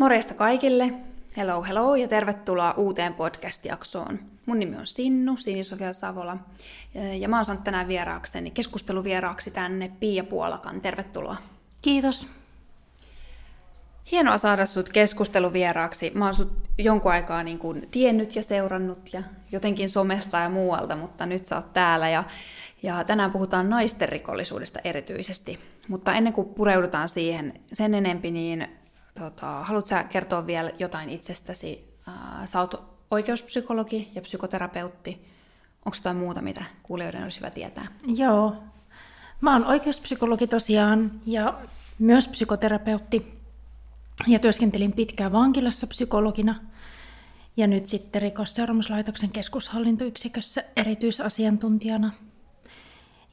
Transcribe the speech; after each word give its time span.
Morjesta 0.00 0.34
kaikille! 0.34 0.92
Hello, 1.36 1.62
hello 1.62 1.94
ja 1.94 2.08
tervetuloa 2.08 2.74
uuteen 2.76 3.14
podcast-jaksoon. 3.14 4.18
Mun 4.46 4.58
nimi 4.58 4.76
on 4.76 4.86
Sinnu, 4.86 5.36
Sinisofia 5.36 5.92
Savola, 5.92 6.36
ja 7.18 7.28
mä 7.28 7.36
oon 7.36 7.44
saanut 7.44 7.64
tänään 7.64 7.88
vieraakseni, 7.88 8.50
keskusteluvieraaksi 8.50 9.50
tänne 9.50 9.92
Pia 10.00 10.24
Puolakan. 10.24 10.80
Tervetuloa. 10.80 11.36
Kiitos. 11.82 12.28
Hienoa 14.10 14.38
saada 14.38 14.66
sut 14.66 14.88
keskusteluvieraaksi. 14.88 16.12
Mä 16.14 16.24
oon 16.24 16.34
sut 16.34 16.52
jonkun 16.78 17.12
aikaa 17.12 17.42
niin 17.42 17.58
kuin 17.58 17.88
tiennyt 17.90 18.36
ja 18.36 18.42
seurannut 18.42 19.12
ja 19.12 19.22
jotenkin 19.52 19.90
somesta 19.90 20.38
ja 20.38 20.48
muualta, 20.48 20.96
mutta 20.96 21.26
nyt 21.26 21.46
sä 21.46 21.56
oot 21.56 21.72
täällä 21.72 22.08
ja, 22.08 22.24
ja 22.82 23.04
tänään 23.04 23.30
puhutaan 23.30 23.70
naisten 23.70 24.08
rikollisuudesta 24.08 24.80
erityisesti. 24.84 25.58
Mutta 25.88 26.14
ennen 26.14 26.32
kuin 26.32 26.48
pureudutaan 26.48 27.08
siihen 27.08 27.60
sen 27.72 27.94
enempi, 27.94 28.30
niin 28.30 28.68
tota, 29.18 29.46
haluatko 29.46 29.88
sä 29.88 30.04
kertoa 30.04 30.46
vielä 30.46 30.70
jotain 30.78 31.10
itsestäsi? 31.10 31.94
Ää, 32.06 32.46
sä 32.46 32.60
oot 32.60 32.82
oikeuspsykologi 33.10 34.10
ja 34.14 34.20
psykoterapeutti. 34.22 35.26
Onko 35.84 35.96
jotain 35.98 36.16
muuta, 36.16 36.42
mitä 36.42 36.64
kuulijoiden 36.82 37.22
olisi 37.22 37.40
hyvä 37.40 37.50
tietää? 37.50 37.86
Joo. 38.16 38.56
Mä 39.40 39.52
oon 39.52 39.64
oikeuspsykologi 39.64 40.46
tosiaan 40.46 41.20
ja 41.26 41.58
myös 41.98 42.28
psykoterapeutti. 42.28 43.34
Ja 44.26 44.38
työskentelin 44.38 44.92
pitkään 44.92 45.32
vankilassa 45.32 45.86
psykologina. 45.86 46.60
Ja 47.56 47.66
nyt 47.66 47.86
sitten 47.86 48.22
rikosseuraamuslaitoksen 48.22 49.30
keskushallintoyksikössä 49.30 50.64
erityisasiantuntijana. 50.76 52.12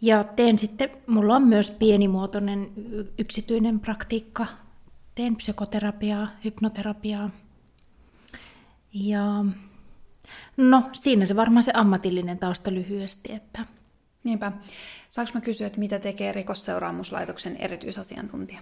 Ja 0.02 0.24
teen 0.24 0.60
sitten, 0.60 0.90
mulla 1.08 1.36
on 1.36 1.44
myös 1.44 1.72
pienimuotoinen 1.72 2.72
yksityinen 3.18 3.80
praktiikka 3.80 4.46
teen 5.16 5.36
psykoterapiaa, 5.36 6.28
hypnoterapiaa. 6.44 7.30
Ja 8.94 9.46
no 10.58 10.90
siinä 10.94 11.26
se 11.26 11.36
varmaan 11.36 11.64
se 11.64 11.72
ammatillinen 11.76 12.40
tausta 12.40 12.74
lyhyesti. 12.74 13.34
Että... 13.34 13.66
Niinpä. 14.24 14.52
Saanko 15.10 15.32
mä 15.34 15.42
kysyä, 15.42 15.68
että 15.68 15.80
mitä 15.80 16.00
tekee 16.00 16.32
rikosseuraamuslaitoksen 16.32 17.58
erityisasiantuntija? 17.58 18.60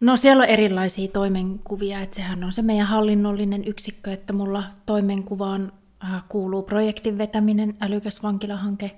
No 0.00 0.16
siellä 0.16 0.42
on 0.42 0.48
erilaisia 0.48 1.08
toimenkuvia, 1.08 2.00
että 2.00 2.16
sehän 2.16 2.44
on 2.44 2.52
se 2.52 2.62
meidän 2.62 2.86
hallinnollinen 2.86 3.64
yksikkö, 3.64 4.12
että 4.12 4.32
mulla 4.32 4.64
toimenkuvaan 4.86 5.72
äh, 6.04 6.24
kuuluu 6.28 6.62
projektin 6.62 7.18
vetäminen, 7.18 7.76
älykäs 7.80 8.22
vankilahanke, 8.22 8.96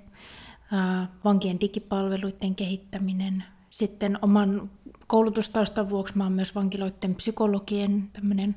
äh, 0.72 1.08
vankien 1.24 1.60
digipalveluiden 1.60 2.54
kehittäminen, 2.54 3.44
sitten 3.70 4.18
oman 4.22 4.70
koulutustaustan 5.06 5.90
vuoksi 5.90 6.16
mä 6.16 6.24
oon 6.24 6.32
myös 6.32 6.54
vankiloiden 6.54 7.14
psykologien 7.14 8.10
tämmöinen 8.12 8.56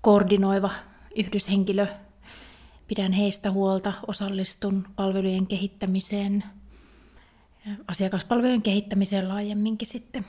koordinoiva 0.00 0.70
yhdyshenkilö. 1.16 1.86
Pidän 2.88 3.12
heistä 3.12 3.50
huolta, 3.50 3.92
osallistun 4.06 4.88
palvelujen 4.96 5.46
kehittämiseen, 5.46 6.44
asiakaspalvelujen 7.88 8.62
kehittämiseen 8.62 9.28
laajemminkin 9.28 9.88
sitten. 9.88 10.26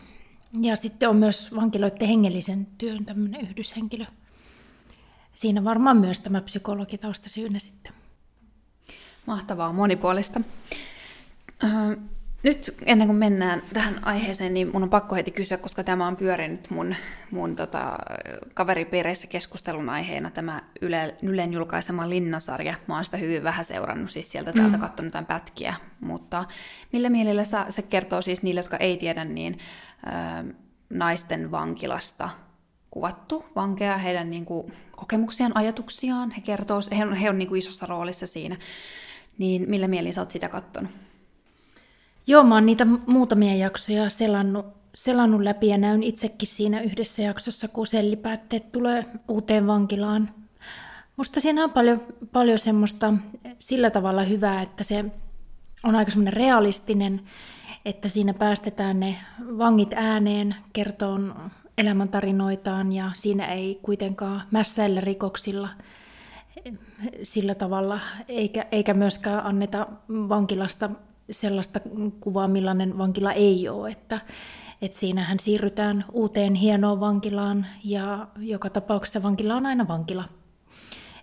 Ja 0.61 0.75
sitten 0.75 1.09
on 1.09 1.15
myös 1.15 1.55
vankiloiden 1.55 2.07
hengellisen 2.07 2.67
työn 2.77 3.05
tämmöinen 3.05 3.41
yhdyshenkilö. 3.41 4.05
Siinä 5.33 5.63
varmaan 5.63 5.97
myös 5.97 6.19
tämä 6.19 6.41
psykologitausta 6.41 7.29
syynä 7.29 7.59
sitten. 7.59 7.93
Mahtavaa, 9.25 9.73
monipuolista. 9.73 10.41
Nyt 12.43 12.75
ennen 12.85 13.07
kuin 13.07 13.17
mennään 13.17 13.61
tähän 13.73 13.99
aiheeseen, 14.07 14.53
niin 14.53 14.69
mun 14.73 14.83
on 14.83 14.89
pakko 14.89 15.15
heti 15.15 15.31
kysyä, 15.31 15.57
koska 15.57 15.83
tämä 15.83 16.07
on 16.07 16.15
pyörinyt 16.15 16.69
mun, 16.69 16.95
mun 17.31 17.55
tota, 17.55 17.97
kaveripiireissä 18.53 19.27
keskustelun 19.27 19.89
aiheena, 19.89 20.31
tämä 20.31 20.61
Yle, 20.81 21.15
Ylen 21.21 21.53
julkaisema 21.53 22.09
Linnasarja. 22.09 22.75
Mä 22.87 22.95
oon 22.95 23.05
sitä 23.05 23.17
hyvin 23.17 23.43
vähän 23.43 23.65
seurannut, 23.65 24.11
siis 24.11 24.31
sieltä 24.31 24.53
täältä 24.53 24.77
mm. 24.77 24.81
katsonut 24.81 25.07
jotain 25.07 25.25
pätkiä, 25.25 25.73
mutta 25.99 26.45
millä 26.93 27.09
mielellä 27.09 27.43
se 27.69 27.81
kertoo 27.81 28.21
siis 28.21 28.43
niille, 28.43 28.59
jotka 28.59 28.77
ei 28.77 28.97
tiedä, 28.97 29.25
niin 29.25 29.59
ö, 30.07 30.53
naisten 30.89 31.51
vankilasta 31.51 32.29
kuvattu 32.91 33.45
vankeja, 33.55 33.97
heidän 33.97 34.29
niin 34.29 34.45
kuin, 34.45 34.73
kokemuksiaan, 34.95 35.51
ajatuksiaan, 35.55 36.31
he 36.31 36.41
kertoo, 36.41 36.79
he 36.97 37.05
on, 37.05 37.13
he 37.13 37.29
on 37.29 37.37
niin 37.37 37.47
kuin 37.47 37.59
isossa 37.59 37.85
roolissa 37.85 38.27
siinä, 38.27 38.57
niin 39.37 39.69
millä 39.69 39.87
mielin 39.87 40.13
sä 40.13 40.21
oot 40.21 40.31
sitä 40.31 40.49
katsonut? 40.49 40.91
Joo, 42.27 42.43
mä 42.43 42.55
oon 42.55 42.65
niitä 42.65 42.85
muutamia 42.85 43.55
jaksoja 43.55 44.09
selannut, 44.09 44.65
selannut 44.95 45.41
läpi 45.41 45.67
ja 45.67 45.77
näyn 45.77 46.03
itsekin 46.03 46.47
siinä 46.47 46.81
yhdessä 46.81 47.21
jaksossa, 47.21 47.67
kun 47.67 47.87
sellipäätteet 47.87 48.71
tulee 48.71 49.05
uuteen 49.27 49.67
vankilaan. 49.67 50.29
Musta 51.17 51.39
siinä 51.39 51.63
on 51.63 51.71
paljon, 51.71 52.01
paljon 52.31 52.59
semmoista 52.59 53.13
sillä 53.59 53.89
tavalla 53.89 54.23
hyvää, 54.23 54.61
että 54.61 54.83
se 54.83 55.05
on 55.83 55.95
aika 55.95 56.11
semmoinen 56.11 56.33
realistinen, 56.33 57.21
että 57.85 58.07
siinä 58.07 58.33
päästetään 58.33 58.99
ne 58.99 59.15
vangit 59.57 59.93
ääneen 59.93 60.55
kertoon 60.73 61.51
elämäntarinoitaan 61.77 62.93
ja 62.93 63.11
siinä 63.13 63.45
ei 63.45 63.79
kuitenkaan 63.81 64.41
mässäillä 64.51 65.01
rikoksilla 65.01 65.69
sillä 67.23 67.55
tavalla, 67.55 67.99
eikä, 68.27 68.65
eikä 68.71 68.93
myöskään 68.93 69.45
anneta 69.45 69.87
vankilasta 70.09 70.89
sellaista 71.31 71.79
kuvaa, 72.19 72.47
millainen 72.47 72.97
vankila 72.97 73.31
ei 73.33 73.69
ole, 73.69 73.89
että, 73.89 74.19
että 74.81 74.99
siinähän 74.99 75.39
siirrytään 75.39 76.05
uuteen 76.11 76.55
hienoon 76.55 76.99
vankilaan 76.99 77.65
ja 77.83 78.27
joka 78.37 78.69
tapauksessa 78.69 79.23
vankila 79.23 79.55
on 79.55 79.65
aina 79.65 79.87
vankila. 79.87 80.23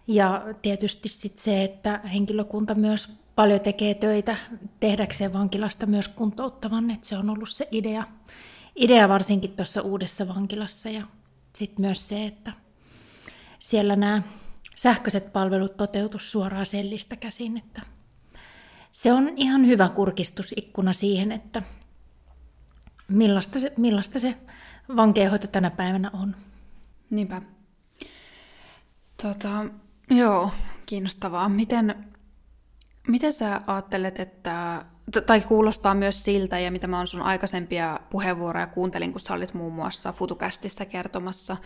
Ja 0.07 0.43
tietysti 0.63 1.09
sit 1.09 1.39
se, 1.39 1.65
että 1.65 2.01
henkilökunta 2.13 2.75
myös 2.75 3.09
paljon 3.35 3.61
tekee 3.61 3.95
töitä 3.95 4.37
tehdäkseen 4.81 5.33
vankilasta 5.33 5.87
myös 5.87 6.09
kuntouttavan, 6.09 6.91
että 6.91 7.07
se 7.07 7.17
on 7.17 7.31
ollut 7.31 7.49
se 7.49 7.69
idea, 7.71 8.05
idea 8.77 9.09
varsinkin 9.09 9.51
tuossa 9.51 9.83
uudessa 9.83 10.29
vankilassa. 10.29 10.89
Ja 10.89 11.03
sitten 11.55 11.81
myös 11.81 12.09
se, 12.09 12.27
että 12.27 12.53
siellä 13.59 13.97
nämä 13.97 14.23
sähköiset 14.75 15.33
palvelut 15.33 15.77
toteutus 15.77 16.33
suoraan 16.33 16.67
sellistä 16.67 17.17
käsin, 17.17 17.57
että 17.57 17.94
se 18.95 19.13
on 19.13 19.33
ihan 19.37 19.67
hyvä 19.67 19.89
kurkistusikkuna 19.89 20.93
siihen, 20.93 21.33
että 21.33 21.63
millaista 23.09 23.61
se, 23.61 23.73
millaista 23.77 24.19
se 24.19 24.37
vankeenhoito 24.97 25.47
tänä 25.47 25.71
päivänä 25.71 26.11
on. 26.13 26.37
Niinpä. 27.11 27.43
Tota, 29.23 29.65
joo, 30.11 30.51
kiinnostavaa. 30.87 31.49
Miten, 31.49 32.05
miten 33.09 33.33
sä 33.33 33.61
ajattelet, 33.67 34.21
että, 34.21 34.85
tai 35.27 35.41
kuulostaa 35.41 35.95
myös 35.95 36.25
siltä, 36.25 36.59
ja 36.59 36.71
mitä 36.71 36.87
mä 36.87 36.97
oon 36.97 37.09
sun 37.09 37.23
aikaisempia 37.23 38.01
puheenvuoroja 38.11 38.67
kuuntelin, 38.67 39.13
kun 39.13 39.21
sä 39.21 39.35
olit 39.35 39.55
muun 39.55 39.73
muassa 39.73 40.13
Futukästissä 40.13 40.85
kertomassa, 40.85 41.57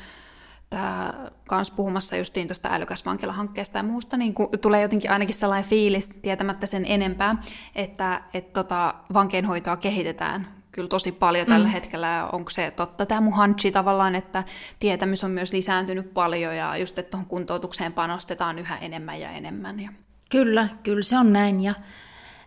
tämä 0.71 1.15
kans 1.49 1.71
puhumassa 1.71 2.17
justiin 2.17 2.49
tuosta 2.49 2.69
älykäs 2.73 3.06
vankilahankkeesta 3.06 3.79
ja 3.79 3.83
muusta, 3.83 4.17
niin 4.17 4.34
tulee 4.61 4.83
jotenkin 4.83 5.11
ainakin 5.11 5.34
sellainen 5.34 5.71
fiilis, 5.71 6.17
tietämättä 6.17 6.67
sen 6.67 6.84
enempää, 6.87 7.37
että 7.75 8.23
et 8.34 8.53
tota, 8.53 8.95
vankeinhoitoa 9.12 9.77
kehitetään 9.77 10.59
kyllä 10.73 10.89
tosi 10.89 11.12
paljon 11.12 11.47
mm. 11.47 11.53
tällä 11.53 11.69
hetkellä. 11.69 12.28
Onko 12.33 12.51
se 12.51 12.71
totta 12.71 13.07
tämä 13.07 13.21
mun 13.21 13.33
hanchi 13.33 13.73
tavallaan, 13.73 14.15
että 14.15 14.45
tietämys 14.78 15.25
on 15.25 15.31
myös 15.31 15.53
lisääntynyt 15.53 16.15
paljon 16.15 16.57
ja 16.57 16.77
just, 16.77 16.99
että 16.99 17.11
tuohon 17.11 17.27
kuntoutukseen 17.27 17.93
panostetaan 17.93 18.59
yhä 18.59 18.77
enemmän 18.77 19.21
ja 19.21 19.31
enemmän. 19.31 19.81
Ja... 19.81 19.91
Kyllä, 20.31 20.69
kyllä 20.83 21.03
se 21.03 21.19
on 21.19 21.33
näin 21.33 21.61
ja 21.61 21.75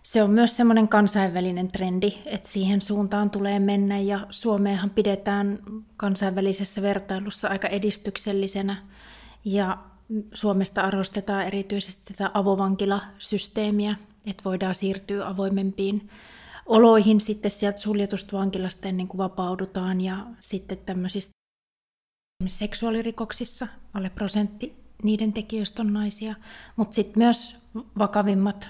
se 0.04 0.24
on 0.24 0.30
myös 0.30 0.58
semmoinen 0.58 0.88
kansainvälinen 0.88 1.68
trendi, 1.68 2.14
että 2.26 2.50
siihen 2.50 2.82
suuntaan 2.82 3.30
tulee 3.30 3.60
mennä 3.60 4.00
ja 4.00 4.28
Suomeahan 4.30 4.90
pidetään 4.90 5.60
kansainvälisessä 5.98 6.82
vertailussa 6.82 7.48
aika 7.48 7.68
edistyksellisenä. 7.68 8.78
Ja 9.46 9.78
Suomesta 10.34 10.82
arvostetaan 10.82 11.46
erityisesti 11.46 12.14
tätä 12.14 12.32
avovankilasysteemiä, 12.34 13.96
että 14.26 14.44
voidaan 14.46 14.76
siirtyä 14.76 15.28
avoimempiin 15.28 16.10
oloihin 16.66 17.22
sitten 17.22 17.52
sieltä 17.52 17.80
suljetusta 17.80 18.38
vankilasta 18.38 18.88
ennen 18.88 19.08
kuin 19.08 19.18
vapaudutaan 19.18 20.02
ja 20.02 20.26
sitten 20.40 20.78
tämmöisistä 20.78 21.32
seksuaalirikoksissa 22.48 23.68
alle 23.94 24.10
prosentti 24.10 24.76
niiden 25.04 25.34
tekijöistä 25.34 25.82
on 25.82 25.94
naisia, 25.94 26.36
mutta 26.76 26.96
sitten 26.96 27.24
myös 27.24 27.58
vakavimmat 27.98 28.70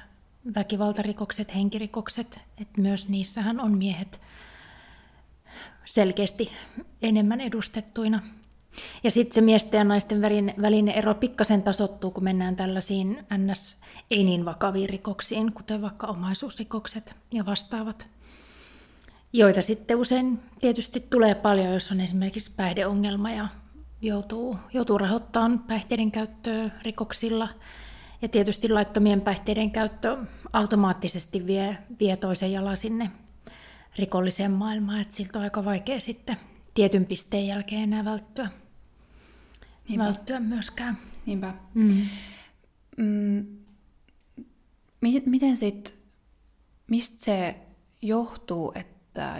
väkivaltarikokset, 0.56 1.56
henkirikokset, 1.56 2.40
että 2.58 2.82
myös 2.82 3.10
niissähän 3.10 3.60
on 3.60 3.78
miehet 3.78 4.22
selkeästi 5.86 6.52
enemmän 7.02 7.42
edustettuina. 7.42 8.22
Ja 9.04 9.12
sitten 9.12 9.36
se 9.36 9.42
miesten 9.42 9.78
ja 9.78 9.84
naisten 9.84 10.22
välinen 10.62 10.96
ero 10.96 11.16
pikkasen 11.16 11.64
tasottuu, 11.64 12.12
kun 12.12 12.24
mennään 12.24 12.56
tällaisiin 12.56 13.26
ns. 13.38 13.78
ei 14.12 14.24
niin 14.24 14.46
vakaviin 14.46 14.90
rikoksiin, 14.90 15.54
kuten 15.54 15.82
vaikka 15.82 16.08
omaisuusrikokset 16.08 17.16
ja 17.32 17.46
vastaavat, 17.46 18.08
joita 19.34 19.62
sitten 19.62 19.98
usein 19.98 20.40
tietysti 20.62 21.00
tulee 21.10 21.36
paljon, 21.36 21.74
jos 21.74 21.92
on 21.92 22.00
esimerkiksi 22.00 22.52
päihdeongelma 22.56 23.32
ja 23.32 23.48
joutuu, 24.02 24.58
joutuu 24.74 24.98
rahoittamaan 24.98 25.60
päihteiden 25.60 26.12
käyttöä 26.12 26.70
rikoksilla. 26.84 27.50
Ja 28.22 28.30
tietysti 28.30 28.70
laittomien 28.70 29.22
päihteiden 29.22 29.72
käyttö 29.72 30.18
automaattisesti 30.54 31.48
vie, 31.48 31.78
vie 32.00 32.18
toisen 32.18 32.52
jalan 32.52 32.78
sinne 32.78 33.12
rikolliseen 33.98 34.52
maailmaan, 34.52 35.02
että 35.02 35.14
siltä 35.14 35.40
on 35.40 35.44
aika 35.44 35.66
vaikea 35.66 36.00
sitten 36.00 36.38
tietyn 36.74 37.06
pisteen 37.06 37.48
jälkeen 37.48 37.82
enää 37.82 38.06
välttyä, 38.06 38.50
Niinpä. 39.88 40.06
välttyä 40.06 40.40
myöskään. 40.40 40.98
Niinpä. 41.26 41.54
Mm. 41.74 42.06
Mm, 42.98 43.46
miten 45.26 45.58
sitten, 45.58 45.94
mistä 46.88 47.18
se 47.20 47.56
johtuu, 48.02 48.72
että 48.76 48.91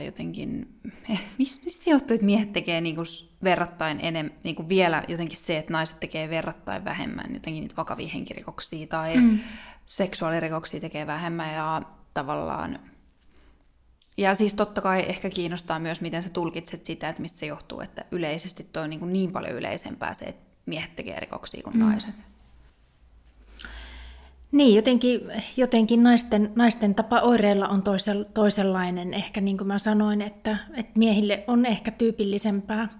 jotenkin, 0.06 0.79
mistä 1.38 1.69
se 1.69 1.91
johtuu, 1.91 2.15
että 2.15 2.25
miehet 2.25 2.53
tekee 2.53 2.81
niinku 2.81 3.01
verrattain 3.44 4.00
enemmän, 4.01 4.38
niinku 4.44 4.69
vielä 4.69 5.03
jotenkin 5.07 5.38
se, 5.38 5.57
että 5.57 5.73
naiset 5.73 6.00
tekee 6.00 6.29
verrattain 6.29 6.85
vähemmän 6.85 7.33
jotenkin 7.33 7.62
niitä 7.62 7.75
vakavia 7.77 8.07
henkirikoksia 8.07 8.88
tai 8.88 9.18
mm. 9.18 9.39
seksuaalirikoksia 9.85 10.79
tekee 10.79 11.07
vähemmän 11.07 11.53
ja 11.53 11.81
tavallaan 12.13 12.79
ja 14.18 14.35
siis 14.35 14.53
totta 14.53 14.81
kai 14.81 15.06
ehkä 15.09 15.29
kiinnostaa 15.29 15.79
myös, 15.79 16.01
miten 16.01 16.23
sä 16.23 16.29
tulkitset 16.29 16.85
sitä, 16.85 17.09
että 17.09 17.21
mistä 17.21 17.39
se 17.39 17.45
johtuu, 17.45 17.81
että 17.81 18.06
yleisesti 18.12 18.63
toi 18.63 18.83
on 18.83 18.89
niin, 18.89 19.13
niin 19.13 19.31
paljon 19.31 19.56
yleisempää 19.56 20.13
se, 20.13 20.25
että 20.25 20.51
miehet 20.65 20.95
tekee 20.95 21.19
rikoksia 21.19 21.63
kuin 21.63 21.77
mm. 21.77 21.83
naiset. 21.83 22.15
Niin, 24.51 24.75
jotenkin, 24.75 25.21
jotenkin 25.57 26.03
naisten, 26.03 26.51
naisten 26.56 26.95
tapa 26.95 27.19
oireilla 27.19 27.68
on 27.68 27.83
toisenlainen. 28.33 29.13
Ehkä 29.13 29.42
niin 29.42 29.57
kuin 29.57 29.68
mä 29.68 29.80
sanoin, 29.80 30.21
että, 30.21 30.57
että 30.74 30.92
miehille 30.95 31.44
on 31.48 31.65
ehkä 31.65 31.92
tyypillisempää 31.92 33.00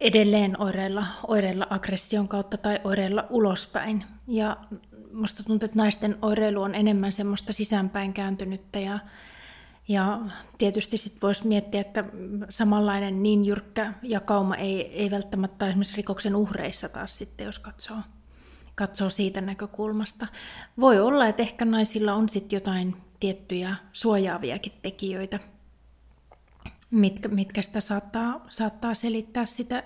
edelleen 0.00 0.60
oireilla, 0.60 1.06
oireilla 1.26 1.66
aggression 1.70 2.28
kautta 2.28 2.56
tai 2.56 2.80
oireilla 2.84 3.26
ulospäin. 3.30 4.04
Ja 4.28 4.56
musta 5.12 5.42
tuntuu, 5.42 5.64
että 5.64 5.78
naisten 5.78 6.18
oireilu 6.22 6.62
on 6.62 6.74
enemmän 6.74 7.12
semmoista 7.12 7.52
sisäänpäin 7.52 8.12
kääntynyttä 8.12 8.78
ja, 8.78 8.98
ja 9.88 10.20
tietysti 10.58 10.98
sitten 10.98 11.22
voisi 11.22 11.46
miettiä, 11.46 11.80
että 11.80 12.04
samanlainen 12.48 13.22
niin 13.22 13.44
jyrkkä 13.44 13.92
jakauma 14.02 14.56
ei, 14.56 14.98
ei 14.98 15.10
välttämättä 15.10 15.68
esimerkiksi 15.68 15.96
rikoksen 15.96 16.36
uhreissa 16.36 16.88
taas 16.88 17.18
sitten, 17.18 17.44
jos 17.44 17.58
katsoo, 17.58 17.96
katsoo 18.74 19.10
siitä 19.10 19.40
näkökulmasta. 19.40 20.26
Voi 20.80 21.00
olla, 21.00 21.26
että 21.26 21.42
ehkä 21.42 21.64
naisilla 21.64 22.14
on 22.14 22.28
sitten 22.28 22.56
jotain 22.56 22.96
tiettyjä 23.20 23.76
suojaaviakin 23.92 24.72
tekijöitä, 24.82 25.38
mitkä, 26.90 27.28
mitkä 27.28 27.62
sitä 27.62 27.80
saattaa, 27.80 28.46
saattaa 28.50 28.94
selittää 28.94 29.46
sitä 29.46 29.82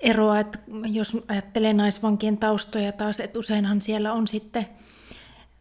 eroa, 0.00 0.40
että 0.40 0.58
jos 0.86 1.16
ajattelee 1.28 1.72
naisvankien 1.72 2.38
taustoja 2.38 2.92
taas, 2.92 3.20
että 3.20 3.38
useinhan 3.38 3.80
siellä 3.80 4.12
on 4.12 4.28
sitten 4.28 4.66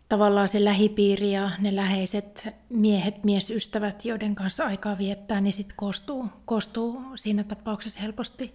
tavallaan 0.09 0.47
se 0.47 0.65
lähipiiri 0.65 1.31
ja 1.31 1.51
ne 1.59 1.75
läheiset 1.75 2.47
miehet, 2.69 3.23
miesystävät, 3.23 4.05
joiden 4.05 4.35
kanssa 4.35 4.65
aikaa 4.65 4.97
viettää, 4.97 5.41
niin 5.41 5.53
sitten 5.53 5.77
koostuu, 5.77 6.29
koostuu 6.45 7.01
siinä 7.15 7.43
tapauksessa 7.43 7.99
helposti 7.99 8.53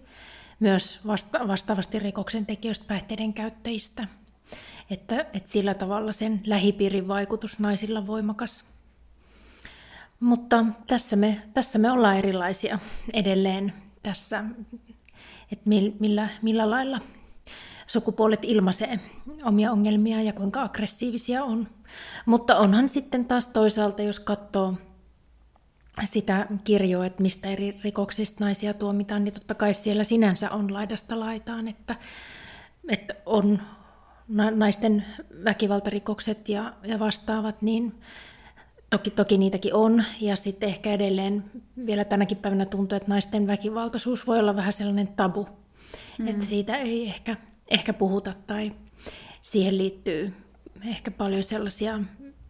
myös 0.59 0.99
vasta, 1.07 1.47
vastaavasti 1.47 1.99
rikoksen 1.99 2.45
tekijöistä 2.45 2.85
päihteiden 2.87 3.33
käyttäjistä. 3.33 4.07
Että, 4.89 5.25
että 5.33 5.51
sillä 5.51 5.73
tavalla 5.73 6.11
sen 6.11 6.41
lähipiirin 6.45 7.07
vaikutus 7.07 7.59
naisilla 7.59 8.07
voimakas. 8.07 8.65
Mutta 10.19 10.65
tässä 10.87 11.15
me, 11.15 11.41
tässä 11.53 11.79
me 11.79 11.91
ollaan 11.91 12.17
erilaisia 12.17 12.79
edelleen 13.13 13.73
tässä, 14.03 14.43
että 15.51 15.69
millä, 15.99 16.29
millä 16.41 16.69
lailla 16.69 16.99
sukupuolet 17.87 18.39
ilmaisee 18.43 18.99
omia 19.43 19.71
ongelmia 19.71 20.21
ja 20.21 20.33
kuinka 20.33 20.61
aggressiivisia 20.61 21.43
on. 21.43 21.67
Mutta 22.25 22.57
onhan 22.57 22.89
sitten 22.89 23.25
taas 23.25 23.47
toisaalta, 23.47 24.01
jos 24.01 24.19
katsoo 24.19 24.73
sitä 26.03 26.47
kirjoa, 26.63 27.05
että 27.05 27.21
mistä 27.21 27.49
eri 27.49 27.79
rikoksista 27.83 28.43
naisia 28.43 28.73
tuomitaan, 28.73 29.23
niin 29.23 29.33
totta 29.33 29.53
kai 29.53 29.73
siellä 29.73 30.03
sinänsä 30.03 30.51
on 30.51 30.73
laidasta 30.73 31.19
laitaan, 31.19 31.67
että, 31.67 31.95
että 32.89 33.15
on 33.25 33.61
naisten 34.55 35.05
väkivaltarikokset 35.43 36.49
ja, 36.49 36.73
ja 36.83 36.99
vastaavat, 36.99 37.61
niin 37.61 38.01
toki, 38.89 39.09
toki 39.09 39.37
niitäkin 39.37 39.73
on. 39.73 40.03
Ja 40.21 40.35
sitten 40.35 40.69
ehkä 40.69 40.91
edelleen 40.91 41.43
vielä 41.85 42.05
tänäkin 42.05 42.37
päivänä 42.37 42.65
tuntuu, 42.65 42.95
että 42.95 43.09
naisten 43.09 43.47
väkivaltaisuus 43.47 44.27
voi 44.27 44.39
olla 44.39 44.55
vähän 44.55 44.73
sellainen 44.73 45.07
tabu, 45.07 45.47
mm. 46.17 46.27
että 46.27 46.45
siitä 46.45 46.77
ei 46.77 47.05
ehkä 47.05 47.37
ehkä 47.67 47.93
puhuta 47.93 48.33
tai 48.47 48.71
siihen 49.41 49.77
liittyy 49.77 50.33
ehkä 50.87 51.11
paljon 51.11 51.43
sellaisia 51.43 51.99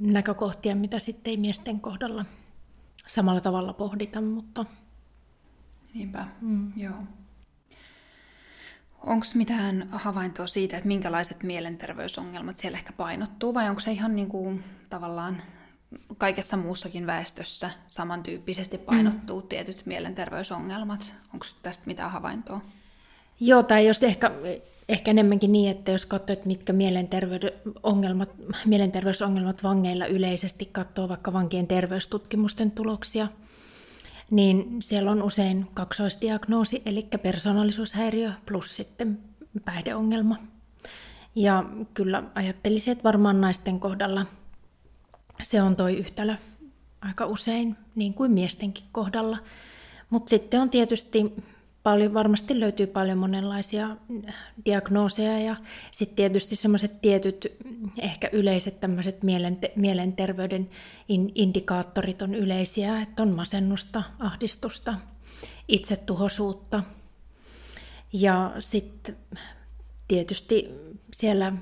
näkökohtia, 0.01 0.75
mitä 0.75 0.99
sitten 0.99 1.31
ei 1.31 1.37
miesten 1.37 1.79
kohdalla 1.79 2.25
samalla 3.07 3.41
tavalla 3.41 3.73
pohdita, 3.73 4.21
mutta... 4.21 4.65
Niinpä, 5.93 6.27
mm. 6.41 6.71
joo. 6.75 7.03
Onko 9.03 9.25
mitään 9.33 9.89
havaintoa 9.91 10.47
siitä, 10.47 10.77
että 10.77 10.87
minkälaiset 10.87 11.43
mielenterveysongelmat 11.43 12.57
siellä 12.57 12.77
ehkä 12.77 12.93
painottuu, 12.93 13.53
vai 13.53 13.69
onko 13.69 13.79
se 13.79 13.91
ihan 13.91 14.15
niin 14.15 14.29
kuin, 14.29 14.63
tavallaan 14.89 15.41
kaikessa 16.17 16.57
muussakin 16.57 17.07
väestössä 17.07 17.69
samantyyppisesti 17.87 18.77
painottuu 18.77 19.41
mm. 19.41 19.47
tietyt 19.47 19.85
mielenterveysongelmat? 19.85 21.13
Onko 21.33 21.45
tästä 21.61 21.83
mitään 21.85 22.11
havaintoa? 22.11 22.61
Joo, 23.39 23.63
tai 23.63 23.87
jos 23.87 24.03
ehkä 24.03 24.31
ehkä 24.89 25.11
enemmänkin 25.11 25.51
niin, 25.51 25.71
että 25.71 25.91
jos 25.91 26.05
katsoo, 26.05 26.33
että 26.33 26.47
mitkä 26.47 26.73
mielenterveysongelmat, 26.73 28.29
mielenterveysongelmat 28.65 29.63
vangeilla 29.63 30.05
yleisesti 30.05 30.65
katsoo 30.65 31.09
vaikka 31.09 31.33
vankien 31.33 31.67
terveystutkimusten 31.67 32.71
tuloksia, 32.71 33.27
niin 34.31 34.77
siellä 34.79 35.11
on 35.11 35.23
usein 35.23 35.67
kaksoisdiagnoosi, 35.73 36.81
eli 36.85 37.07
persoonallisuushäiriö 37.21 38.31
plus 38.45 38.75
sitten 38.75 39.19
päihdeongelma. 39.65 40.37
Ja 41.35 41.63
kyllä 41.93 42.23
ajattelisin, 42.35 42.91
että 42.91 43.03
varmaan 43.03 43.41
naisten 43.41 43.79
kohdalla 43.79 44.25
se 45.43 45.61
on 45.61 45.75
toi 45.75 45.97
yhtälö 45.97 46.35
aika 47.01 47.25
usein, 47.25 47.75
niin 47.95 48.13
kuin 48.13 48.31
miestenkin 48.31 48.85
kohdalla. 48.91 49.37
Mutta 50.09 50.29
sitten 50.29 50.61
on 50.61 50.69
tietysti 50.69 51.35
paljon, 51.85 52.13
varmasti 52.13 52.59
löytyy 52.59 52.87
paljon 52.87 53.17
monenlaisia 53.17 53.97
diagnooseja 54.65 55.39
ja 55.39 55.55
sitten 55.91 56.15
tietysti 56.15 56.55
semmoiset 56.55 57.01
tietyt 57.01 57.47
ehkä 57.99 58.29
yleiset 58.31 58.79
tämmöiset 58.79 59.23
mielente- 59.23 59.71
mielenterveyden 59.75 60.69
in- 61.09 61.31
indikaattorit 61.35 62.21
on 62.21 62.35
yleisiä, 62.35 63.01
että 63.01 63.23
on 63.23 63.29
masennusta, 63.29 64.03
ahdistusta, 64.19 64.93
itsetuhoisuutta 65.67 66.83
ja 68.13 68.51
sitten 68.59 69.15
tietysti 70.07 70.69
siellä 71.13 71.53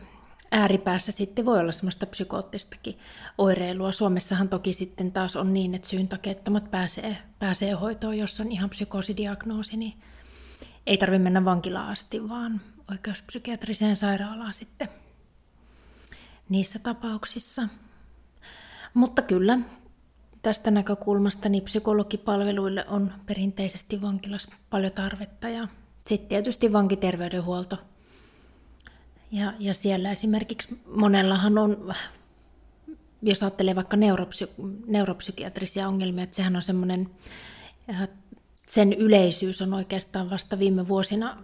ääripäässä 0.52 1.12
sitten 1.12 1.46
voi 1.46 1.60
olla 1.60 1.72
semmoista 1.72 2.06
psykoottistakin 2.06 2.98
oireilua. 3.38 3.92
Suomessahan 3.92 4.50
toki 4.50 4.74
sitten 4.74 5.12
taas 5.12 5.36
on 5.36 5.54
niin, 5.54 5.76
että 5.76 5.88
syyntakeettomat 5.88 6.72
pääsee, 6.72 7.18
pääsee 7.40 7.72
hoitoon, 7.72 8.18
jos 8.18 8.40
on 8.40 8.52
ihan 8.52 8.70
psykoosidiagnoosi, 8.70 9.78
niin 9.78 9.94
ei 10.88 10.98
tarvitse 10.98 11.24
mennä 11.24 11.46
vankilaan 11.46 11.90
asti, 11.90 12.30
vaan 12.30 12.62
oikeuspsykiatriseen 12.92 13.98
sairaalaan 13.98 14.54
sitten 14.54 14.90
niissä 16.50 16.80
tapauksissa. 16.80 17.68
Mutta 18.94 19.22
kyllä 19.22 19.60
tästä 20.42 20.72
näkökulmasta 20.72 21.50
niin 21.50 21.64
psykologipalveluille 21.64 22.86
on 22.88 23.14
perinteisesti 23.26 24.02
vankilassa 24.02 24.52
paljon 24.70 24.92
tarvetta 24.92 25.50
ja 25.50 25.68
sitten 26.08 26.30
tietysti 26.30 26.74
vankiterveydenhuolto. 26.74 27.78
Ja, 29.32 29.54
ja 29.60 29.74
siellä 29.74 30.12
esimerkiksi 30.12 30.82
monellahan 30.96 31.58
on, 31.58 31.94
jos 33.22 33.44
ajattelee 33.44 33.76
vaikka 33.76 33.98
neuropsy- 33.98 34.54
neuropsykiatrisia 34.88 35.88
ongelmia, 35.88 36.24
että 36.24 36.36
sehän 36.36 36.56
on 36.56 36.62
semmoinen 36.62 37.10
sen 38.74 38.94
yleisyys 38.94 39.62
on 39.62 39.74
oikeastaan 39.74 40.30
vasta 40.30 40.60
viime 40.60 40.88
vuosina 40.88 41.38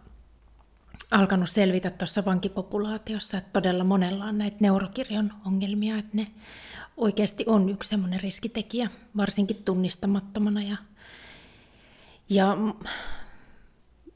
alkanut 1.11 1.49
selvitä 1.49 1.89
tuossa 1.89 2.25
vankipopulaatiossa, 2.25 3.37
että 3.37 3.49
todella 3.53 3.83
monella 3.83 4.25
on 4.25 4.37
näitä 4.37 4.57
neurokirjon 4.59 5.33
ongelmia, 5.45 5.97
että 5.97 6.17
ne 6.17 6.27
oikeasti 6.97 7.43
on 7.47 7.69
yksi 7.69 7.89
semmoinen 7.89 8.21
riskitekijä, 8.21 8.89
varsinkin 9.17 9.63
tunnistamattomana 9.63 10.61
ja, 10.61 10.77
ja 12.29 12.57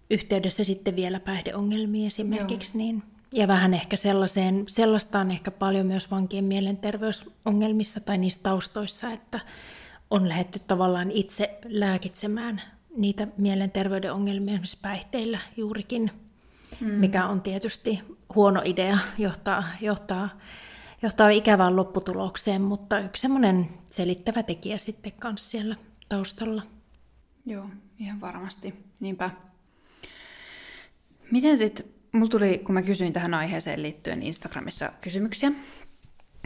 yhteydessä 0.09 0.63
sitten 0.63 0.95
vielä 0.95 1.19
päihdeongelmia 1.19 2.07
esimerkiksi, 2.07 2.77
niin, 2.77 3.03
ja 3.31 3.47
vähän 3.47 3.73
ehkä 3.73 3.95
sellaiseen, 3.95 4.63
sellaista 4.67 5.19
on 5.19 5.31
ehkä 5.31 5.51
paljon 5.51 5.87
myös 5.87 6.11
vankien 6.11 6.43
mielenterveysongelmissa 6.43 7.99
tai 7.99 8.17
niissä 8.17 8.39
taustoissa, 8.43 9.11
että 9.11 9.39
on 10.09 10.29
lähetty 10.29 10.59
tavallaan 10.59 11.11
itse 11.11 11.59
lääkitsemään 11.65 12.61
niitä 12.97 13.27
mielenterveyden 13.37 14.13
ongelmia 14.13 14.53
esimerkiksi 14.53 14.77
päihteillä 14.81 15.39
juurikin, 15.57 16.11
mm. 16.79 16.87
mikä 16.87 17.27
on 17.27 17.41
tietysti 17.41 17.99
huono 18.35 18.61
idea 18.65 18.97
johtaa, 19.17 19.63
johtaa, 19.81 20.29
johtaa 21.01 21.29
ikävään 21.29 21.75
lopputulokseen, 21.75 22.61
mutta 22.61 22.99
yksi 22.99 23.21
semmoinen 23.21 23.69
selittävä 23.91 24.43
tekijä 24.43 24.77
sitten 24.77 25.11
kanssa 25.19 25.49
siellä 25.49 25.75
taustalla. 26.09 26.61
Joo, 27.45 27.69
ihan 27.99 28.21
varmasti. 28.21 28.73
Niinpä. 28.99 29.29
Miten 31.31 31.57
sitten, 31.57 31.85
mulla 32.11 32.29
tuli, 32.29 32.57
kun 32.57 32.73
mä 32.73 32.81
kysyin 32.81 33.13
tähän 33.13 33.33
aiheeseen 33.33 33.83
liittyen 33.83 34.23
Instagramissa 34.23 34.91
kysymyksiä, 35.01 35.51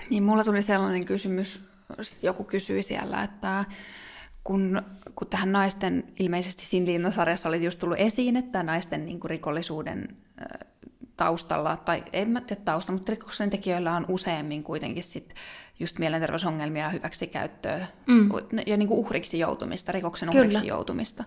niin 0.10 0.24
mulla 0.24 0.44
tuli 0.44 0.64
sellainen 0.64 1.06
kysymys, 1.06 1.62
joku 2.22 2.44
kysyi 2.44 2.84
siellä, 2.84 3.24
että 3.24 3.66
kun, 4.48 4.82
kun 5.16 5.28
tähän 5.28 5.52
naisten, 5.52 6.04
ilmeisesti 6.20 6.66
siinä 6.66 6.86
linnasarjassa 6.86 7.50
oli 7.50 7.66
just 7.66 7.80
tullut 7.80 8.00
esiin, 8.00 8.36
että 8.36 8.64
naisten 8.64 9.06
niin 9.06 9.20
kuin 9.20 9.30
rikollisuuden 9.30 10.08
taustalla, 11.18 11.78
tai 11.78 12.04
en 12.14 12.30
mä 12.30 12.42
tiedä 12.42 12.62
tausta, 12.66 12.92
mutta 12.92 13.12
rikoksen 13.12 13.50
tekijöillä 13.50 13.96
on 13.96 14.06
useammin 14.08 14.64
kuitenkin 14.64 15.04
sit 15.04 15.34
just 15.80 16.00
mielenterveysongelmia 16.00 16.84
ja 16.84 16.90
hyväksikäyttöä 16.90 17.88
mm. 18.06 18.30
ja 18.68 18.78
niin 18.78 18.88
kuin 18.88 19.00
uhriksi 19.00 19.40
joutumista, 19.40 19.92
rikoksen 19.92 20.30
Kyllä. 20.30 20.46
uhriksi 20.46 20.68
joutumista. 20.68 21.24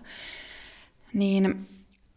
Niin 1.13 1.67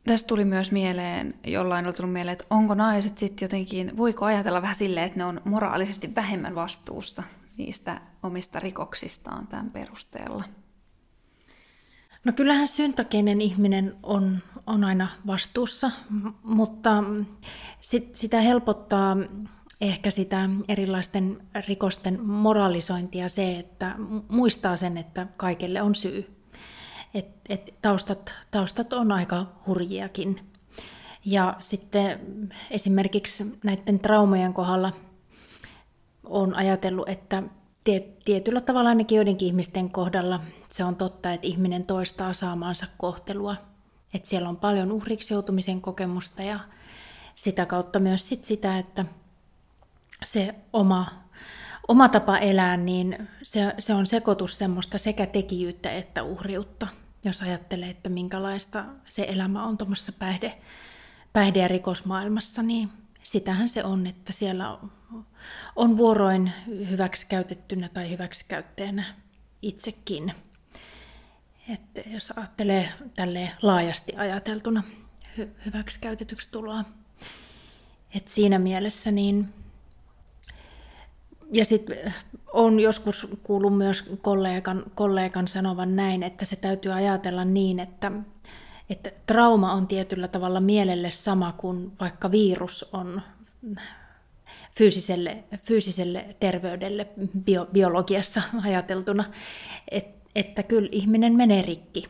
tästä 0.06 0.26
tuli 0.26 0.44
myös 0.44 0.72
mieleen, 0.72 1.34
jollain 1.46 1.86
on 1.86 1.94
tullut 1.94 2.12
mieleen, 2.12 2.32
että 2.32 2.44
onko 2.50 2.74
naiset 2.74 3.18
sitten 3.18 3.46
jotenkin, 3.46 3.96
voiko 3.96 4.24
ajatella 4.24 4.62
vähän 4.62 4.76
silleen, 4.76 5.06
että 5.06 5.18
ne 5.18 5.24
on 5.24 5.40
moraalisesti 5.44 6.14
vähemmän 6.14 6.54
vastuussa 6.54 7.22
niistä 7.56 8.00
omista 8.22 8.60
rikoksistaan 8.60 9.46
tämän 9.46 9.70
perusteella? 9.70 10.44
No 12.24 12.32
kyllähän 12.32 12.68
syntakeinen 12.68 13.40
ihminen 13.40 13.96
on, 14.02 14.38
on 14.66 14.84
aina 14.84 15.08
vastuussa, 15.26 15.90
mutta 16.42 17.04
sit, 17.80 18.14
sitä 18.14 18.40
helpottaa 18.40 19.16
ehkä 19.80 20.10
sitä 20.10 20.48
erilaisten 20.68 21.42
rikosten 21.68 22.22
moralisointia 22.22 23.28
se, 23.28 23.58
että 23.58 23.94
muistaa 24.28 24.76
sen, 24.76 24.96
että 24.96 25.26
kaikelle 25.36 25.82
on 25.82 25.94
syy. 25.94 26.36
Et, 27.14 27.26
et 27.48 27.74
taustat, 27.82 28.34
taustat 28.50 28.92
on 28.92 29.12
aika 29.12 29.46
hurjiakin. 29.66 30.40
Ja 31.24 31.56
sitten 31.60 32.20
esimerkiksi 32.70 33.58
näiden 33.64 34.00
traumojen 34.00 34.54
kohdalla 34.54 34.92
on 36.24 36.54
ajatellut, 36.54 37.08
että 37.08 37.42
tietyllä 38.24 38.60
tavalla 38.60 38.88
ainakin 38.88 39.16
joidenkin 39.16 39.48
ihmisten 39.48 39.90
kohdalla 39.90 40.40
se 40.74 40.84
on 40.84 40.96
totta, 40.96 41.32
että 41.32 41.46
ihminen 41.46 41.86
toistaa 41.86 42.32
saamaansa 42.32 42.86
kohtelua. 42.98 43.56
Että 44.14 44.28
siellä 44.28 44.48
on 44.48 44.56
paljon 44.56 44.92
uhriksi 44.92 45.34
joutumisen 45.34 45.80
kokemusta 45.80 46.42
ja 46.42 46.60
sitä 47.34 47.66
kautta 47.66 47.98
myös 47.98 48.28
sit 48.28 48.44
sitä, 48.44 48.78
että 48.78 49.04
se 50.24 50.54
oma, 50.72 51.06
oma 51.88 52.08
tapa 52.08 52.38
elää, 52.38 52.76
niin 52.76 53.28
se, 53.42 53.74
se 53.78 53.94
on 53.94 54.06
sekoitus 54.06 54.58
semmoista 54.58 54.98
sekä 54.98 55.26
tekijyyttä 55.26 55.90
että 55.90 56.22
uhriutta. 56.22 56.86
Jos 57.24 57.42
ajattelee, 57.42 57.90
että 57.90 58.08
minkälaista 58.08 58.84
se 59.08 59.26
elämä 59.28 59.66
on 59.66 59.78
tuommoisessa 59.78 60.12
päihde, 60.12 60.58
päihde- 61.32 61.60
ja 61.60 61.68
rikosmaailmassa, 61.68 62.62
niin 62.62 62.90
sitähän 63.22 63.68
se 63.68 63.84
on, 63.84 64.06
että 64.06 64.32
siellä 64.32 64.78
on 65.76 65.96
vuoroin 65.96 66.52
hyväksikäytettynä 66.90 67.88
tai 67.88 68.10
hyväksikäyttäjänä 68.10 69.04
itsekin. 69.62 70.34
Että 71.68 72.00
jos 72.06 72.30
ajattelee 72.36 72.88
tälle 73.14 73.50
laajasti 73.62 74.12
ajateltuna 74.16 74.82
hy- 75.38 75.48
hyväksikäytetyksi 75.66 76.48
tuloa. 76.50 76.84
Et 78.14 78.28
siinä 78.28 78.58
mielessä 78.58 79.10
niin 79.10 79.48
ja 81.52 81.64
sitten 81.64 82.14
on 82.52 82.80
joskus 82.80 83.28
kuullut 83.42 83.78
myös 83.78 84.12
kollegan, 84.22 84.84
kollegan 84.94 85.48
sanovan 85.48 85.96
näin, 85.96 86.22
että 86.22 86.44
se 86.44 86.56
täytyy 86.56 86.92
ajatella 86.92 87.44
niin, 87.44 87.80
että, 87.80 88.12
että 88.90 89.12
trauma 89.26 89.72
on 89.72 89.86
tietyllä 89.86 90.28
tavalla 90.28 90.60
mielelle 90.60 91.10
sama 91.10 91.52
kuin 91.52 91.92
vaikka 92.00 92.30
virus 92.30 92.88
on 92.92 93.22
fyysiselle, 94.76 95.44
fyysiselle 95.64 96.36
terveydelle 96.40 97.06
bio, 97.44 97.66
biologiassa 97.72 98.42
ajateltuna, 98.64 99.24
Et, 99.90 100.13
että 100.34 100.62
kyllä 100.62 100.88
ihminen 100.92 101.36
menee 101.36 101.62
rikki. 101.62 102.04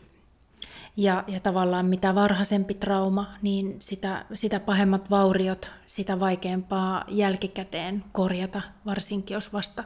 Ja, 0.96 1.24
ja 1.26 1.40
tavallaan 1.40 1.86
mitä 1.86 2.14
varhaisempi 2.14 2.74
trauma, 2.74 3.34
niin 3.42 3.76
sitä, 3.78 4.24
sitä 4.34 4.60
pahemmat 4.60 5.10
vauriot, 5.10 5.70
sitä 5.86 6.20
vaikeampaa 6.20 7.04
jälkikäteen 7.08 8.04
korjata, 8.12 8.62
varsinkin 8.86 9.34
jos 9.34 9.52
vasta, 9.52 9.84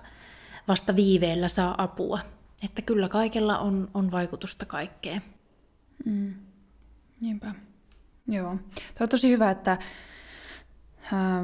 vasta 0.68 0.96
viiveellä 0.96 1.48
saa 1.48 1.74
apua. 1.78 2.18
Että 2.64 2.82
kyllä 2.82 3.08
kaikella 3.08 3.58
on, 3.58 3.90
on 3.94 4.10
vaikutusta 4.10 4.66
kaikkeen. 4.66 5.22
Mm. 6.04 6.34
Niinpä. 7.20 7.54
Joo. 8.26 8.56
Tuo 8.98 9.04
on 9.04 9.08
tosi 9.08 9.28
hyvä, 9.28 9.50
että 9.50 9.78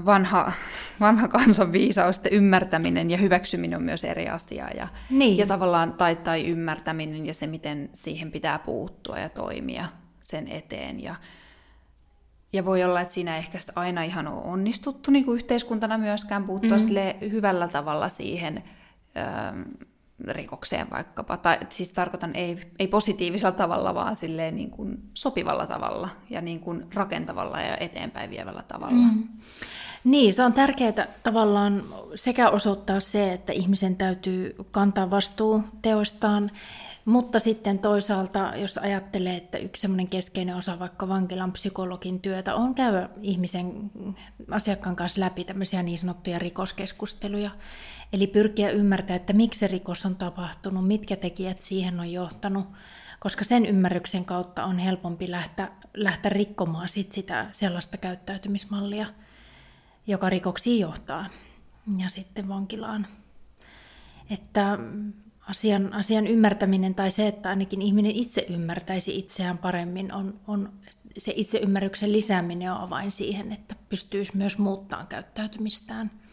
vanha, 0.07 0.53
vanha 1.01 1.29
kansan 1.29 1.73
viisaus, 1.73 2.17
että 2.17 2.29
ymmärtäminen 2.33 3.11
ja 3.11 3.17
hyväksyminen 3.17 3.77
on 3.77 3.83
myös 3.83 4.05
eri 4.05 4.29
asia. 4.29 4.69
Ja, 4.77 4.89
niin. 5.11 5.39
ja 5.39 5.47
tavallaan 5.47 5.93
tai, 5.93 6.17
tai 6.17 6.47
ymmärtäminen 6.47 7.27
ja 7.27 7.35
se, 7.35 7.47
miten 7.47 7.89
siihen 7.93 8.33
pitää 8.33 8.59
puuttua 8.59 9.19
ja 9.19 9.29
toimia 9.29 9.85
sen 10.23 10.49
eteen. 10.49 11.03
Ja, 11.03 11.15
ja 12.53 12.65
voi 12.65 12.85
olla, 12.85 13.01
että 13.01 13.15
siinä 13.15 13.37
ehkä 13.37 13.59
aina 13.75 14.03
ihan 14.03 14.29
on 14.29 14.43
onnistuttu 14.43 15.11
niin 15.11 15.25
kuin 15.25 15.37
yhteiskuntana 15.37 15.99
myöskään 15.99 16.45
puuttua 16.45 16.77
mm. 16.77 17.31
hyvällä 17.31 17.69
tavalla 17.69 18.09
siihen 18.09 18.65
ähm, 19.17 19.63
rikokseen 20.29 20.91
vaikkapa. 20.91 21.37
Tai 21.37 21.59
siis 21.69 21.93
tarkoitan 21.93 22.37
ei, 22.37 22.73
ei 22.79 22.89
positiivisella 22.89 23.53
tavalla, 23.53 23.95
vaan 23.95 24.17
silleen 24.17 24.57
niin 24.57 24.71
kuin 24.71 24.99
sopivalla 25.15 25.67
tavalla 25.67 26.09
ja 26.31 26.41
niin 26.41 26.61
kuin 26.61 26.87
rakentavalla 26.95 27.61
ja 27.61 27.77
eteenpäin 27.77 28.31
vievällä 28.31 28.63
tavalla. 28.69 29.13
Mm. 29.13 29.29
Niin, 30.05 30.33
se 30.33 30.45
on 30.45 30.53
tärkeää 30.53 31.07
tavallaan 31.23 31.85
sekä 32.15 32.51
osoittaa 32.51 33.01
se, 33.01 33.33
että 33.33 33.53
ihmisen 33.53 33.97
täytyy 33.97 34.57
kantaa 34.71 35.11
vastuu 35.11 35.63
teoistaan, 35.83 36.51
mutta 37.05 37.39
sitten 37.39 37.79
toisaalta, 37.79 38.53
jos 38.57 38.79
ajattelee, 38.79 39.37
että 39.37 39.59
yksi 39.59 39.89
keskeinen 40.11 40.57
osa 40.57 40.79
vaikka 40.79 41.09
vankilan 41.09 41.53
psykologin 41.53 42.21
työtä 42.21 42.55
on 42.55 42.75
käydä 42.75 43.09
ihmisen 43.23 43.91
asiakkaan 44.51 44.97
kanssa 44.97 45.21
läpi 45.21 45.45
tämmöisiä 45.45 45.83
niin 45.83 45.99
sanottuja 45.99 46.39
rikoskeskusteluja, 46.39 47.51
Eli 48.13 48.27
pyrkiä 48.27 48.71
ymmärtämään, 48.71 49.21
että 49.21 49.33
miksi 49.33 49.61
se 49.61 49.67
rikos 49.67 50.07
on 50.07 50.17
tapahtunut, 50.17 50.87
mitkä 50.87 51.17
tekijät 51.17 51.61
siihen 51.61 52.01
on 52.01 52.13
johtanut, 52.13 52.67
koska 53.21 53.45
sen 53.45 53.67
ymmärryksen 53.67 54.25
kautta 54.25 54.65
on 54.65 54.79
helpompi 54.79 55.31
lähteä, 55.31 55.71
lähteä 55.95 56.29
rikkomaan 56.29 56.89
sit 56.89 57.13
sitä 57.13 57.47
sellaista 57.53 57.97
käyttäytymismallia, 57.97 59.07
joka 60.07 60.31
rikoksiin 60.31 60.81
johtaa 60.81 61.27
ja 61.99 62.09
sitten 62.09 62.49
vankilaan. 62.49 63.07
Että 64.31 64.79
asian, 65.49 65.93
asian 65.93 66.27
ymmärtäminen 66.27 66.95
tai 66.95 67.11
se, 67.11 67.29
että 67.29 67.49
ainakin 67.49 67.83
ihminen 67.83 68.13
itse 68.13 68.47
ymmärtäisi 68.49 69.19
itseään 69.19 69.59
paremmin, 69.59 70.13
on, 70.13 70.41
on 70.47 70.73
se 71.19 71.33
itseymmärryksen 71.37 72.13
lisääminen 72.13 72.73
on 72.73 72.81
avain 72.81 73.11
siihen, 73.11 73.53
että 73.53 73.75
pystyisi 73.89 74.37
myös 74.37 74.59
muuttamaan 74.59 75.07
käyttäytymistään– 75.07 76.11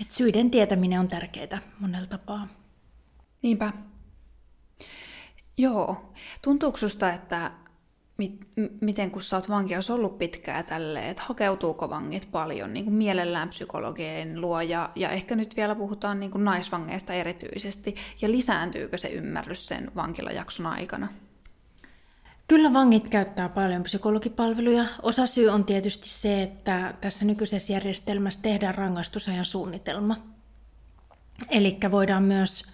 et 0.00 0.10
syiden 0.10 0.50
tietäminen 0.50 1.00
on 1.00 1.08
tärkeää 1.08 1.62
monella 1.80 2.06
tapaa. 2.06 2.48
Niinpä. 3.42 3.72
Joo. 5.58 6.12
Tuntuuko 6.42 6.76
susta, 6.76 7.12
että 7.12 7.50
mit, 8.18 8.48
miten 8.80 9.10
kun 9.10 9.22
sä 9.22 9.36
oot 9.36 9.48
vankilassa 9.48 9.94
ollut 9.94 10.18
pitkään 10.18 10.64
tälle, 10.64 11.10
että 11.10 11.22
hakeutuuko 11.26 11.90
vangit 11.90 12.28
paljon 12.32 12.72
niin 12.74 12.84
kuin 12.84 12.94
mielellään 12.94 13.48
psykologien 13.48 14.40
luo 14.40 14.60
ja, 14.60 14.90
ja 14.94 15.10
ehkä 15.10 15.36
nyt 15.36 15.56
vielä 15.56 15.74
puhutaan 15.74 16.20
niin 16.20 16.30
kuin 16.30 16.44
naisvangeista 16.44 17.12
erityisesti 17.12 17.94
ja 18.20 18.30
lisääntyykö 18.30 18.98
se 18.98 19.08
ymmärrys 19.08 19.66
sen 19.66 19.90
vankilajakson 19.96 20.66
aikana? 20.66 21.08
Kyllä 22.48 22.72
vangit 22.72 23.08
käyttää 23.08 23.48
paljon 23.48 23.82
psykologipalveluja. 23.82 24.84
Osa 25.02 25.26
syy 25.26 25.48
on 25.48 25.64
tietysti 25.64 26.08
se, 26.08 26.42
että 26.42 26.94
tässä 27.00 27.24
nykyisessä 27.24 27.72
järjestelmässä 27.72 28.42
tehdään 28.42 28.74
rangaistusajan 28.74 29.44
suunnitelma. 29.44 30.16
Eli 31.50 31.78
voidaan 31.90 32.22
myös 32.22 32.64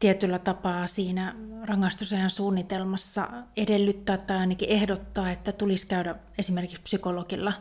tietyllä 0.00 0.38
tapaa 0.38 0.86
siinä 0.86 1.34
rangaistusajan 1.62 2.30
suunnitelmassa 2.30 3.28
edellyttää 3.56 4.16
tai 4.16 4.36
ainakin 4.36 4.68
ehdottaa, 4.68 5.30
että 5.30 5.52
tulisi 5.52 5.86
käydä 5.86 6.14
esimerkiksi 6.38 6.82
psykologilla 6.82 7.52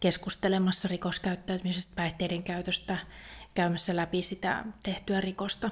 keskustelemassa 0.00 0.88
rikoskäyttäytymisestä, 0.88 1.92
päihteiden 1.96 2.42
käytöstä, 2.42 2.98
käymässä 3.54 3.96
läpi 3.96 4.22
sitä 4.22 4.64
tehtyä 4.82 5.20
rikosta. 5.20 5.70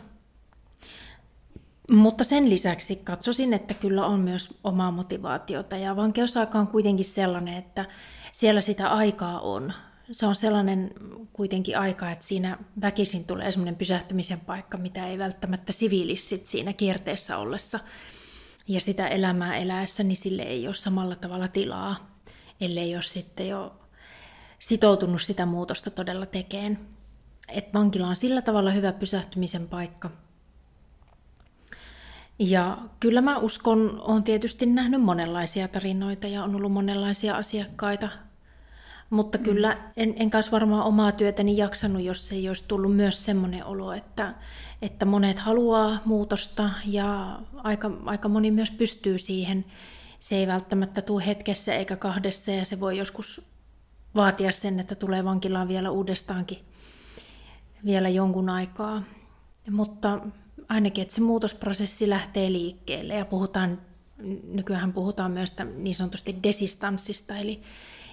Mutta 1.91 2.25
sen 2.25 2.51
lisäksi 2.51 2.97
katsoisin, 2.97 3.53
että 3.53 3.75
kyllä 3.75 4.07
on 4.07 4.21
myös 4.21 4.55
omaa 4.65 4.91
motivaatiota 4.91 5.77
ja 5.77 5.97
vankeusaika 5.97 6.59
on 6.59 6.67
kuitenkin 6.67 7.05
sellainen, 7.05 7.57
että 7.57 7.85
siellä 8.33 8.61
sitä 8.61 8.89
aikaa 8.89 9.41
on. 9.41 9.73
Se 10.13 10.27
on 10.27 10.35
sellainen 10.35 10.91
kuitenkin 11.33 11.79
aika, 11.79 12.11
että 12.11 12.25
siinä 12.25 12.59
väkisin 12.81 13.25
tulee 13.25 13.53
sellainen 13.53 13.77
pysähtymisen 13.77 14.41
paikka, 14.41 14.79
mitä 14.79 15.07
ei 15.07 15.19
välttämättä 15.19 15.73
siviilissit 15.73 16.47
siinä 16.47 16.73
kierteessä 16.73 17.39
ollessa. 17.39 17.81
Ja 18.69 18.81
sitä 18.81 19.09
elämää 19.09 19.57
eläessä, 19.57 20.03
niin 20.03 20.17
sille 20.17 20.43
ei 20.43 20.67
ole 20.67 20.75
samalla 20.75 21.17
tavalla 21.17 21.49
tilaa, 21.49 22.17
ellei 22.61 22.95
ole 22.95 23.03
sitten 23.03 23.49
jo 23.49 23.75
sitoutunut 24.59 25.23
sitä 25.23 25.47
muutosta 25.47 25.91
todella 25.91 26.27
tekeen. 26.27 26.79
Et 27.49 27.75
vankila 27.75 28.07
on 28.07 28.17
sillä 28.17 28.43
tavalla 28.43 28.71
hyvä 28.71 28.93
pysähtymisen 28.93 29.69
paikka– 29.69 30.11
ja 32.39 32.79
kyllä 33.01 33.21
mä 33.21 33.39
uskon, 33.39 34.01
olen 34.01 34.23
tietysti 34.23 34.67
nähnyt 34.67 35.03
monenlaisia 35.03 35.69
tarinoita 35.69 36.27
ja 36.27 36.45
on 36.45 36.55
ollut 36.55 36.73
monenlaisia 36.73 37.37
asiakkaita, 37.37 38.09
mutta 39.11 39.39
mm. 39.39 39.45
kyllä 39.45 39.79
en, 39.97 40.15
en 40.17 40.31
kanssa 40.31 40.53
varmaan 40.53 40.85
omaa 40.85 41.13
työtäni 41.13 41.57
jaksanut, 41.57 42.03
jos 42.03 42.33
ei 42.33 42.49
olisi 42.49 42.65
tullut 42.69 42.97
myös 42.97 43.25
semmoinen 43.25 43.65
olo, 43.65 43.93
että, 43.93 44.35
että 44.83 45.05
monet 45.05 45.39
haluaa 45.39 46.01
muutosta 46.05 46.71
ja 46.87 47.39
aika, 47.57 47.91
aika 48.05 48.29
moni 48.29 48.51
myös 48.51 48.71
pystyy 48.71 49.19
siihen. 49.19 49.65
Se 50.21 50.37
ei 50.37 50.47
välttämättä 50.47 51.03
tule 51.03 51.27
hetkessä 51.27 51.75
eikä 51.75 51.97
kahdessa 51.97 52.51
ja 52.51 52.65
se 52.65 52.81
voi 52.81 52.99
joskus 52.99 53.45
vaatia 54.15 54.53
sen, 54.53 54.81
että 54.81 54.95
tulee 54.95 55.25
vankilaan 55.25 55.69
vielä 55.69 55.91
uudestaankin 55.91 56.59
vielä 57.85 58.09
jonkun 58.09 58.49
aikaa. 58.49 59.03
Mutta 59.71 60.21
ainakin, 60.69 61.03
että 61.03 61.15
se 61.15 61.21
muutosprosessi 61.21 62.11
lähtee 62.11 62.53
liikkeelle 62.53 63.15
ja 63.15 63.25
puhutaan, 63.25 63.83
nykyään 64.45 64.93
puhutaan 64.93 65.31
myös 65.31 65.55
niin 65.77 65.95
sanotusti 65.95 66.37
desistanssista, 66.43 67.37
eli 67.37 67.63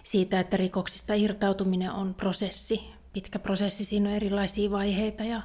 siitä, 0.03 0.39
että 0.39 0.57
rikoksista 0.57 1.13
irtautuminen 1.13 1.91
on 1.91 2.13
prosessi, 2.13 2.81
pitkä 3.13 3.39
prosessi, 3.39 3.86
siinä 3.86 4.10
on 4.10 4.15
erilaisia 4.15 4.72
vaiheita 4.72 5.24
ja 5.24 5.41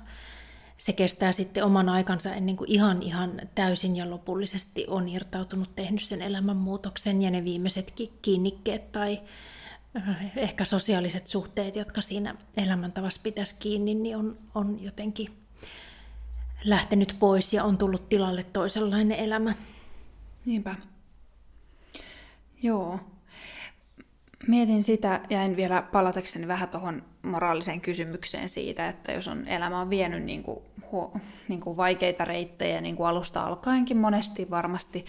se 0.78 0.92
kestää 0.92 1.32
sitten 1.32 1.64
oman 1.64 1.88
aikansa 1.88 2.34
ennen 2.34 2.56
kuin 2.56 2.70
ihan, 2.70 3.02
ihan 3.02 3.40
täysin 3.54 3.96
ja 3.96 4.10
lopullisesti 4.10 4.86
on 4.88 5.08
irtautunut, 5.08 5.76
tehnyt 5.76 6.02
sen 6.02 6.22
elämänmuutoksen 6.22 7.22
ja 7.22 7.30
ne 7.30 7.44
viimeisetkin 7.44 8.12
kiinnikkeet 8.22 8.92
tai 8.92 9.20
äh, 9.96 10.32
ehkä 10.36 10.64
sosiaaliset 10.64 11.28
suhteet, 11.28 11.76
jotka 11.76 12.00
siinä 12.00 12.34
elämäntavassa 12.56 13.20
pitäisi 13.22 13.56
kiinni, 13.58 13.94
niin 13.94 14.16
on, 14.16 14.38
on 14.54 14.82
jotenkin 14.82 15.47
lähtenyt 16.64 17.16
pois 17.18 17.52
ja 17.52 17.64
on 17.64 17.78
tullut 17.78 18.08
tilalle 18.08 18.42
toisenlainen 18.42 19.18
elämä. 19.18 19.54
Niinpä. 20.44 20.74
Joo. 22.62 23.00
Mietin 24.46 24.82
sitä, 24.82 25.20
jäin 25.30 25.56
vielä 25.56 25.82
palatakseni 25.82 26.48
vähän 26.48 26.68
tuohon 26.68 27.02
moraaliseen 27.22 27.80
kysymykseen 27.80 28.48
siitä, 28.48 28.88
että 28.88 29.12
jos 29.12 29.28
on 29.28 29.48
elämä 29.48 29.80
on 29.80 29.90
vienyt 29.90 30.22
niin 30.22 30.42
kuin, 30.42 30.60
niin 31.48 31.60
kuin 31.60 31.76
vaikeita 31.76 32.24
reittejä 32.24 32.80
niin 32.80 32.96
kuin 32.96 33.06
alusta 33.06 33.44
alkaenkin 33.44 33.96
monesti 33.96 34.50
varmasti, 34.50 35.04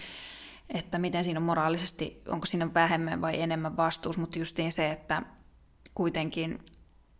että 0.70 1.00
miten 1.00 1.24
siinä 1.24 1.40
on 1.40 1.46
moraalisesti, 1.46 2.22
onko 2.28 2.46
siinä 2.46 2.74
vähemmän 2.74 3.22
vai 3.22 3.42
enemmän 3.42 3.78
vastuus, 3.78 4.18
mutta 4.18 4.40
justiin 4.40 4.72
se, 4.72 4.92
että 4.92 5.22
kuitenkin 5.96 6.60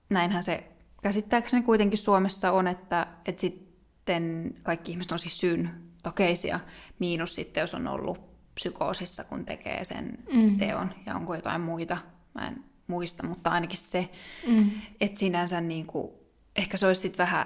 näinhän 0.10 0.44
se 0.44 0.64
käsittääkseni 1.04 1.64
kuitenkin 1.64 1.98
Suomessa 1.98 2.52
on, 2.52 2.68
että, 2.68 3.08
että 3.26 3.42
sit 3.42 3.69
sitten 4.10 4.54
kaikki 4.64 4.92
ihmiset 4.92 5.12
on 5.12 5.20
siis 5.20 5.40
syyn 5.40 5.70
tokeisia, 6.04 6.60
miinus 7.00 7.36
sitten, 7.36 7.62
jos 7.62 7.74
on 7.74 7.88
ollut 7.88 8.20
psykoosissa, 8.56 9.24
kun 9.24 9.46
tekee 9.46 9.86
sen 9.86 10.18
mm. 10.34 10.58
teon, 10.58 10.94
ja 11.06 11.16
onko 11.16 11.36
jotain 11.36 11.62
muita, 11.62 11.98
mä 12.34 12.48
en 12.48 12.64
muista, 12.88 13.28
mutta 13.28 13.50
ainakin 13.50 13.78
se, 13.78 14.10
mm. 14.48 14.72
että 15.02 15.20
sinänsä 15.20 15.62
niin 15.62 15.86
kuin, 15.86 16.12
ehkä 16.56 16.78
se 16.78 16.88
olisi 16.88 17.02
sitten 17.02 17.24
vähän, 17.26 17.46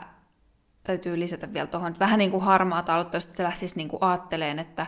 täytyy 0.84 1.20
lisätä 1.20 1.54
vielä 1.54 1.68
tuohon, 1.68 1.88
että 1.88 2.00
vähän 2.00 2.20
niin 2.20 2.32
kuin 2.32 2.44
harmaa 2.44 2.84
taloutta, 2.84 3.18
jos 3.18 3.40
lähtisi 3.40 3.78
niin 3.78 3.90
kuin 3.90 4.04
aatteleen, 4.04 4.60
että 4.60 4.88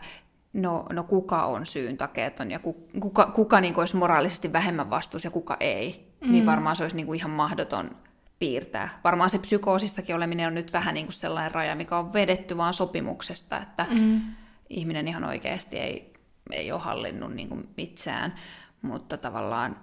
no, 0.53 0.85
no 0.93 1.03
kuka 1.03 1.45
on 1.45 1.65
syyn 1.65 1.97
takeeton 1.97 2.51
ja 2.51 2.59
kuka, 2.99 3.31
kuka 3.35 3.61
niin 3.61 3.73
kuin 3.73 3.81
olisi 3.81 3.95
moraalisesti 3.95 4.53
vähemmän 4.53 4.89
vastuus 4.89 5.23
ja 5.23 5.31
kuka 5.31 5.57
ei, 5.59 5.91
niin 5.91 6.29
mm. 6.29 6.31
niin 6.31 6.45
varmaan 6.45 6.75
se 6.75 6.83
olisi 6.83 6.95
niin 6.95 7.05
kuin 7.05 7.17
ihan 7.19 7.31
mahdoton 7.31 7.95
piirtää. 8.39 8.99
Varmaan 9.03 9.29
se 9.29 9.39
psykoosissakin 9.39 10.15
oleminen 10.15 10.47
on 10.47 10.53
nyt 10.53 10.73
vähän 10.73 10.93
niin 10.93 11.05
kuin 11.05 11.13
sellainen 11.13 11.51
raja, 11.51 11.75
mikä 11.75 11.97
on 11.97 12.13
vedetty 12.13 12.57
vaan 12.57 12.73
sopimuksesta, 12.73 13.61
että 13.61 13.85
mm. 13.91 14.21
ihminen 14.69 15.07
ihan 15.07 15.23
oikeasti 15.23 15.79
ei, 15.79 16.13
ei 16.51 16.71
ole 16.71 16.81
hallinnut 16.81 17.33
niin 17.33 17.49
kuin 17.49 17.69
mitsään, 17.77 18.35
mutta 18.81 19.17
tavallaan 19.17 19.75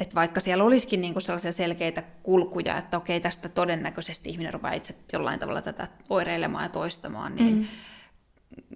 että 0.00 0.14
vaikka 0.14 0.40
siellä 0.40 0.64
olisikin 0.64 1.00
niin 1.00 1.12
kuin 1.12 1.22
sellaisia 1.22 1.52
selkeitä 1.52 2.02
kulkuja, 2.22 2.78
että 2.78 2.96
okei, 2.96 3.20
tästä 3.20 3.48
todennäköisesti 3.48 4.30
ihminen 4.30 4.52
rupeaa 4.52 4.74
itse 4.74 4.94
jollain 5.12 5.40
tavalla 5.40 5.62
tätä 5.62 5.88
oireilemaan 6.08 6.64
ja 6.64 6.68
toistamaan, 6.68 7.34
niin 7.34 7.54
mm. 7.54 7.66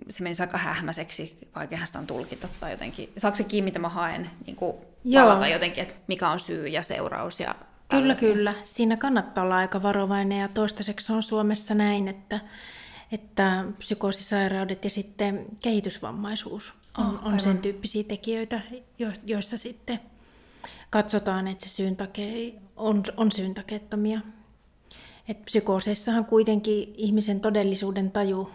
se 0.08 0.22
menisi 0.22 0.42
aika 0.42 0.58
hähmäiseksi, 0.58 1.38
vaikeahan 1.54 1.86
sitä 1.86 1.98
on 1.98 2.06
tulkita 2.06 2.48
tai 2.60 2.70
jotenkin. 2.70 3.12
Saako 3.18 3.36
se 3.36 3.44
kiinni, 3.44 3.70
mitä 3.70 3.78
mä 3.78 3.88
haen, 3.88 4.30
niin 4.46 4.56
kuin 4.56 4.76
palata 5.14 5.48
jotenkin, 5.48 5.82
että 5.82 5.94
mikä 6.06 6.28
on 6.28 6.40
syy 6.40 6.68
ja 6.68 6.82
seuraus 6.82 7.40
ja 7.40 7.54
Kyllä, 7.88 8.14
kyllä. 8.14 8.54
Siinä 8.64 8.96
kannattaa 8.96 9.44
olla 9.44 9.56
aika 9.56 9.82
varovainen 9.82 10.40
ja 10.40 10.48
toistaiseksi 10.48 11.12
on 11.12 11.22
Suomessa 11.22 11.74
näin, 11.74 12.08
että, 12.08 12.40
että 13.12 13.64
psykoosisairaudet 13.78 14.84
ja 14.84 14.90
sitten 14.90 15.46
kehitysvammaisuus 15.62 16.74
on, 16.98 17.06
oh, 17.06 17.26
on 17.26 17.40
sen 17.40 17.58
tyyppisiä 17.58 18.04
tekijöitä, 18.04 18.60
joissa 19.24 19.58
sitten 19.58 20.00
katsotaan, 20.90 21.48
että 21.48 21.68
se 21.68 21.74
syyntake 21.74 22.54
on, 22.76 23.02
on 23.16 23.32
syyntakeettomia. 23.32 24.20
Et 25.28 25.44
psykooseissahan 25.44 26.24
kuitenkin 26.24 26.94
ihmisen 26.96 27.40
todellisuuden 27.40 28.10
taju 28.10 28.50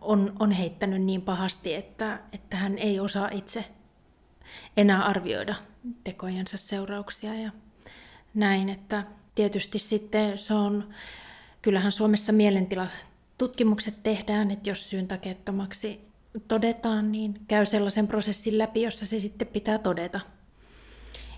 on, 0.00 0.32
on 0.38 0.52
heittänyt 0.52 1.02
niin 1.02 1.22
pahasti, 1.22 1.74
että, 1.74 2.18
että 2.32 2.56
hän 2.56 2.78
ei 2.78 3.00
osaa 3.00 3.28
itse 3.32 3.64
enää 4.76 5.04
arvioida 5.04 5.54
tekojensa 6.04 6.56
seurauksia 6.56 7.34
ja 7.34 7.50
näin, 8.34 8.68
että 8.68 9.04
tietysti 9.34 9.78
sitten 9.78 10.38
se 10.38 10.54
on, 10.54 10.88
kyllähän 11.62 11.92
Suomessa 11.92 12.32
mielentila 12.32 12.86
tutkimukset 13.38 14.02
tehdään, 14.02 14.50
että 14.50 14.70
jos 14.70 14.90
syyntakeettomaksi 14.90 16.00
todetaan, 16.48 17.12
niin 17.12 17.40
käy 17.48 17.66
sellaisen 17.66 18.06
prosessin 18.06 18.58
läpi, 18.58 18.82
jossa 18.82 19.06
se 19.06 19.20
sitten 19.20 19.48
pitää 19.48 19.78
todeta. 19.78 20.20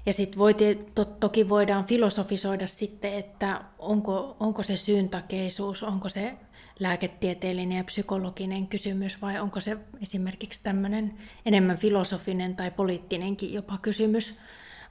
Ja 0.07 0.12
sitten 0.12 0.38
voi, 0.38 0.54
to, 0.94 1.04
toki 1.04 1.48
voidaan 1.48 1.85
filosofisoida 1.85 2.66
sitten, 2.66 3.14
että 3.14 3.61
onko, 3.78 4.37
onko 4.40 4.62
se 4.62 4.76
syyntakeisuus, 4.76 5.83
onko 5.83 6.09
se 6.09 6.35
lääketieteellinen 6.80 7.78
ja 7.78 7.85
psykologinen 7.85 8.66
kysymys 8.66 9.22
vai 9.22 9.40
onko 9.40 9.61
se 9.61 9.76
esimerkiksi 10.02 10.61
tämmöinen 10.62 11.14
enemmän 11.46 11.78
filosofinen 11.78 12.57
tai 12.57 12.70
poliittinenkin 12.70 13.52
jopa 13.52 13.78
kysymys. 13.78 14.38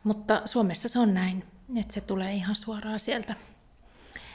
Mutta 0.03 0.41
Suomessa 0.45 0.89
se 0.89 0.99
on 0.99 1.13
näin, 1.13 1.43
että 1.77 1.93
se 1.93 2.01
tulee 2.01 2.33
ihan 2.33 2.55
suoraan 2.55 2.99
sieltä 2.99 3.35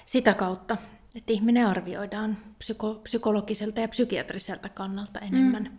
sitä 0.06 0.34
kautta, 0.34 0.76
että 1.14 1.32
ihminen 1.32 1.66
arvioidaan 1.66 2.38
psyko- 2.58 3.00
psykologiselta 3.02 3.80
ja 3.80 3.88
psykiatriselta 3.88 4.68
kannalta 4.68 5.20
enemmän 5.20 5.62
mm. 5.62 5.78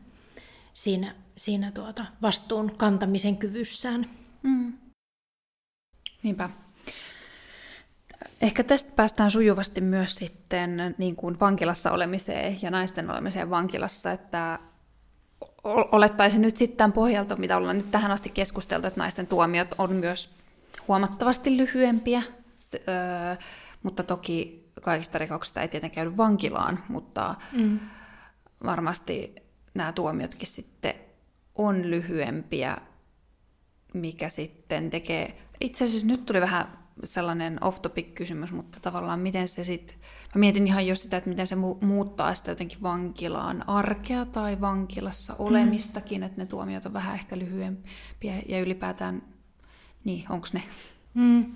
siinä, 0.73 1.15
siinä 1.37 1.71
tuota 1.71 2.05
vastuun 2.21 2.71
kantamisen 2.77 3.37
kyvyssään. 3.37 4.09
Mm. 4.43 4.73
Niinpä. 6.23 6.49
Ehkä 8.41 8.63
tästä 8.63 8.91
päästään 8.95 9.31
sujuvasti 9.31 9.81
myös 9.81 10.15
sitten 10.15 10.95
niin 10.97 11.15
kuin 11.15 11.39
vankilassa 11.39 11.91
olemiseen 11.91 12.59
ja 12.61 12.71
naisten 12.71 13.09
olemiseen 13.11 13.49
vankilassa, 13.49 14.11
että 14.11 14.59
olettaisin 15.63 16.41
nyt 16.41 16.57
sitten 16.57 16.77
tämän 16.77 16.93
pohjalta, 16.93 17.35
mitä 17.35 17.57
ollaan 17.57 17.77
nyt 17.77 17.91
tähän 17.91 18.11
asti 18.11 18.29
keskusteltu, 18.29 18.87
että 18.87 18.99
naisten 18.99 19.27
tuomiot 19.27 19.67
on 19.77 19.95
myös 19.95 20.29
huomattavasti 20.89 21.57
lyhyempiä, 21.57 22.21
öö, 22.73 23.35
mutta 23.83 24.03
toki 24.03 24.69
kaikista 24.81 25.17
rikoksista 25.17 25.61
ei 25.61 25.67
tietenkään 25.67 26.05
käydy 26.05 26.17
vankilaan, 26.17 26.83
mutta 26.87 27.35
mm. 27.53 27.79
varmasti 28.63 29.35
nämä 29.73 29.93
tuomiotkin 29.93 30.47
sitten 30.47 30.93
on 31.55 31.89
lyhyempiä, 31.89 32.77
mikä 33.93 34.29
sitten 34.29 34.89
tekee... 34.89 35.41
Itse 35.61 35.85
asiassa 35.85 36.07
nyt 36.07 36.25
tuli 36.25 36.41
vähän 36.41 36.79
sellainen 37.03 37.63
off-topic-kysymys, 37.63 38.51
mutta 38.51 38.79
tavallaan 38.81 39.19
miten 39.19 39.47
se 39.47 39.63
sitten... 39.63 39.97
Mä 40.35 40.39
mietin 40.39 40.67
ihan 40.67 40.87
jo 40.87 40.95
sitä, 40.95 41.17
että 41.17 41.29
miten 41.29 41.47
se 41.47 41.55
muuttaa 41.81 42.35
sitä 42.35 42.51
jotenkin 42.51 42.81
vankilaan 42.81 43.69
arkea 43.69 44.25
tai 44.25 44.61
vankilassa 44.61 45.33
mm. 45.33 45.39
olemistakin, 45.39 46.21
mm. 46.21 46.25
että 46.25 46.41
ne 46.41 46.45
tuomiot 46.45 46.85
on 46.85 46.93
vähän 46.93 47.15
ehkä 47.15 47.37
lyhyempiä 47.37 48.33
ja 48.47 48.59
ylipäätään, 48.59 49.21
niin 50.09 50.25
onko 50.29 50.47
ne? 50.53 50.63
Mm. 51.13 51.55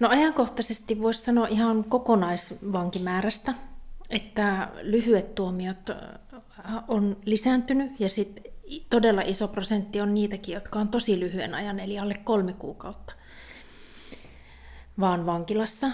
No 0.00 0.08
ajankohtaisesti 0.08 1.02
voisi 1.02 1.22
sanoa 1.22 1.46
ihan 1.46 1.84
kokonaisvankimäärästä, 1.84 3.54
että 4.10 4.68
lyhyet 4.82 5.34
tuomiot 5.34 5.90
on 6.88 7.16
lisääntynyt 7.24 8.00
ja 8.00 8.08
sitten 8.08 8.52
todella 8.90 9.22
iso 9.22 9.48
prosentti 9.48 10.00
on 10.00 10.14
niitäkin, 10.14 10.54
jotka 10.54 10.78
on 10.78 10.88
tosi 10.88 11.20
lyhyen 11.20 11.54
ajan, 11.54 11.80
eli 11.80 11.98
alle 11.98 12.14
kolme 12.14 12.52
kuukautta, 12.52 13.12
vaan 15.00 15.26
vankilassa. 15.26 15.90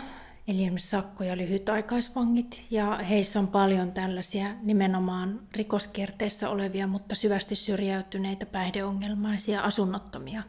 Eli 0.49 0.63
esimerkiksi 0.63 0.91
sakko- 0.91 1.25
ja 1.25 1.37
lyhytaikaisvangit, 1.37 2.63
ja 2.71 2.97
heissä 3.09 3.39
on 3.39 3.49
paljon 3.49 3.93
tällaisia 3.93 4.55
nimenomaan 4.63 5.41
rikoskierteessä 5.53 6.51
olevia, 6.51 6.87
mutta 6.87 7.15
syvästi 7.15 7.57
syrjäytyneitä, 7.57 8.47
päihdeongelmaisia, 8.47 9.61
asunnottomia 9.61 10.43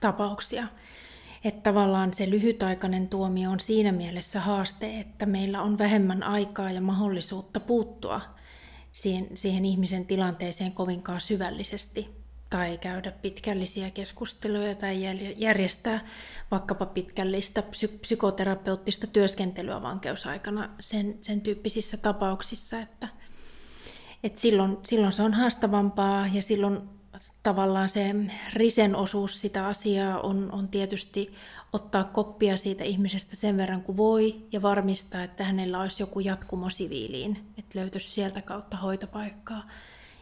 tapauksia. 0.00 0.68
Että 1.44 1.70
tavallaan 1.70 2.14
se 2.14 2.30
lyhytaikainen 2.30 3.08
tuomio 3.08 3.50
on 3.50 3.60
siinä 3.60 3.92
mielessä 3.92 4.40
haaste, 4.40 5.00
että 5.00 5.26
meillä 5.26 5.62
on 5.62 5.78
vähemmän 5.78 6.22
aikaa 6.22 6.70
ja 6.70 6.80
mahdollisuutta 6.80 7.60
puuttua 7.60 8.20
siihen, 8.92 9.28
siihen 9.34 9.64
ihmisen 9.64 10.06
tilanteeseen 10.06 10.72
kovinkaan 10.72 11.20
syvällisesti 11.20 12.24
tai 12.50 12.78
käydä 12.78 13.10
pitkällisiä 13.10 13.90
keskusteluja 13.90 14.74
tai 14.74 14.98
järjestää 15.36 16.06
vaikkapa 16.50 16.86
pitkällistä 16.86 17.62
psy- 17.62 17.98
psykoterapeuttista 18.00 19.06
työskentelyä 19.06 19.82
vankeusaikana 19.82 20.70
sen, 20.80 21.18
sen 21.20 21.40
tyyppisissä 21.40 21.96
tapauksissa, 21.96 22.80
että, 22.80 23.08
että 24.24 24.40
silloin, 24.40 24.78
silloin 24.84 25.12
se 25.12 25.22
on 25.22 25.34
haastavampaa 25.34 26.26
ja 26.32 26.42
silloin 26.42 26.80
tavallaan 27.42 27.88
se 27.88 28.14
risen 28.52 28.96
osuus 28.96 29.40
sitä 29.40 29.66
asiaa 29.66 30.20
on, 30.20 30.52
on 30.52 30.68
tietysti 30.68 31.34
ottaa 31.72 32.04
koppia 32.04 32.56
siitä 32.56 32.84
ihmisestä 32.84 33.36
sen 33.36 33.56
verran 33.56 33.82
kuin 33.82 33.96
voi 33.96 34.42
ja 34.52 34.62
varmistaa, 34.62 35.22
että 35.22 35.44
hänellä 35.44 35.80
olisi 35.80 36.02
joku 36.02 36.20
jatkumo 36.20 36.70
siviiliin, 36.70 37.38
että 37.58 37.78
löytyisi 37.78 38.10
sieltä 38.10 38.42
kautta 38.42 38.76
hoitopaikkaa. 38.76 39.68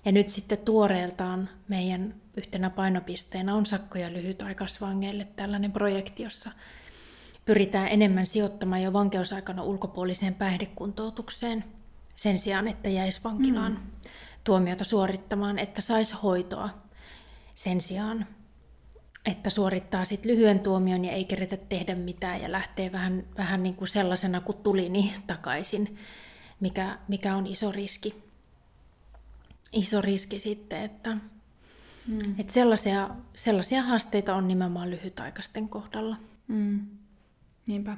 Ja 0.04 0.12
nyt 0.12 0.28
sitten 0.28 0.58
tuoreeltaan 0.58 1.48
meidän 1.68 2.14
yhtenä 2.36 2.70
painopisteenä 2.70 3.54
on 3.54 3.66
sakkoja 3.66 4.12
lyhytaikaisvangeille 4.12 5.24
tällainen 5.36 5.72
projekti, 5.72 6.22
jossa 6.22 6.50
pyritään 7.44 7.88
enemmän 7.88 8.26
sijoittamaan 8.26 8.82
jo 8.82 8.92
vankeusaikana 8.92 9.62
ulkopuoliseen 9.62 10.34
päihdekuntoutukseen 10.34 11.64
sen 12.16 12.38
sijaan, 12.38 12.68
että 12.68 12.88
jäisi 12.88 13.20
vankilaan 13.24 13.72
mm. 13.72 14.10
Tuomiota 14.44 14.84
suorittamaan, 14.84 15.58
että 15.58 15.80
saisi 15.80 16.14
hoitoa 16.22 16.70
sen 17.54 17.80
sijaan, 17.80 18.26
että 19.26 19.50
suorittaa 19.50 20.04
sit 20.04 20.24
lyhyen 20.24 20.60
tuomion 20.60 21.04
ja 21.04 21.12
ei 21.12 21.24
keretä 21.24 21.56
tehdä 21.56 21.94
mitään 21.94 22.42
ja 22.42 22.52
lähtee 22.52 22.92
vähän, 22.92 23.24
vähän 23.38 23.62
niin 23.62 23.74
kuin 23.74 23.88
sellaisena 23.88 24.40
kuin 24.40 24.58
tuli 24.58 24.88
niin 24.88 25.14
takaisin, 25.26 25.98
mikä, 26.60 26.98
mikä 27.08 27.36
on 27.36 27.46
iso 27.46 27.72
riski. 27.72 28.22
Iso 29.72 30.00
riski 30.00 30.40
sitten, 30.40 30.82
että, 30.82 31.16
mm. 32.06 32.34
että 32.38 32.52
sellaisia, 32.52 33.10
sellaisia 33.36 33.82
haasteita 33.82 34.34
on 34.34 34.48
nimenomaan 34.48 34.90
lyhytaikaisten 34.90 35.68
kohdalla. 35.68 36.16
Mm. 36.48 36.86
Niinpä. 37.66 37.96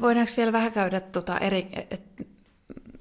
Voidaanko 0.00 0.32
vielä 0.36 0.52
vähän 0.52 0.72
käydä 0.72 1.00
tuota 1.00 1.38
eri, 1.38 1.68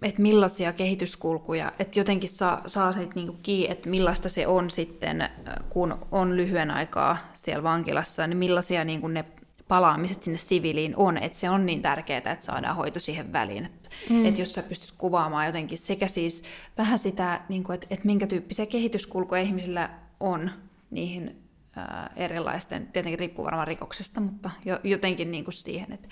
että 0.02 0.22
millaisia 0.22 0.74
kehityskulkuja, 0.74 1.72
että 1.80 2.00
jotenkin 2.00 2.30
saa, 2.30 2.62
saa 2.68 2.92
sit 2.92 3.16
niinku 3.16 3.38
kiinni, 3.44 3.72
että 3.72 3.90
millaista 3.90 4.30
se 4.30 4.48
on 4.48 4.70
sitten, 4.70 5.30
kun 5.70 6.00
on 6.12 6.38
lyhyen 6.38 6.72
aikaa 6.72 7.18
siellä 7.34 7.64
vankilassa, 7.64 8.28
niin 8.28 8.38
millaisia 8.38 8.84
niinku 8.84 9.08
ne 9.08 9.26
palaamiset 9.68 10.22
sinne 10.22 10.38
siviiliin 10.38 10.96
on, 10.96 11.18
että 11.18 11.38
se 11.38 11.50
on 11.50 11.66
niin 11.66 11.82
tärkeää, 11.82 12.18
että 12.18 12.46
saadaan 12.46 12.76
hoito 12.76 13.00
siihen 13.00 13.34
väliin. 13.34 13.66
Että 13.66 13.90
mm. 14.10 14.26
et 14.26 14.40
jos 14.40 14.54
sä 14.54 14.64
pystyt 14.64 14.94
kuvaamaan 14.98 15.46
jotenkin 15.46 15.78
sekä 15.78 16.08
siis 16.08 16.44
vähän 16.78 17.00
sitä, 17.00 17.42
niin 17.50 17.64
kuin, 17.64 17.74
että, 17.74 17.88
että 17.90 18.06
minkä 18.06 18.28
tyyppisiä 18.28 18.66
kehityskulkuja 18.66 19.42
ihmisillä 19.42 19.90
on 20.20 20.52
niihin 20.92 21.36
ää, 21.76 22.14
erilaisten, 22.16 22.88
tietenkin 22.88 23.20
riippuu 23.20 23.46
varmaan 23.46 23.68
rikoksesta, 23.68 24.22
mutta 24.22 24.52
jo, 24.66 24.80
jotenkin 24.84 25.32
niin 25.32 25.44
kuin 25.44 25.54
siihen, 25.54 25.92
että, 25.92 26.08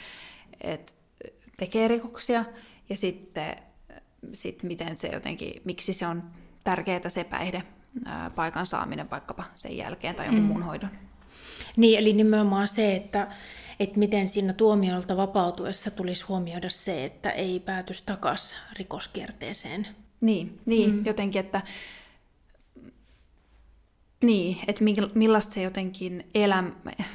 että 0.62 0.91
tekee 1.58 1.88
rikoksia 1.88 2.46
ja 2.89 2.98
sitten 2.98 3.56
sit 4.34 4.64
miten 4.64 4.98
se 4.98 5.08
jotenkin, 5.08 5.62
miksi 5.66 5.94
se 5.94 6.08
on 6.08 6.24
tärkeää 6.64 7.10
se 7.10 7.24
päihde 7.24 7.64
paikan 8.36 8.66
saaminen 8.66 9.10
vaikkapa 9.10 9.44
sen 9.56 9.78
jälkeen 9.78 10.16
tai 10.16 10.26
jonkun 10.26 10.44
mm. 10.44 10.48
muun 10.48 10.64
hoidon. 10.64 10.90
Niin, 11.78 12.00
eli 12.00 12.14
nimenomaan 12.14 12.68
se, 12.68 12.96
että, 12.96 13.28
että 13.80 14.00
miten 14.00 14.30
siinä 14.30 14.54
tuomiolta 14.54 15.18
vapautuessa 15.18 15.92
tulisi 15.92 16.26
huomioida 16.26 16.70
se, 16.70 17.06
että 17.06 17.32
ei 17.32 17.60
päätys 17.60 18.02
takaisin 18.02 18.58
rikoskierteeseen. 18.78 19.88
Niin, 20.22 20.60
niin 20.66 20.92
mm. 20.92 21.06
jotenkin, 21.06 21.40
että 21.40 21.62
niin, 24.24 24.58
että 24.68 24.84
millaista 25.14 25.54
se 25.54 25.62
jotenkin 25.62 26.28
elämä, 26.36 26.72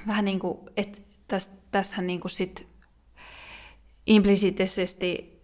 vähän 0.07 0.25
niin 0.25 0.39
kuin, 0.39 0.59
että 0.77 0.99
täs, 1.29 1.51
tässähän 1.71 2.07
niin 2.07 2.21
kuin 2.21 2.31
sit 2.31 2.67
implisiittisesti 4.07 5.38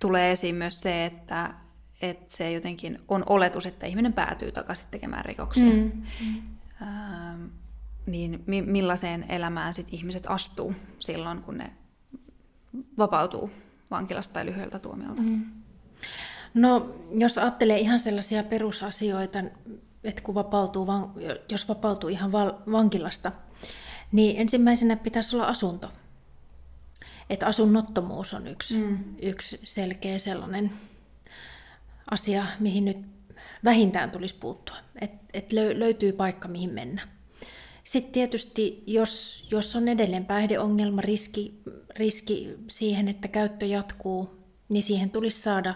tulee 0.00 0.32
esiin 0.32 0.54
myös 0.54 0.80
se, 0.80 1.06
että, 1.06 1.54
että 2.02 2.32
se 2.32 2.52
jotenkin 2.52 2.98
on 3.08 3.24
oletus, 3.26 3.66
että 3.66 3.86
ihminen 3.86 4.12
päätyy 4.12 4.52
takaisin 4.52 4.86
tekemään 4.90 5.24
rikoksia. 5.24 5.64
Mm. 5.64 5.92
Mm. 6.20 6.42
Ähm, 6.82 7.44
niin 8.06 8.42
mi- 8.46 8.62
millaiseen 8.62 9.24
elämään 9.28 9.74
sit 9.74 9.86
ihmiset 9.90 10.24
astuu 10.26 10.74
silloin, 10.98 11.42
kun 11.42 11.58
ne 11.58 11.72
vapautuu 12.98 13.50
vankilasta 13.90 14.32
tai 14.32 14.46
lyhyeltä 14.46 14.78
tuomiolta? 14.78 15.22
Mm. 15.22 15.44
No, 16.54 16.94
jos 17.14 17.38
ajattelee 17.38 17.78
ihan 17.78 17.98
sellaisia 17.98 18.42
perusasioita, 18.42 19.38
että 20.04 20.22
kun 20.22 20.34
vapautuu, 20.34 20.86
jos 21.50 21.68
vapautuu 21.68 22.10
ihan 22.10 22.32
vankilasta, 22.72 23.32
niin 24.12 24.40
ensimmäisenä 24.40 24.96
pitäisi 24.96 25.36
olla 25.36 25.46
asunto 25.46 25.92
että 27.30 27.46
asunnottomuus 27.46 28.34
on 28.34 28.46
yksi, 28.46 28.76
mm. 28.76 28.98
yksi 29.22 29.60
selkeä 29.64 30.18
sellainen 30.18 30.72
asia, 32.10 32.46
mihin 32.60 32.84
nyt 32.84 32.98
vähintään 33.64 34.10
tulisi 34.10 34.34
puuttua, 34.34 34.76
että 35.00 35.18
et 35.32 35.52
löytyy 35.52 36.12
paikka, 36.12 36.48
mihin 36.48 36.70
mennä. 36.70 37.08
Sitten 37.84 38.12
tietysti, 38.12 38.82
jos, 38.86 39.44
jos 39.50 39.76
on 39.76 39.88
edelleen 39.88 40.26
päihdeongelma, 40.26 41.00
riski, 41.00 41.62
riski 41.96 42.54
siihen, 42.68 43.08
että 43.08 43.28
käyttö 43.28 43.66
jatkuu, 43.66 44.44
niin 44.68 44.82
siihen 44.82 45.10
tulisi 45.10 45.40
saada 45.40 45.74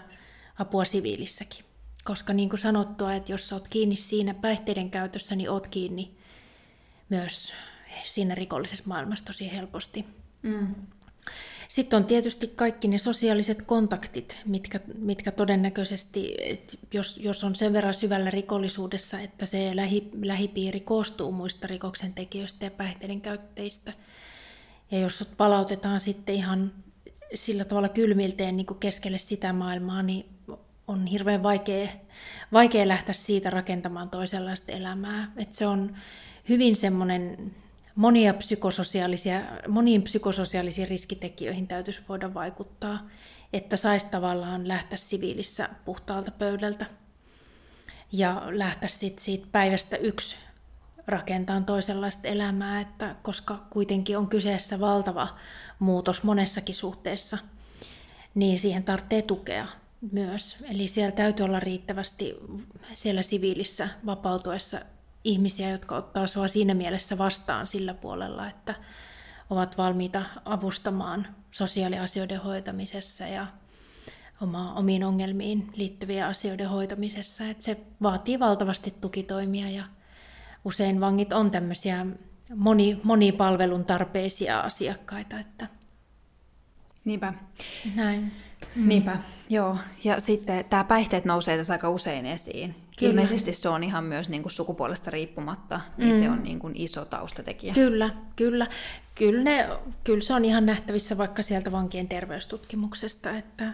apua 0.59 0.85
siviilissäkin. 0.85 1.65
Koska 2.03 2.33
niin 2.33 2.49
kuin 2.49 2.59
sanottua, 2.59 3.13
että 3.13 3.31
jos 3.31 3.53
olet 3.53 3.67
kiinni 3.67 3.95
siinä 3.95 4.33
päihteiden 4.33 4.89
käytössä, 4.89 5.35
niin 5.35 5.49
olet 5.49 5.67
kiinni 5.67 6.17
myös 7.09 7.53
siinä 8.03 8.35
rikollisessa 8.35 8.83
maailmassa 8.87 9.25
tosi 9.25 9.51
helposti. 9.51 10.05
Mm. 10.41 10.75
Sitten 11.67 11.97
on 11.97 12.05
tietysti 12.05 12.47
kaikki 12.55 12.87
ne 12.87 12.97
sosiaaliset 12.97 13.61
kontaktit, 13.61 14.37
mitkä, 14.45 14.79
mitkä 14.97 15.31
todennäköisesti, 15.31 16.35
jos, 16.93 17.17
jos 17.17 17.43
on 17.43 17.55
sen 17.55 17.73
verran 17.73 17.93
syvällä 17.93 18.29
rikollisuudessa, 18.29 19.19
että 19.19 19.45
se 19.45 19.75
lähi, 19.75 20.09
lähipiiri 20.21 20.79
koostuu 20.79 21.31
muista 21.31 21.67
rikoksentekijöistä 21.67 22.65
ja 22.65 22.71
päihteiden 22.71 23.21
käyttäjistä, 23.21 23.93
ja 24.91 24.99
jos 24.99 25.29
palautetaan 25.37 26.01
sitten 26.01 26.35
ihan 26.35 26.73
sillä 27.35 27.65
tavalla 27.65 27.89
kylmilteen 27.89 28.57
niin 28.57 28.65
kuin 28.65 28.79
keskelle 28.79 29.17
sitä 29.17 29.53
maailmaa, 29.53 30.03
niin 30.03 30.25
on 30.87 31.05
hirveän 31.05 31.43
vaikea, 31.43 31.87
vaikea 32.53 32.87
lähteä 32.87 33.13
siitä 33.13 33.49
rakentamaan 33.49 34.09
toisenlaista 34.09 34.71
elämää. 34.71 35.31
että 35.37 35.55
se 35.57 35.67
on 35.67 35.95
hyvin 36.49 36.75
semmoinen 36.75 37.55
monia 37.95 38.33
psykososiaalisia, 38.33 39.41
moniin 39.67 40.01
psykososiaalisiin 40.01 40.87
riskitekijöihin 40.87 41.67
täytyisi 41.67 42.01
voida 42.09 42.33
vaikuttaa, 42.33 43.09
että 43.53 43.77
saisi 43.77 44.07
tavallaan 44.11 44.67
lähteä 44.67 44.97
siviilissä 44.97 45.69
puhtaalta 45.85 46.31
pöydältä 46.31 46.85
ja 48.11 48.43
lähteä 48.51 48.89
sit 48.89 49.19
siitä 49.19 49.47
päivästä 49.51 49.97
yksi 49.97 50.37
rakentamaan 51.07 51.65
toisenlaista 51.65 52.27
elämää, 52.27 52.81
että 52.81 53.15
koska 53.21 53.65
kuitenkin 53.69 54.17
on 54.17 54.27
kyseessä 54.27 54.79
valtava 54.79 55.27
muutos 55.79 56.23
monessakin 56.23 56.75
suhteessa, 56.75 57.37
niin 58.35 58.59
siihen 58.59 58.83
tarvitsee 58.83 59.21
tukea 59.21 59.67
myös. 60.11 60.57
Eli 60.63 60.87
siellä 60.87 61.11
täytyy 61.11 61.43
olla 61.43 61.59
riittävästi 61.59 62.35
siellä 62.95 63.21
siviilissä 63.21 63.89
vapautuessa 64.05 64.81
ihmisiä, 65.23 65.69
jotka 65.69 65.95
ottaa 65.95 66.27
sinua 66.27 66.47
siinä 66.47 66.73
mielessä 66.73 67.17
vastaan 67.17 67.67
sillä 67.67 67.93
puolella, 67.93 68.47
että 68.47 68.75
ovat 69.49 69.77
valmiita 69.77 70.23
avustamaan 70.45 71.27
sosiaaliasioiden 71.51 72.41
hoitamisessa 72.41 73.27
ja 73.27 73.47
oma, 74.41 74.73
omiin 74.73 75.03
ongelmiin 75.03 75.69
liittyviä 75.75 76.27
asioiden 76.27 76.69
hoitamisessa. 76.69 77.45
Että 77.45 77.63
se 77.63 77.77
vaatii 78.01 78.39
valtavasti 78.39 78.93
tukitoimia 79.01 79.69
ja 79.69 79.83
usein 80.65 81.01
vangit 81.01 81.33
on 81.33 81.51
tämmöisiä 81.51 82.05
moni, 82.55 82.99
monipalvelun 83.03 83.85
tarpeisia 83.85 84.59
asiakkaita. 84.59 85.39
Että... 85.39 85.67
Niinpä. 87.05 87.33
Näin. 87.95 88.31
Mm. 88.75 88.87
Niinpä, 88.87 89.17
joo. 89.49 89.77
Ja 90.03 90.19
sitten 90.19 90.65
tämä 90.65 90.83
päihteet 90.83 91.25
nousee 91.25 91.57
tässä 91.57 91.73
aika 91.73 91.89
usein 91.89 92.25
esiin. 92.25 92.82
Kyllä. 92.99 93.09
Ilmeisesti 93.09 93.53
se 93.53 93.69
on 93.69 93.83
ihan 93.83 94.03
myös 94.03 94.29
niin 94.29 94.43
kuin 94.43 94.51
sukupuolesta 94.53 95.11
riippumatta, 95.11 95.81
niin 95.97 96.15
mm. 96.15 96.21
se 96.21 96.29
on 96.29 96.43
niin 96.43 96.59
kuin 96.59 96.73
iso 96.75 97.05
taustatekijä. 97.05 97.73
Kyllä, 97.73 98.09
kyllä. 98.35 98.67
Kyllä, 99.15 99.43
ne, 99.43 99.69
kyllä 100.03 100.21
se 100.21 100.33
on 100.33 100.45
ihan 100.45 100.65
nähtävissä 100.65 101.17
vaikka 101.17 101.41
sieltä 101.41 101.71
vankien 101.71 102.07
terveystutkimuksesta, 102.07 103.31
että, 103.37 103.73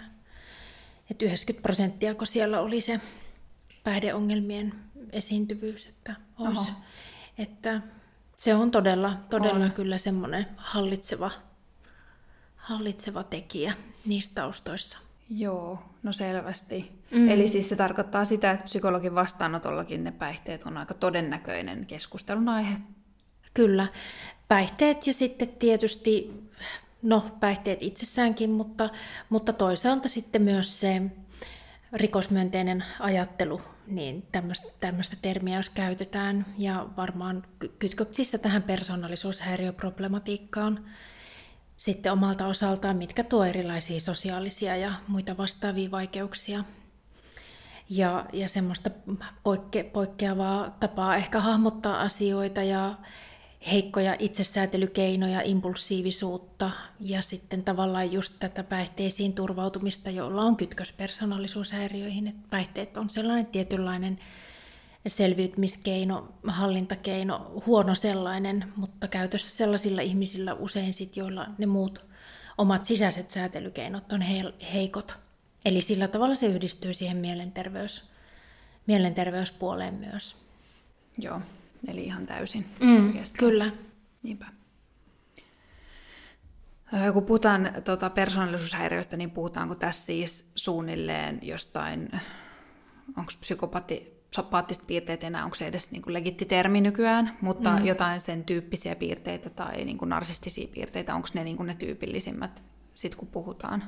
että 1.12 1.26
90 1.26 1.62
prosenttia, 1.62 2.16
kun 2.16 2.28
siellä 2.28 2.62
oli 2.62 2.82
se 2.82 3.00
päihdeongelmien 3.84 4.74
esiintyvyys, 5.12 5.88
että, 5.88 6.16
olisi, 6.40 6.72
että 7.38 7.82
se 8.38 8.56
on 8.56 8.72
todella, 8.72 9.18
todella 9.30 9.66
on. 9.66 9.72
kyllä 9.72 9.98
semmoinen 9.98 10.48
hallitseva, 10.58 11.32
hallitseva 12.56 13.24
tekijä 13.24 13.74
niissä 14.06 14.32
taustoissa. 14.36 15.00
Joo, 15.30 15.89
no 16.04 16.14
selvästi. 16.14 16.92
Mm. 17.12 17.30
Eli 17.30 17.48
siis 17.48 17.70
se 17.70 17.76
tarkoittaa 17.76 18.26
sitä, 18.26 18.52
että 18.52 18.66
psykologin 18.66 19.16
vastaanotollakin 19.16 20.04
ne 20.04 20.12
päihteet 20.12 20.64
on 20.64 20.78
aika 20.78 20.94
todennäköinen 20.94 21.86
keskustelun 21.86 22.50
aihe. 22.50 22.76
Kyllä. 23.54 23.88
Päihteet 24.48 25.08
ja 25.08 25.14
sitten 25.14 25.48
tietysti, 25.48 26.44
no 27.02 27.38
päihteet 27.40 27.84
itsessäänkin, 27.84 28.50
mutta, 28.50 28.90
mutta 29.30 29.54
toisaalta 29.54 30.10
sitten 30.10 30.42
myös 30.42 30.80
se 30.80 31.02
rikosmyönteinen 31.94 32.84
ajattelu, 33.00 33.62
niin 33.88 34.28
tämmöistä, 34.80 35.18
termiä 35.22 35.58
jos 35.58 35.70
käytetään, 35.70 36.46
ja 36.58 36.88
varmaan 36.98 37.44
kytköksissä 37.80 38.38
tähän 38.38 38.64
persoonallisuushäiriöproblematiikkaan 38.64 40.86
sitten 41.80 42.12
omalta 42.12 42.46
osaltaan, 42.46 42.98
mitkä 42.98 43.24
tuo 43.24 43.46
erilaisia 43.46 44.00
sosiaalisia 44.00 44.76
ja 44.76 44.94
muita 45.08 45.38
vastaavia 45.38 45.92
vaikeuksia. 45.92 46.64
Ja, 47.90 48.26
ja 48.34 48.50
semmoista 48.50 48.90
poikke, 49.44 49.84
poikkeavaa 49.84 50.78
tapaa 50.80 51.16
ehkä 51.16 51.40
hahmottaa 51.40 52.02
asioita 52.02 52.64
ja 52.64 52.96
heikkoja 53.72 54.16
itsesäätelykeinoja, 54.20 55.42
impulsiivisuutta 55.42 56.72
ja 57.00 57.22
sitten 57.22 57.64
tavallaan 57.64 58.12
just 58.12 58.34
tätä 58.40 58.64
päihteisiin 58.64 59.34
turvautumista, 59.34 60.10
jolla 60.10 60.42
on 60.42 60.56
kytkös 60.56 60.94
persoonallisuushäiriöihin. 60.94 62.28
Että 62.28 62.48
päihteet 62.50 62.98
on 62.98 63.10
sellainen 63.10 63.46
tietynlainen 63.46 64.20
selviytymiskeino, 65.08 66.34
hallintakeino, 66.48 67.64
huono 67.66 67.96
sellainen, 67.96 68.74
mutta 68.76 69.08
käytössä 69.08 69.58
sellaisilla 69.58 70.02
ihmisillä 70.02 70.54
usein 70.54 70.94
sit, 70.94 71.18
joilla 71.18 71.48
ne 71.58 71.66
muut 71.66 72.06
omat 72.58 72.86
sisäiset 72.86 73.32
säätelykeinot 73.32 74.12
on 74.12 74.22
heikot. 74.74 75.18
Eli 75.66 75.82
sillä 75.82 76.08
tavalla 76.08 76.36
se 76.36 76.46
yhdistyy 76.46 76.94
siihen 76.94 77.18
mielenterveys, 77.18 78.10
mielenterveyspuoleen 78.88 79.94
myös. 79.94 80.36
Joo, 81.18 81.42
eli 81.88 82.04
ihan 82.04 82.26
täysin. 82.26 82.66
Mm, 82.80 83.14
kyllä. 83.38 83.72
Niinpä. 84.24 84.46
Kun 87.14 87.26
puhutaan 87.26 87.72
tuota, 87.86 88.10
persoonallisuushäiriöistä, 88.10 89.18
niin 89.18 89.32
puhutaanko 89.32 89.76
tässä 89.76 90.06
siis 90.06 90.52
suunnilleen 90.56 91.40
jostain, 91.42 92.22
onko 93.18 93.32
psykopati, 93.40 94.19
sopaattiset 94.36 94.88
piirteet 94.88 95.24
enää, 95.24 95.44
onko 95.44 95.56
se 95.56 95.68
edes 95.68 95.92
niin 95.92 96.02
kuin 96.02 96.14
legitti 96.14 96.46
termi 96.46 96.82
nykyään, 96.82 97.38
mutta 97.42 97.78
mm. 97.78 97.86
jotain 97.86 98.22
sen 98.22 98.44
tyyppisiä 98.44 98.96
piirteitä 98.96 99.50
tai 99.50 99.86
niin 99.86 99.98
kuin 99.98 100.10
narsistisia 100.10 100.68
piirteitä, 100.74 101.16
onko 101.16 101.28
ne 101.34 101.44
niin 101.44 101.58
kuin 101.58 101.68
ne 101.68 101.76
tyypillisimmät, 101.76 102.64
sit 102.94 103.16
kun 103.16 103.28
puhutaan? 103.28 103.84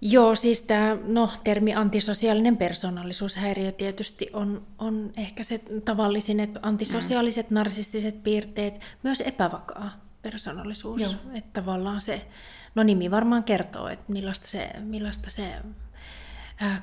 Joo, 0.00 0.34
siis 0.34 0.62
tämä 0.62 0.96
no, 1.06 1.30
termi 1.44 1.74
antisosiaalinen 1.74 2.56
persoonallisuushäiriö 2.56 3.72
tietysti 3.72 4.30
on, 4.32 4.66
on 4.78 5.12
ehkä 5.16 5.44
se 5.44 5.60
tavallisin, 5.84 6.40
että 6.40 6.60
antisosiaaliset 6.62 7.50
mm. 7.50 7.54
narsistiset 7.54 8.22
piirteet, 8.22 8.80
myös 9.02 9.20
epävakaa 9.20 9.90
persoonallisuus. 10.22 11.00
Joo. 11.00 11.12
Että 11.34 11.60
tavallaan 11.60 12.00
se, 12.00 12.26
no 12.74 12.82
nimi 12.82 13.10
varmaan 13.10 13.44
kertoo, 13.44 13.88
että 13.88 14.12
millaista 14.12 14.46
se, 14.46 14.70
millaista 14.80 15.30
se 15.30 15.54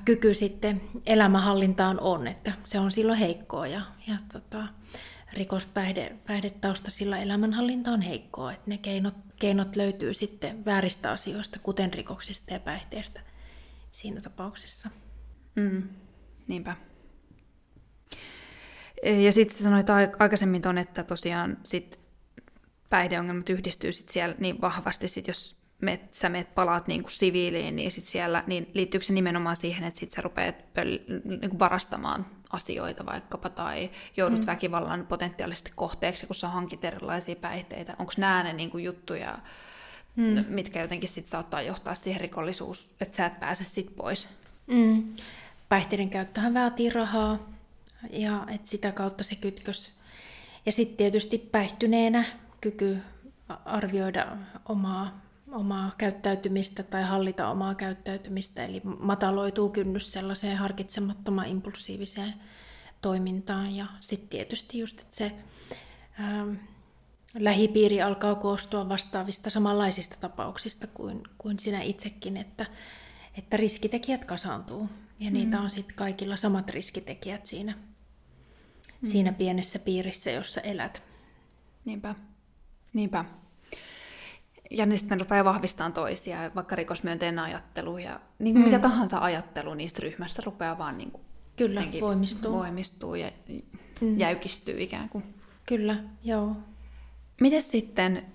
kyky 0.06 0.34
sitten 0.34 0.82
elämänhallintaan 1.06 2.00
on, 2.00 2.28
että 2.28 2.54
se 2.64 2.80
on 2.80 2.92
silloin 2.92 3.20
heikkoa 3.20 3.68
ja, 3.68 3.82
ja 4.08 4.16
tota, 4.34 4.68
rikospäihdetausta 5.34 6.92
sillä 6.92 7.20
elämänhallinta 7.20 7.92
on 7.92 8.02
heikkoa, 8.02 8.52
että 8.52 8.70
ne 8.70 8.78
keinot, 8.78 9.16
keinot 9.40 9.76
löytyy 9.76 10.14
sitten 10.14 10.66
vääristä 10.66 11.12
asioista, 11.12 11.60
kuten 11.60 11.94
rikoksista 11.94 12.54
ja 12.54 12.60
päihteistä 12.60 13.20
siinä 13.92 14.22
tapauksessa. 14.22 14.90
Mm, 15.56 15.84
niinpä. 16.48 16.76
Ja 19.24 19.32
sitten 19.32 19.64
sanoit 19.64 19.88
aikaisemmin 20.20 20.62
ton, 20.62 20.78
että 20.78 21.04
tosiaan 21.04 21.58
sit 21.64 22.00
päihdeongelmat 22.90 23.50
yhdistyy 23.50 23.92
sit 23.92 24.10
siellä 24.10 24.36
niin 24.40 24.62
vahvasti, 24.62 25.08
sit 25.08 25.28
jos 25.28 25.65
met, 25.86 26.14
sä 26.14 26.30
meet 26.30 26.56
palaat 26.56 26.88
niin 26.88 27.04
kuin 27.04 27.12
siviiliin, 27.12 27.76
niin 27.76 27.92
sit 27.92 28.06
siellä, 28.06 28.44
niin 28.48 28.70
liittyykö 28.74 29.06
se 29.06 29.14
nimenomaan 29.14 29.56
siihen, 29.56 29.84
että 29.84 30.00
sit 30.00 30.12
sä 30.12 30.22
rupeat 30.22 30.56
pöl- 30.56 31.30
niin 31.40 31.50
kuin 31.50 31.60
varastamaan 31.60 32.26
asioita 32.50 33.06
vaikkapa, 33.06 33.50
tai 33.50 33.90
joudut 34.18 34.40
mm. 34.40 34.48
väkivallan 34.48 35.06
potentiaalisesti 35.08 35.72
kohteeksi, 35.76 36.28
kun 36.28 36.36
sä 36.36 36.48
hankit 36.48 36.86
erilaisia 36.86 37.36
päihteitä. 37.36 37.96
Onko 38.00 38.14
nämä 38.18 38.44
ne 38.44 38.54
niin 38.54 38.72
kuin 38.72 38.84
juttuja, 38.84 39.40
mm. 40.16 40.46
mitkä 40.48 40.82
jotenkin 40.82 41.10
sit 41.10 41.28
saattaa 41.28 41.62
johtaa 41.62 41.96
siihen 41.96 42.22
rikollisuus, 42.22 42.96
että 43.02 43.18
sä 43.18 43.26
et 43.26 43.40
pääse 43.40 43.64
sit 43.64 43.96
pois? 43.96 44.28
Mm. 44.68 45.14
Päihteiden 45.70 46.10
käyttöhän 46.10 46.54
vaatii 46.54 46.90
rahaa, 46.90 47.40
ja 48.10 48.46
et 48.56 48.66
sitä 48.66 48.92
kautta 48.92 49.24
se 49.24 49.36
kytkös. 49.36 49.92
Ja 50.66 50.72
sitten 50.72 50.98
tietysti 50.98 51.38
päihtyneenä 51.38 52.26
kyky 52.62 52.98
arvioida 53.66 54.38
omaa 54.70 55.25
omaa 55.56 55.92
käyttäytymistä 55.98 56.84
tai 56.84 57.04
hallita 57.04 57.50
omaa 57.50 57.76
käyttäytymistä, 57.76 58.66
eli 58.66 58.82
mataloituu 59.00 59.70
kynnys 59.70 60.12
sellaiseen 60.12 60.58
harkitsemattomaan 60.58 61.48
impulsiiviseen 61.48 62.34
toimintaan. 63.02 63.76
Ja 63.76 63.86
sitten 64.02 64.30
tietysti 64.30 64.80
just, 64.80 65.02
että 65.02 65.16
se 65.16 65.32
ää, 66.20 66.46
lähipiiri 67.34 68.02
alkaa 68.02 68.36
koostua 68.36 68.90
vastaavista 68.90 69.50
samanlaisista 69.50 70.16
tapauksista 70.20 70.88
kuin, 70.88 71.24
kuin 71.38 71.60
sinä 71.60 71.82
itsekin, 71.82 72.38
että, 72.38 72.66
että 73.38 73.58
riskitekijät 73.58 74.26
kasaantuu. 74.26 74.90
Ja 75.20 75.30
mm. 75.30 75.34
niitä 75.34 75.62
on 75.62 75.70
sitten 75.70 75.96
kaikilla 75.96 76.36
samat 76.36 76.70
riskitekijät 76.70 77.46
siinä, 77.46 77.74
mm. 79.02 79.10
siinä 79.10 79.32
pienessä 79.32 79.80
piirissä, 79.80 80.32
jossa 80.32 80.62
elät. 80.62 81.04
Niinpä. 81.86 82.16
Niinpä 82.94 83.26
ja 84.72 84.86
ne 84.86 84.98
sitten 84.98 85.20
rupeaa 85.20 85.46
vahvistamaan 85.46 85.94
toisia, 85.94 86.52
vaikka 86.56 86.76
rikosmyönteinen 86.76 87.40
ajattelu 87.40 87.98
ja 87.98 88.20
niin 88.40 88.54
kuin 88.54 88.64
mm. 88.64 88.66
mitä 88.66 88.80
tahansa 88.80 89.18
ajattelu 89.18 89.74
niistä 89.74 90.00
ryhmästä 90.04 90.42
rupeaa 90.46 90.78
vaan 90.78 90.98
niin 90.98 91.12
kuin 91.12 91.24
Kyllä, 91.56 91.84
voimistuu. 92.02 92.52
voimistuu 92.54 93.16
ja 93.16 93.32
mm. 94.02 94.20
jäykistyy 94.20 94.82
ikään 94.82 95.10
kuin. 95.10 95.24
Kyllä, 95.66 95.96
joo. 96.24 96.58
Miten 97.42 97.62
sitten, 97.62 98.26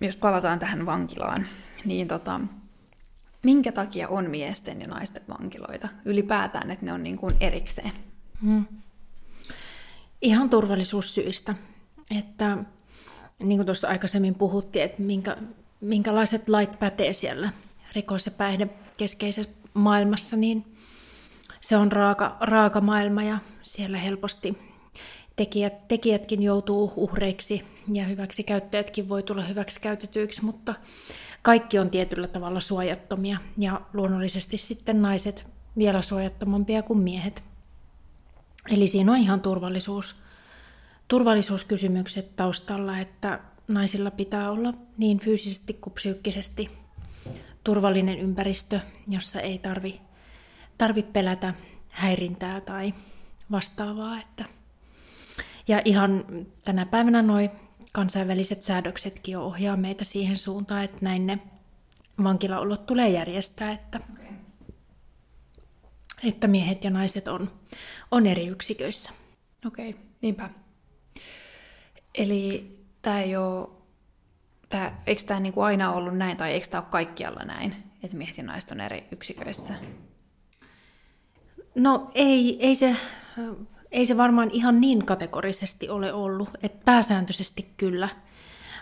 jos 0.00 0.16
palataan 0.16 0.58
tähän 0.58 0.86
vankilaan, 0.86 1.46
niin 1.84 2.08
tota, 2.08 2.40
minkä 3.42 3.72
takia 3.72 4.08
on 4.08 4.30
miesten 4.30 4.80
ja 4.80 4.86
naisten 4.86 5.22
vankiloita 5.28 5.88
ylipäätään, 6.04 6.70
että 6.70 6.84
ne 6.86 6.92
on 6.92 7.02
niin 7.02 7.16
kuin 7.16 7.34
erikseen? 7.40 7.92
Mm. 8.42 8.64
Ihan 10.22 10.50
turvallisuussyistä. 10.50 11.54
Että 12.18 12.58
niin 13.38 13.58
kuin 13.58 13.66
tuossa 13.66 13.88
aikaisemmin 13.88 14.34
puhuttiin, 14.34 14.84
että 14.84 15.02
minkä, 15.02 15.36
minkälaiset 15.80 16.48
lait 16.48 16.78
pätee 16.78 17.12
siellä 17.12 17.50
rikos- 17.94 18.26
ja 18.26 18.32
päihdekeskeisessä 18.32 19.52
maailmassa, 19.74 20.36
niin 20.36 20.76
se 21.60 21.76
on 21.76 21.92
raaka, 21.92 22.36
raaka 22.40 22.80
maailma 22.80 23.22
ja 23.22 23.38
siellä 23.62 23.98
helposti 23.98 24.58
tekijät, 25.36 25.88
tekijätkin 25.88 26.42
joutuu 26.42 26.92
uhreiksi 26.96 27.62
ja 27.92 28.04
hyväksi 28.04 28.42
käyttäjätkin 28.42 29.08
voi 29.08 29.22
tulla 29.22 29.42
hyväksi 29.42 29.80
käytetyiksi, 29.80 30.44
mutta 30.44 30.74
kaikki 31.42 31.78
on 31.78 31.90
tietyllä 31.90 32.28
tavalla 32.28 32.60
suojattomia 32.60 33.38
ja 33.58 33.80
luonnollisesti 33.92 34.58
sitten 34.58 35.02
naiset 35.02 35.46
vielä 35.78 36.02
suojattomampia 36.02 36.82
kuin 36.82 36.98
miehet. 36.98 37.42
Eli 38.70 38.86
siinä 38.86 39.12
on 39.12 39.18
ihan 39.18 39.40
turvallisuus, 39.40 40.16
turvallisuuskysymykset 41.08 42.36
taustalla, 42.36 42.98
että 42.98 43.40
naisilla 43.68 44.10
pitää 44.10 44.50
olla 44.50 44.74
niin 44.98 45.18
fyysisesti 45.18 45.74
kuin 45.74 45.94
psyykkisesti 45.94 46.70
turvallinen 47.64 48.18
ympäristö, 48.18 48.80
jossa 49.08 49.40
ei 49.40 49.58
tarvi, 49.58 50.00
tarvi 50.78 51.02
pelätä 51.02 51.54
häirintää 51.90 52.60
tai 52.60 52.94
vastaavaa. 53.50 54.20
Että. 54.20 54.44
Ja 55.68 55.82
ihan 55.84 56.24
tänä 56.64 56.86
päivänä 56.86 57.22
nuo 57.22 57.38
kansainväliset 57.92 58.62
säädöksetkin 58.62 59.38
ohjaa 59.38 59.76
meitä 59.76 60.04
siihen 60.04 60.38
suuntaan, 60.38 60.84
että 60.84 60.98
näin 61.00 61.26
ne 61.26 61.38
vankilaolot 62.24 62.86
tulee 62.86 63.08
järjestää, 63.08 63.72
että, 63.72 64.00
okay. 64.12 64.32
että 66.24 66.46
miehet 66.46 66.84
ja 66.84 66.90
naiset 66.90 67.28
on, 67.28 67.50
on 68.10 68.26
eri 68.26 68.46
yksiköissä. 68.46 69.10
Okei, 69.66 69.90
okay, 69.90 70.02
niinpä. 70.22 70.50
Eli 72.16 72.76
tämä 73.02 73.20
ei 73.20 73.36
ole, 73.36 73.68
tää, 74.68 75.02
eikö 75.06 75.22
tämä 75.26 75.40
niinku 75.40 75.60
aina 75.60 75.92
ollut 75.92 76.16
näin, 76.16 76.36
tai 76.36 76.52
eikö 76.52 76.66
tämä 76.66 76.80
ole 76.80 76.88
kaikkialla 76.90 77.44
näin, 77.44 77.76
että 78.02 78.16
miehet 78.16 78.38
ja 78.38 78.44
naiset 78.44 78.70
on 78.70 78.80
eri 78.80 79.04
yksiköissä? 79.12 79.74
No 81.74 82.10
ei, 82.14 82.66
ei, 82.66 82.74
se, 82.74 82.96
ei 83.92 84.06
se 84.06 84.16
varmaan 84.16 84.50
ihan 84.50 84.80
niin 84.80 85.06
kategorisesti 85.06 85.88
ole 85.88 86.12
ollut, 86.12 86.48
että 86.62 86.84
pääsääntöisesti 86.84 87.72
kyllä, 87.76 88.08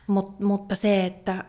Mut, 0.06 0.40
mutta 0.40 0.74
se, 0.74 1.06
että 1.06 1.44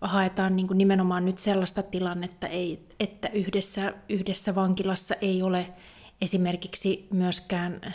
haetaan 0.00 0.56
niin 0.56 0.66
kuin 0.66 0.78
nimenomaan 0.78 1.24
nyt 1.24 1.38
sellaista 1.38 1.82
tilannetta, 1.82 2.46
ei, 2.46 2.86
että 3.00 3.28
yhdessä, 3.28 3.94
yhdessä 4.08 4.54
vankilassa 4.54 5.14
ei 5.20 5.42
ole 5.42 5.72
esimerkiksi 6.20 7.08
myöskään 7.12 7.94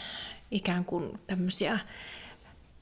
ikään 0.51 0.85
kuin 0.85 1.19
tämmöisiä 1.27 1.79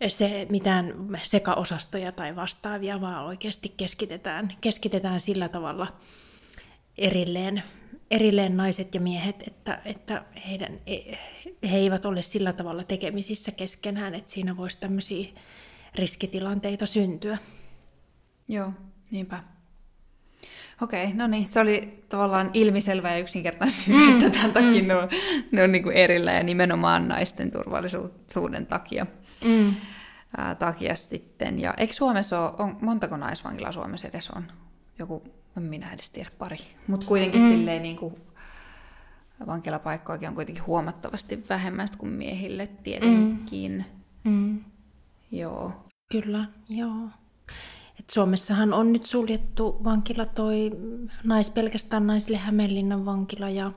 se 0.07 0.47
mitään 0.49 0.93
sekaosastoja 1.23 2.11
tai 2.11 2.35
vastaavia, 2.35 3.01
vaan 3.01 3.25
oikeasti 3.25 3.73
keskitetään, 3.77 4.53
keskitetään 4.61 5.21
sillä 5.21 5.49
tavalla 5.49 5.99
erilleen, 6.97 7.63
erilleen 8.11 8.57
naiset 8.57 8.95
ja 8.95 9.01
miehet, 9.01 9.47
että, 9.47 9.81
että 9.85 10.25
heidän, 10.47 10.79
he 11.71 11.77
eivät 11.77 12.05
ole 12.05 12.21
sillä 12.21 12.53
tavalla 12.53 12.83
tekemisissä 12.83 13.51
keskenään, 13.51 14.15
että 14.15 14.31
siinä 14.31 14.57
voisi 14.57 14.79
tämmöisiä 14.79 15.27
riskitilanteita 15.95 16.85
syntyä. 16.85 17.37
Joo, 18.47 18.71
niinpä. 19.11 19.39
Okei, 20.81 21.13
no 21.13 21.27
niin, 21.27 21.47
se 21.47 21.59
oli 21.59 22.03
tavallaan 22.09 22.49
ilmiselvä 22.53 23.11
ja 23.11 23.19
yksinkertainen 23.19 23.71
syy, 23.71 23.95
mm, 23.95 24.13
että 24.13 24.29
tämän 24.29 24.53
takia 24.53 24.81
mm. 24.81 24.87
ne 24.87 24.95
on, 24.95 25.09
ne 25.51 25.63
on 25.63 25.71
niin 25.71 25.83
kuin 25.83 25.95
erillä 25.95 26.31
ja 26.31 26.43
nimenomaan 26.43 27.07
naisten 27.07 27.51
turvallisuuden 27.51 28.65
takia. 28.65 29.05
Mm. 29.45 29.75
Ää, 30.37 30.55
takia 30.55 30.95
sitten. 30.95 31.59
Ja 31.59 31.73
eikö 31.77 31.93
Suomessa 31.93 32.39
ole, 32.41 32.53
on, 32.59 32.77
montako 32.81 33.17
naisvankilaa 33.17 33.71
Suomessa 33.71 34.07
edes 34.07 34.29
on? 34.29 34.43
Joku, 34.99 35.23
en 35.57 35.63
minä 35.63 35.93
edes 35.93 36.09
tiedä, 36.09 36.31
pari. 36.37 36.57
Mutta 36.87 37.05
kuitenkin 37.07 37.41
mm. 37.41 37.49
silleen 37.49 37.81
niin 37.81 37.97
kuin, 37.97 38.15
vankilapaikkoakin 39.47 40.29
on 40.29 40.35
kuitenkin 40.35 40.65
huomattavasti 40.65 41.45
vähemmän 41.49 41.87
kuin 41.97 42.11
miehille 42.11 42.67
tietenkin. 42.67 43.85
Mm. 44.23 44.31
Mm. 44.31 44.63
Joo. 45.31 45.73
Kyllä, 46.11 46.45
joo. 46.69 47.09
Et 47.99 48.09
Suomessahan 48.09 48.73
on 48.73 48.93
nyt 48.93 49.05
suljettu 49.05 49.83
vankila 49.83 50.25
toi 50.25 50.71
nais, 51.23 51.49
pelkästään 51.49 52.07
naisille 52.07 52.37
Hämeenlinnan 52.37 53.05
vankila 53.05 53.49
ja, 53.49 53.71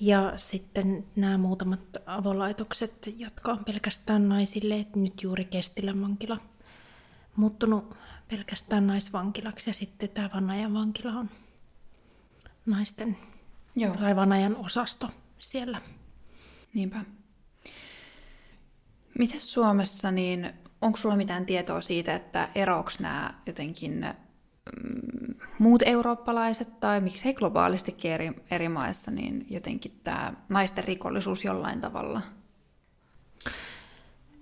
ja 0.00 0.32
sitten 0.36 1.04
nämä 1.16 1.38
muutamat 1.38 1.80
avolaitokset, 2.06 3.14
jotka 3.16 3.52
on 3.52 3.64
pelkästään 3.64 4.28
naisille, 4.28 4.78
että 4.78 4.98
nyt 4.98 5.22
juuri 5.22 5.44
Kestilän 5.44 6.02
vankila 6.02 6.38
muuttunut 7.36 7.96
pelkästään 8.28 8.86
naisvankilaksi 8.86 9.70
ja 9.70 9.74
sitten 9.74 10.08
tämä 10.08 10.30
Vanajan 10.34 10.74
vankila 10.74 11.12
on 11.12 11.30
naisten 12.66 13.18
Joo. 13.76 13.94
tai 13.94 14.16
Vanajan 14.16 14.56
osasto 14.56 15.10
siellä. 15.38 15.80
Niinpä. 16.74 17.04
Miten 19.18 19.40
Suomessa, 19.40 20.10
niin 20.10 20.52
onko 20.80 20.96
sulla 20.96 21.16
mitään 21.16 21.46
tietoa 21.46 21.80
siitä, 21.80 22.14
että 22.14 22.48
eroaks 22.54 23.00
nämä 23.00 23.34
jotenkin 23.46 23.92
mm, 24.00 25.15
muut 25.58 25.82
eurooppalaiset 25.86 26.80
tai 26.80 27.00
miksei 27.00 27.34
globaalistikin 27.34 28.10
eri, 28.10 28.32
eri 28.50 28.68
maissa, 28.68 29.10
niin 29.10 29.46
jotenkin 29.50 30.00
tämä 30.04 30.32
naisten 30.48 30.84
rikollisuus 30.84 31.44
jollain 31.44 31.80
tavalla? 31.80 32.20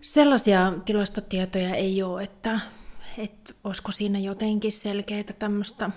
Sellaisia 0.00 0.72
tilastotietoja 0.84 1.74
ei 1.74 2.02
ole, 2.02 2.22
että, 2.22 2.60
että 3.18 3.54
olisiko 3.64 3.92
siinä 3.92 4.18
jotenkin 4.18 4.72
selkeitä 4.72 5.32
tämmöistä, 5.32 5.90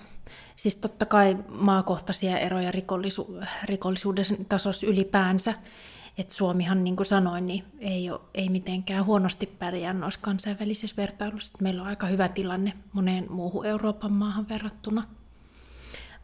siis 0.56 0.76
totta 0.76 1.06
kai 1.06 1.36
maakohtaisia 1.48 2.38
eroja 2.38 2.70
rikollisu, 2.70 3.40
rikollisuuden 3.64 4.24
tasossa 4.48 4.86
ylipäänsä, 4.86 5.54
et 6.18 6.30
Suomihan, 6.30 6.84
niin 6.84 6.96
kuin 6.96 7.06
sanoin, 7.06 7.46
niin 7.46 7.64
ei, 7.78 8.10
ole, 8.10 8.20
ei 8.34 8.48
mitenkään 8.48 9.04
huonosti 9.04 9.46
pärjää 9.46 9.92
noissa 9.92 10.20
kansainvälisissä 10.22 10.96
vertailuissa. 10.96 11.58
Meillä 11.60 11.82
on 11.82 11.88
aika 11.88 12.06
hyvä 12.06 12.28
tilanne 12.28 12.72
moneen 12.92 13.32
muuhun 13.32 13.66
Euroopan 13.66 14.12
maahan 14.12 14.48
verrattuna. 14.48 15.08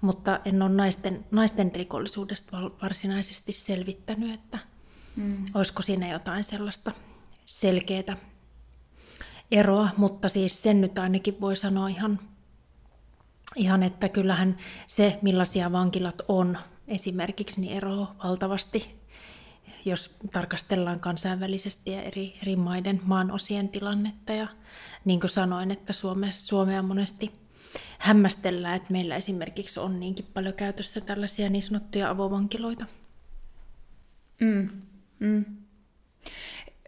Mutta 0.00 0.40
en 0.44 0.62
ole 0.62 0.70
naisten, 0.70 1.24
naisten 1.30 1.72
rikollisuudesta 1.74 2.56
varsinaisesti 2.82 3.52
selvittänyt, 3.52 4.34
että 4.34 4.58
mm. 5.16 5.44
olisiko 5.54 5.82
siinä 5.82 6.08
jotain 6.08 6.44
sellaista 6.44 6.92
selkeää 7.44 8.16
eroa, 9.50 9.88
mutta 9.96 10.28
siis 10.28 10.62
sen 10.62 10.80
nyt 10.80 10.98
ainakin 10.98 11.40
voi 11.40 11.56
sanoa 11.56 11.88
ihan, 11.88 12.20
ihan 13.56 13.82
että 13.82 14.08
kyllähän 14.08 14.56
se, 14.86 15.18
millaisia 15.22 15.72
vankilat 15.72 16.22
on 16.28 16.58
esimerkiksi, 16.88 17.60
niin 17.60 17.76
eroaa 17.76 18.14
valtavasti 18.24 19.03
jos 19.84 20.16
tarkastellaan 20.32 21.00
kansainvälisesti 21.00 21.90
ja 21.90 22.02
eri, 22.02 22.38
eri 22.42 22.56
maiden 22.56 23.00
maanosien 23.04 23.68
tilannetta. 23.68 24.32
Ja 24.32 24.48
niin 25.04 25.20
kuin 25.20 25.30
sanoin, 25.30 25.70
että 25.70 25.92
Suomessa, 25.92 26.46
Suomea 26.46 26.82
monesti 26.82 27.32
hämmästellään, 27.98 28.76
että 28.76 28.92
meillä 28.92 29.16
esimerkiksi 29.16 29.80
on 29.80 30.00
niinkin 30.00 30.26
paljon 30.34 30.54
käytössä 30.54 31.00
tällaisia 31.00 31.48
niin 31.48 31.62
sanottuja 31.62 32.10
avovankiloita. 32.10 32.86
Mm. 34.40 34.68
Mm. 35.18 35.44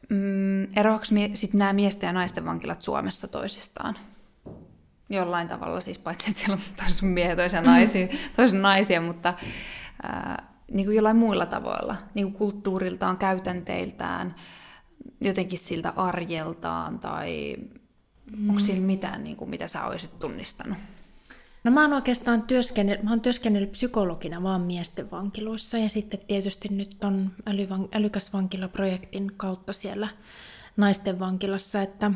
Mm, 0.09 0.79
eroako 0.79 1.05
sitten 1.35 1.59
nämä 1.59 1.72
miesten 1.72 2.07
ja 2.07 2.12
naisten 2.12 2.44
vankilat 2.44 2.83
Suomessa 2.83 3.29
toisistaan? 3.29 3.96
Jollain 5.09 5.49
tavalla 5.49 5.81
siis, 5.81 5.99
paitsi 5.99 6.31
että 6.31 6.40
siellä 6.40 6.55
on 6.55 6.77
toisen 6.85 7.09
miehiä, 7.09 7.37
toisen 7.37 7.64
naisia, 7.64 8.09
toisen 8.37 8.62
naisia 8.62 9.01
mutta 9.01 9.35
ää, 10.03 10.56
niin 10.72 10.87
kuin 10.87 10.96
jollain 10.96 11.16
muilla 11.16 11.46
tavoilla, 11.46 11.96
niin 12.14 12.26
kuin 12.26 12.38
kulttuuriltaan, 12.38 13.16
käytänteiltään, 13.16 14.35
jotenkin 15.20 15.59
siltä 15.59 15.92
arjeltaan, 15.96 16.98
tai 16.98 17.57
mm. 18.37 18.48
onko 18.48 18.61
sillä 18.61 18.87
mitään, 18.87 19.24
niin 19.24 19.37
kuin, 19.37 19.50
mitä 19.50 19.68
sä 19.68 19.85
olisit 19.85 20.18
tunnistanut? 20.18 20.79
No 21.64 21.70
mä 21.70 21.83
oon 21.83 21.92
oikeastaan 21.92 22.42
työskennellyt, 22.42 23.05
mä 23.05 23.11
oon 23.11 23.20
työskennellyt 23.20 23.72
psykologina 23.72 24.42
vaan 24.42 24.61
miesten 24.61 25.11
vankiloissa 25.11 25.79
ja 25.79 25.88
sitten 25.88 26.20
tietysti 26.26 26.68
nyt 26.68 27.05
on 27.05 27.33
älyvan, 27.46 27.88
älykäs 27.92 28.33
vankilaprojektin 28.33 29.33
kautta 29.37 29.72
siellä 29.72 30.09
naisten 30.76 31.18
vankilassa, 31.18 31.83
että 31.83 32.11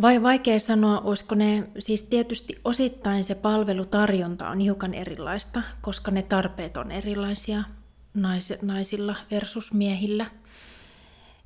vai 0.00 0.22
vaikea 0.22 0.58
sanoa, 0.58 1.00
olisiko 1.00 1.34
ne, 1.34 1.68
siis 1.78 2.02
tietysti 2.02 2.60
osittain 2.64 3.24
se 3.24 3.34
palvelutarjonta 3.34 4.48
on 4.48 4.60
hiukan 4.60 4.94
erilaista, 4.94 5.62
koska 5.80 6.10
ne 6.10 6.22
tarpeet 6.22 6.76
on 6.76 6.92
erilaisia 6.92 7.62
nais, 8.14 8.52
naisilla 8.62 9.16
versus 9.30 9.72
miehillä. 9.72 10.26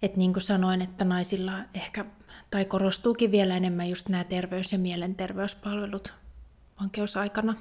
Et 0.03 0.17
niin 0.17 0.33
kuin 0.33 0.43
sanoin, 0.43 0.83
että 0.83 1.05
naisilla 1.05 1.53
ehkä, 1.75 2.05
tai 2.51 2.65
korostuukin 2.65 3.31
vielä 3.31 3.57
enemmän 3.57 3.89
just 3.89 4.09
nämä 4.09 4.25
terveys- 4.25 4.73
ja 4.73 4.79
mielenterveyspalvelut 4.79 6.13
vankeusaikana. 6.81 7.55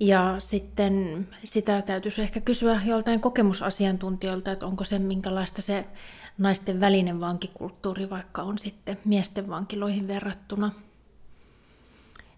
Ja 0.00 0.36
sitten 0.38 1.28
sitä 1.44 1.82
täytyisi 1.82 2.22
ehkä 2.22 2.40
kysyä 2.40 2.80
joltain 2.84 3.20
kokemusasiantuntijoilta, 3.20 4.52
että 4.52 4.66
onko 4.66 4.84
se 4.84 4.98
minkälaista 4.98 5.62
se 5.62 5.84
naisten 6.38 6.80
välinen 6.80 7.20
vankikulttuuri 7.20 8.10
vaikka 8.10 8.42
on 8.42 8.58
sitten 8.58 8.98
miesten 9.04 9.48
vankiloihin 9.48 10.08
verrattuna. 10.08 10.72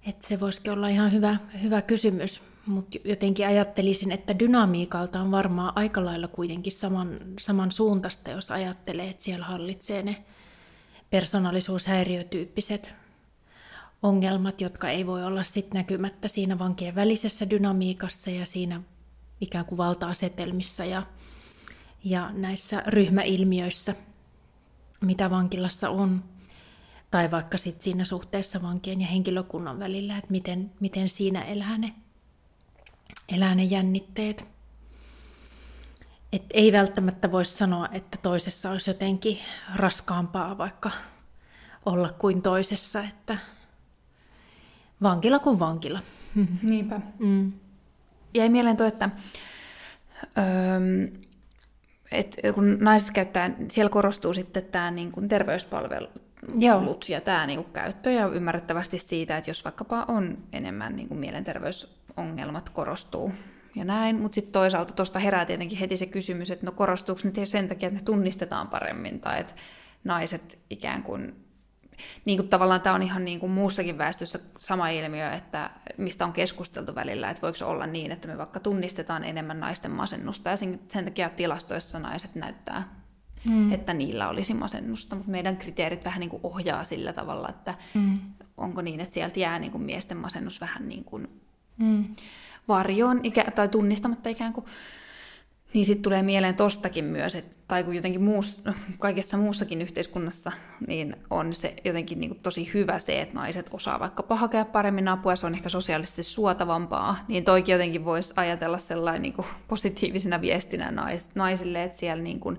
Että 0.07 0.29
se 0.29 0.41
voisikin 0.41 0.73
olla 0.73 0.89
ihan 0.89 1.13
hyvä, 1.13 1.37
hyvä 1.63 1.83
kysymys, 1.83 2.43
mutta 2.67 2.99
jotenkin 3.05 3.47
ajattelisin, 3.47 4.13
että 4.13 4.39
dynamiikalta 4.39 5.21
on 5.21 5.31
varmaan 5.31 5.73
aika 5.77 6.05
lailla 6.05 6.29
kuitenkin 6.29 6.73
saman, 6.73 7.19
saman 7.41 7.73
suuntaista, 7.73 8.31
jos 8.31 8.51
ajattelee, 8.51 9.11
että 9.11 9.23
siellä 9.23 9.47
hallitsee 9.47 10.03
ne 10.03 10.25
persoonallisuushäiriötyyppiset 11.11 12.95
ongelmat, 14.03 14.61
jotka 14.61 14.89
ei 14.89 15.07
voi 15.07 15.25
olla 15.25 15.43
sit 15.43 15.75
näkymättä 15.75 16.29
siinä 16.29 16.59
vankien 16.59 16.95
välisessä 16.95 17.51
dynamiikassa 17.51 18.31
ja 18.31 18.47
siinä 18.47 18.81
ikään 19.41 19.65
kuin 19.65 19.79
valta-asetelmissa 19.79 20.85
ja 20.85 21.03
ja 22.07 22.31
näissä 22.33 22.83
ryhmäilmiöissä, 22.87 23.95
mitä 25.01 25.31
vankilassa 25.31 25.91
on, 25.91 26.25
tai 27.11 27.31
vaikka 27.31 27.59
sit 27.59 27.81
siinä 27.81 28.05
suhteessa 28.05 28.63
vankien 28.63 29.01
ja 29.01 29.07
henkilökunnan 29.07 29.79
välillä, 29.79 30.17
että 30.17 30.31
miten, 30.31 30.71
miten 30.81 31.09
siinä 31.09 31.43
elää 31.43 31.79
ne, 31.79 31.95
elää 33.29 33.55
ne 33.55 33.65
jännitteet. 33.65 34.45
Et 36.33 36.43
ei 36.55 36.73
välttämättä 36.73 37.33
voisi 37.33 37.57
sanoa, 37.57 37.89
että 37.93 38.19
toisessa 38.23 38.71
olisi 38.71 38.91
jotenkin 38.91 39.39
raskaampaa 39.75 40.59
vaikka 40.59 40.91
olla 41.87 42.13
kuin 42.13 42.43
toisessa, 42.43 43.03
että 43.03 43.39
vankila 45.03 45.39
kuin 45.39 45.59
vankila. 45.59 46.01
Niinpä. 46.63 47.01
Mm. 47.19 47.53
Jäi 48.35 48.49
mieleen 48.49 48.77
tuo, 48.77 48.87
että 48.87 49.11
öö, 50.39 51.26
et 52.11 52.37
kun 52.55 52.79
naiset 52.81 53.11
käyttää, 53.11 53.51
siellä 53.71 53.91
korostuu 53.91 54.33
sitten 54.33 54.65
tämä 54.65 54.91
niin 54.91 55.13
kuin 55.13 55.29
terveyspalvelut 55.29 56.23
Joo. 56.59 56.99
ja 57.09 57.21
tämä 57.21 57.47
niin 57.47 57.63
kuin 57.63 57.73
käyttö 57.73 58.11
ja 58.11 58.27
ymmärrettävästi 58.27 58.99
siitä, 58.99 59.37
että 59.37 59.51
jos 59.51 59.65
vaikkapa 59.65 60.05
on 60.09 60.39
enemmän 60.53 60.97
niin 60.97 61.09
kuin 61.09 61.21
mielenterveysongelmat 61.21 62.69
korostuu 62.69 63.33
ja 63.75 63.85
näin, 63.85 64.17
mutta 64.17 64.35
sitten 64.35 64.53
toisaalta 64.53 64.93
tuosta 64.93 65.19
herää 65.19 65.45
tietenkin 65.45 65.79
heti 65.79 65.97
se 65.97 66.07
kysymys, 66.07 66.51
että 66.51 66.67
no 66.67 66.73
korostuuko 66.73 67.21
ne 67.37 67.47
sen 67.47 67.69
takia, 67.69 67.89
että 67.89 68.01
ne 68.01 68.05
tunnistetaan 68.05 68.69
paremmin 68.69 69.21
tai 69.21 69.41
että 69.41 69.55
naiset 70.05 70.59
ikään 70.71 71.03
kuin 71.03 71.46
niin 72.25 72.39
kuin 72.39 72.49
tavallaan 72.49 72.81
tämä 72.81 72.95
on 72.95 73.03
ihan 73.03 73.25
niin 73.25 73.41
kuin 73.41 73.53
muussakin 73.53 73.99
väestössä 73.99 74.39
sama 74.59 74.89
ilmiö, 74.89 75.33
että 75.33 75.71
mistä 75.97 76.25
on 76.25 76.33
keskusteltu 76.33 76.95
välillä, 76.95 77.31
että 77.31 77.43
voiko 77.43 77.67
olla 77.67 77.87
niin, 77.87 78.13
että 78.13 78.29
me 78.29 78.39
vaikka 78.39 78.61
tunnistetaan 78.61 79.25
enemmän 79.25 79.61
naisten 79.61 79.91
masennusta 79.91 80.51
ja 80.51 80.57
sen, 80.57 80.81
sen 80.89 81.05
takia 81.05 81.31
tilastoissa 81.31 81.99
naiset 81.99 82.35
näyttää, 82.35 82.89
mm. 83.45 83.73
että 83.73 83.95
niillä 83.95 84.29
olisi 84.29 84.55
masennusta, 84.55 85.17
mutta 85.17 85.31
meidän 85.31 85.57
kriteerit 85.57 86.05
vähän 86.05 86.21
niin 86.21 86.31
kuin 86.31 86.41
ohjaa 86.43 86.85
sillä 86.85 87.13
tavalla, 87.13 87.49
että 87.49 87.75
mm. 87.95 88.19
onko 88.57 88.83
niin, 88.83 89.01
että 89.01 89.15
sieltä 89.15 89.41
jää 89.41 89.59
niin 89.59 89.73
kuin 89.73 89.83
miesten 89.83 90.17
masennus 90.17 90.61
vähän 90.61 90.89
niin 90.89 91.05
kuin 91.05 91.29
mm. 91.77 92.17
varjoon 92.69 93.21
tai 93.55 93.69
tunnistamatta 93.69 94.29
ikään 94.29 94.53
kuin. 94.53 94.67
Niin 95.77 95.87
sitten 95.87 96.03
tulee 96.03 96.23
mieleen 96.23 96.55
tostakin 96.55 97.05
myös, 97.05 97.35
että, 97.35 97.57
tai 97.69 97.85
kun 97.85 97.95
jotenkin 97.95 98.23
muus, 98.23 98.63
kaikessa 98.99 99.37
muussakin 99.37 99.83
yhteiskunnassa, 99.83 100.53
niin 100.87 101.17
on 101.31 101.53
se 101.53 101.77
jotenkin 101.85 102.21
niin 102.21 102.31
kuin 102.31 102.41
tosi 102.43 102.71
hyvä 102.75 102.99
se, 102.99 103.21
että 103.21 103.35
naiset 103.35 103.71
osaa 103.73 104.01
vaikkapa 104.01 104.37
hakea 104.37 104.65
paremmin 104.65 105.09
apua, 105.09 105.37
se 105.37 105.47
on 105.47 105.55
ehkä 105.55 105.69
sosiaalisesti 105.69 106.23
suotavampaa, 106.23 107.17
niin 107.29 107.45
toikin 107.45 107.73
jotenkin 107.73 108.05
voisi 108.05 108.35
ajatella 108.37 108.79
sellainen 108.79 109.23
niin 109.23 109.33
kuin 109.33 109.47
positiivisena 109.69 110.41
viestinä 110.41 110.91
nais, 110.91 111.35
naisille, 111.35 111.85
että 111.85 111.99
siellä 111.99 112.23
niin 112.23 112.41
kuin, 112.41 112.59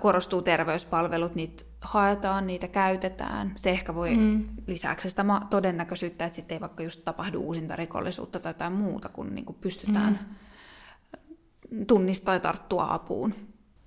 korostuu 0.00 0.42
terveyspalvelut, 0.42 1.34
niitä 1.34 1.64
haetaan, 1.80 2.46
niitä 2.46 2.68
käytetään. 2.68 3.52
Se 3.56 3.70
ehkä 3.70 3.94
voi 3.94 4.16
mm. 4.16 4.44
lisäksi 4.66 5.10
sitä 5.10 5.24
todennäköisyyttä, 5.50 6.24
että 6.24 6.36
sitten 6.36 6.54
ei 6.54 6.60
vaikka 6.60 6.82
just 6.82 7.04
tapahdu 7.04 7.40
uusinta 7.40 7.76
rikollisuutta 7.76 8.40
tai 8.40 8.50
jotain 8.50 8.72
muuta, 8.72 9.08
kun 9.08 9.34
niin 9.34 9.44
kuin 9.44 9.56
pystytään 9.60 10.12
mm 10.12 10.41
tunnistaa 11.86 12.34
ja 12.34 12.40
tarttua 12.40 12.86
apuun. 12.90 13.34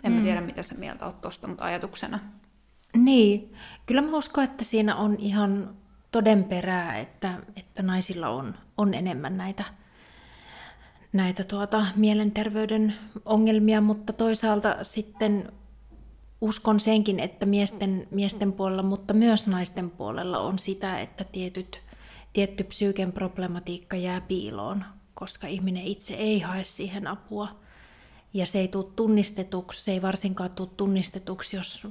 En 0.03 0.11
mm. 0.11 0.17
mä 0.17 0.23
tiedä, 0.23 0.41
mitä 0.41 0.63
sä 0.63 0.75
mieltä 0.75 1.05
oot 1.05 1.21
tuosta, 1.21 1.47
mutta 1.47 1.65
ajatuksena. 1.65 2.19
Niin, 2.97 3.53
kyllä 3.85 4.01
mä 4.01 4.17
uskon, 4.17 4.43
että 4.43 4.63
siinä 4.63 4.95
on 4.95 5.15
ihan 5.19 5.75
todenperää, 6.11 6.97
että, 6.97 7.33
että 7.55 7.83
naisilla 7.83 8.29
on, 8.29 8.55
on 8.77 8.93
enemmän 8.93 9.37
näitä, 9.37 9.63
näitä 11.13 11.43
tuota, 11.43 11.85
mielenterveyden 11.95 12.95
ongelmia, 13.25 13.81
mutta 13.81 14.13
toisaalta 14.13 14.77
sitten 14.81 15.51
uskon 16.41 16.79
senkin, 16.79 17.19
että 17.19 17.45
miesten, 17.45 18.07
miesten 18.11 18.53
puolella, 18.53 18.83
mutta 18.83 19.13
myös 19.13 19.47
naisten 19.47 19.89
puolella 19.89 20.39
on 20.39 20.59
sitä, 20.59 20.99
että 20.99 21.23
tietyt, 21.23 21.81
tietty 22.33 22.63
psyyken 22.63 23.11
problematiikka 23.11 23.97
jää 23.97 24.21
piiloon, 24.21 24.85
koska 25.13 25.47
ihminen 25.47 25.83
itse 25.83 26.13
ei 26.13 26.39
hae 26.39 26.63
siihen 26.63 27.07
apua 27.07 27.64
ja 28.35 28.45
se 28.45 28.59
ei 28.59 28.67
tule 28.67 28.85
tunnistetuksi, 28.95 29.83
se 29.83 29.91
ei 29.91 30.01
varsinkaan 30.01 30.49
tule 30.55 30.69
tunnistetuksi, 30.77 31.55
jos 31.55 31.87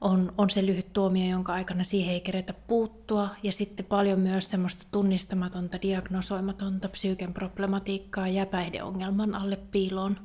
on, 0.00 0.32
on 0.38 0.50
se 0.50 0.66
lyhyt 0.66 0.92
tuomio, 0.92 1.30
jonka 1.30 1.52
aikana 1.52 1.84
siihen 1.84 2.14
ei 2.14 2.20
keretä 2.20 2.52
puuttua, 2.66 3.28
ja 3.42 3.52
sitten 3.52 3.86
paljon 3.86 4.20
myös 4.20 4.50
semmoista 4.50 4.84
tunnistamatonta, 4.92 5.82
diagnosoimatonta 5.82 6.88
psyyken 6.88 7.34
problematiikkaa 7.34 8.28
ja 8.28 8.46
päihdeongelman 8.46 9.34
alle 9.34 9.56
piiloon. 9.56 10.20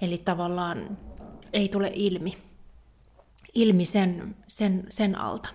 Eli 0.00 0.18
tavallaan 0.18 0.98
ei 1.52 1.68
tule 1.68 1.90
ilmi, 1.94 2.38
ilmi 3.54 3.84
sen, 3.84 4.36
sen, 4.48 4.86
sen 4.90 5.18
alta. 5.18 5.48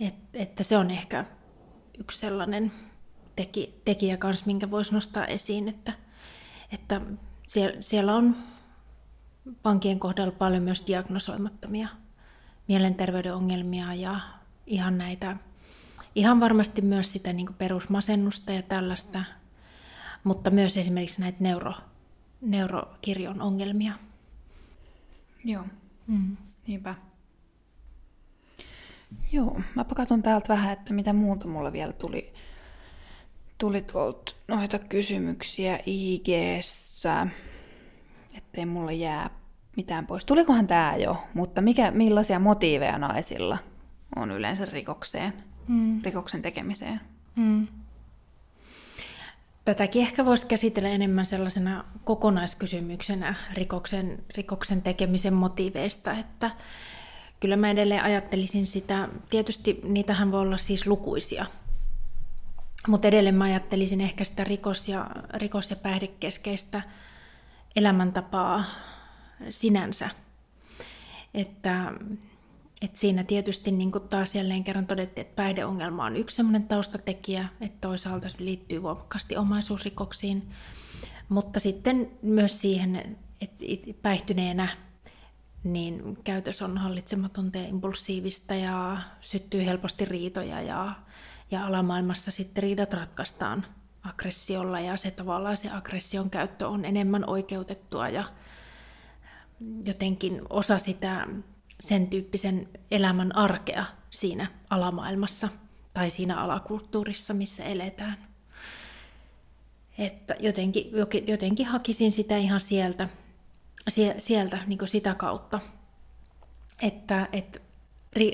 Et, 0.00 0.14
että 0.34 0.62
se 0.62 0.76
on 0.76 0.90
ehkä 0.90 1.24
yksi 1.98 2.18
sellainen 2.18 2.72
teki, 3.36 3.74
tekijä 3.84 4.16
kanssa, 4.16 4.46
minkä 4.46 4.70
voisi 4.70 4.92
nostaa 4.92 5.26
esiin, 5.26 5.68
että, 5.68 5.92
että 6.72 7.00
siellä, 7.46 7.82
siellä 7.82 8.14
on 8.14 8.36
vankien 9.64 9.98
kohdalla 9.98 10.32
paljon 10.32 10.62
myös 10.62 10.84
diagnosoimattomia 10.86 11.88
mielenterveyden 12.68 13.34
ongelmia 13.34 13.94
ja 13.94 14.20
ihan 14.66 14.98
näitä, 14.98 15.36
ihan 16.14 16.40
varmasti 16.40 16.82
myös 16.82 17.12
sitä 17.12 17.32
niin 17.32 17.54
perusmasennusta 17.54 18.52
ja 18.52 18.62
tällaista, 18.62 19.24
mutta 20.24 20.50
myös 20.50 20.76
esimerkiksi 20.76 21.20
näitä 21.20 21.38
neuro, 21.40 21.72
neurokirjon 22.40 23.42
ongelmia. 23.42 23.92
Joo, 25.44 25.64
mm. 26.06 26.36
niinpä. 26.66 26.94
Joo, 29.32 29.60
mä 29.74 29.84
katson 29.84 30.22
täältä 30.22 30.48
vähän, 30.48 30.72
että 30.72 30.94
mitä 30.94 31.12
muuta 31.12 31.48
mulla 31.48 31.72
vielä 31.72 31.92
tuli 31.92 32.34
tuli 33.58 33.82
tuolta 33.82 34.32
noita 34.48 34.78
kysymyksiä 34.78 35.78
ig 35.86 36.28
ettei 38.34 38.66
mulle 38.66 38.94
jää 38.94 39.30
mitään 39.76 40.06
pois. 40.06 40.24
Tulikohan 40.24 40.66
tämä 40.66 40.96
jo, 40.96 41.22
mutta 41.34 41.60
mikä, 41.62 41.90
millaisia 41.90 42.38
motiiveja 42.38 42.98
naisilla 42.98 43.58
on 44.16 44.30
yleensä 44.30 44.64
rikokseen, 44.64 45.32
mm. 45.68 46.02
rikoksen 46.02 46.42
tekemiseen? 46.42 47.00
Mm. 47.36 47.66
Tätäkin 49.64 50.02
ehkä 50.02 50.24
voisi 50.24 50.46
käsitellä 50.46 50.88
enemmän 50.88 51.26
sellaisena 51.26 51.84
kokonaiskysymyksenä 52.04 53.34
rikoksen, 53.54 54.24
rikoksen 54.36 54.82
tekemisen 54.82 55.34
motiiveista, 55.34 56.12
että 56.12 56.50
kyllä 57.40 57.56
mä 57.56 57.70
edelleen 57.70 58.02
ajattelisin 58.02 58.66
sitä, 58.66 59.08
tietysti 59.30 59.80
niitähän 59.82 60.32
voi 60.32 60.40
olla 60.40 60.58
siis 60.58 60.86
lukuisia 60.86 61.46
mutta 62.88 63.08
edelleen 63.08 63.34
mä 63.34 63.44
ajattelisin 63.44 64.00
ehkä 64.00 64.24
sitä 64.24 64.44
rikos- 64.44 64.88
ja, 64.88 65.10
rikos- 65.34 65.70
ja 65.70 65.76
päihdekeskeistä 65.76 66.82
elämäntapaa 67.76 68.64
sinänsä. 69.50 70.10
Että, 71.34 71.92
että 72.82 72.98
siinä 72.98 73.24
tietysti 73.24 73.70
niin 73.70 73.92
kuin 73.92 74.08
taas 74.08 74.34
jälleen 74.34 74.64
kerran 74.64 74.86
todettiin, 74.86 75.26
että 75.26 75.36
päihdeongelma 75.36 76.04
on 76.04 76.16
yksi 76.16 76.36
sellainen 76.36 76.68
taustatekijä, 76.68 77.48
että 77.60 77.88
toisaalta 77.88 78.28
se 78.28 78.36
liittyy 78.38 78.82
voimakkaasti 78.82 79.36
omaisuusrikoksiin, 79.36 80.50
mutta 81.28 81.60
sitten 81.60 82.10
myös 82.22 82.60
siihen, 82.60 83.18
että 83.40 83.64
päihtyneenä 84.02 84.68
niin 85.64 86.18
käytös 86.24 86.62
on 86.62 86.78
hallitsematonta 86.78 87.58
ja 87.58 87.68
impulsiivista 87.68 88.54
ja 88.54 88.98
syttyy 89.20 89.64
helposti 89.64 90.04
riitoja 90.04 90.60
ja 90.62 90.92
ja 91.50 91.66
alamaailmassa 91.66 92.30
sitten 92.30 92.62
riidat 92.62 92.92
ratkaistaan 92.92 93.66
aggressiolla 94.02 94.80
ja 94.80 94.96
se 94.96 95.10
tavallaan 95.10 95.56
se 95.56 95.70
aggression 95.70 96.30
käyttö 96.30 96.68
on 96.68 96.84
enemmän 96.84 97.30
oikeutettua 97.30 98.08
ja 98.08 98.24
jotenkin 99.84 100.42
osa 100.50 100.78
sitä 100.78 101.26
sen 101.80 102.06
tyyppisen 102.06 102.68
elämän 102.90 103.36
arkea 103.36 103.84
siinä 104.10 104.46
alamaailmassa 104.70 105.48
tai 105.94 106.10
siinä 106.10 106.40
alakulttuurissa, 106.40 107.34
missä 107.34 107.64
eletään. 107.64 108.26
Että 109.98 110.34
jotenkin, 110.40 110.90
jotenkin 111.26 111.66
hakisin 111.66 112.12
sitä 112.12 112.36
ihan 112.36 112.60
sieltä, 112.60 113.08
sieltä 114.18 114.58
niin 114.66 114.78
sitä 114.88 115.14
kautta, 115.14 115.60
että, 116.82 117.28
että 117.32 117.60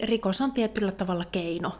rikos 0.03 0.41
on 0.41 0.53
tietyllä 0.53 0.93
tavalla 0.93 1.25
keino 1.25 1.79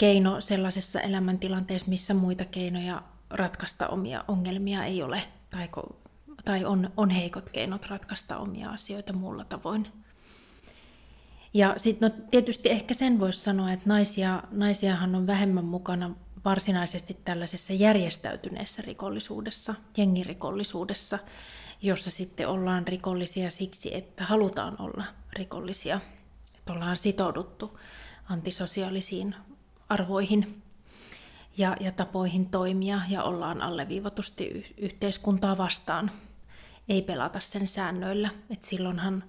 keino 0.00 0.40
sellaisessa 0.40 1.00
elämäntilanteessa, 1.00 1.88
missä 1.88 2.14
muita 2.14 2.44
keinoja 2.44 3.02
ratkaista 3.30 3.88
omia 3.88 4.24
ongelmia 4.28 4.84
ei 4.84 5.02
ole, 5.02 5.22
tai, 5.50 5.68
tai 6.44 6.64
on, 6.64 6.90
on 6.96 7.10
heikot 7.10 7.50
keinot 7.50 7.86
ratkaista 7.86 8.38
omia 8.38 8.70
asioita 8.70 9.12
muulla 9.12 9.44
tavoin. 9.44 9.88
Ja 11.54 11.74
sitten 11.76 12.10
no, 12.10 12.16
tietysti 12.30 12.70
ehkä 12.70 12.94
sen 12.94 13.20
voisi 13.20 13.40
sanoa, 13.40 13.72
että 13.72 13.88
naisia, 13.88 14.42
naisiahan 14.50 15.14
on 15.14 15.26
vähemmän 15.26 15.64
mukana 15.64 16.14
varsinaisesti 16.44 17.16
tällaisessa 17.24 17.72
järjestäytyneessä 17.72 18.82
rikollisuudessa, 18.82 19.74
jengirikollisuudessa, 19.96 21.18
jossa 21.82 22.10
sitten 22.10 22.48
ollaan 22.48 22.88
rikollisia 22.88 23.50
siksi, 23.50 23.94
että 23.94 24.24
halutaan 24.24 24.76
olla 24.78 25.04
rikollisia, 25.32 26.00
että 26.54 26.72
ollaan 26.72 26.96
sitouduttu 26.96 27.78
antisosiaalisiin 28.28 29.34
arvoihin 29.90 30.62
ja, 31.56 31.76
ja 31.80 31.92
tapoihin 31.92 32.50
toimia 32.50 33.00
ja 33.08 33.22
ollaan 33.22 33.62
alleviivatusti 33.62 34.74
yhteiskuntaa 34.78 35.58
vastaan. 35.58 36.10
Ei 36.88 37.02
pelata 37.02 37.40
sen 37.40 37.68
säännöillä. 37.68 38.30
Et 38.50 38.64
silloinhan, 38.64 39.24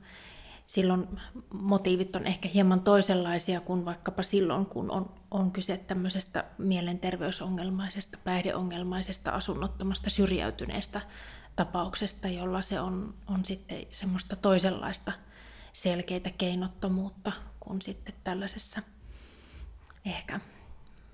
silloin 0.66 1.08
motiivit 1.54 2.16
on 2.16 2.28
ehkä 2.28 2.50
hieman 2.50 2.82
toisenlaisia 2.82 3.62
kuin 3.62 3.86
vaikkapa 3.86 4.24
silloin, 4.24 4.66
kun 4.66 4.92
on, 4.92 5.14
on 5.32 5.52
kyse 5.52 5.78
tämmöisestä 5.78 6.44
mielenterveysongelmaisesta, 6.58 8.18
päihdeongelmaisesta, 8.24 9.32
asunnottomasta, 9.32 10.10
syrjäytyneestä 10.10 11.02
tapauksesta, 11.56 12.28
jolla 12.28 12.62
se 12.62 12.80
on, 12.80 13.14
on 13.28 13.46
sitten 13.46 13.86
semmoista 13.92 14.36
toisenlaista 14.36 15.12
selkeitä 15.74 16.32
keinottomuutta 16.38 17.32
kuin 17.60 17.82
sitten 17.82 18.14
tällaisessa 18.24 18.82
ehkä 20.06 20.40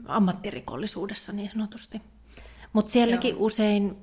ammattirikollisuudessa 0.05 1.33
niin 1.33 1.49
sanotusti. 1.49 2.01
Mutta 2.73 2.91
sielläkin 2.91 3.31
Joo. 3.31 3.45
usein 3.45 3.97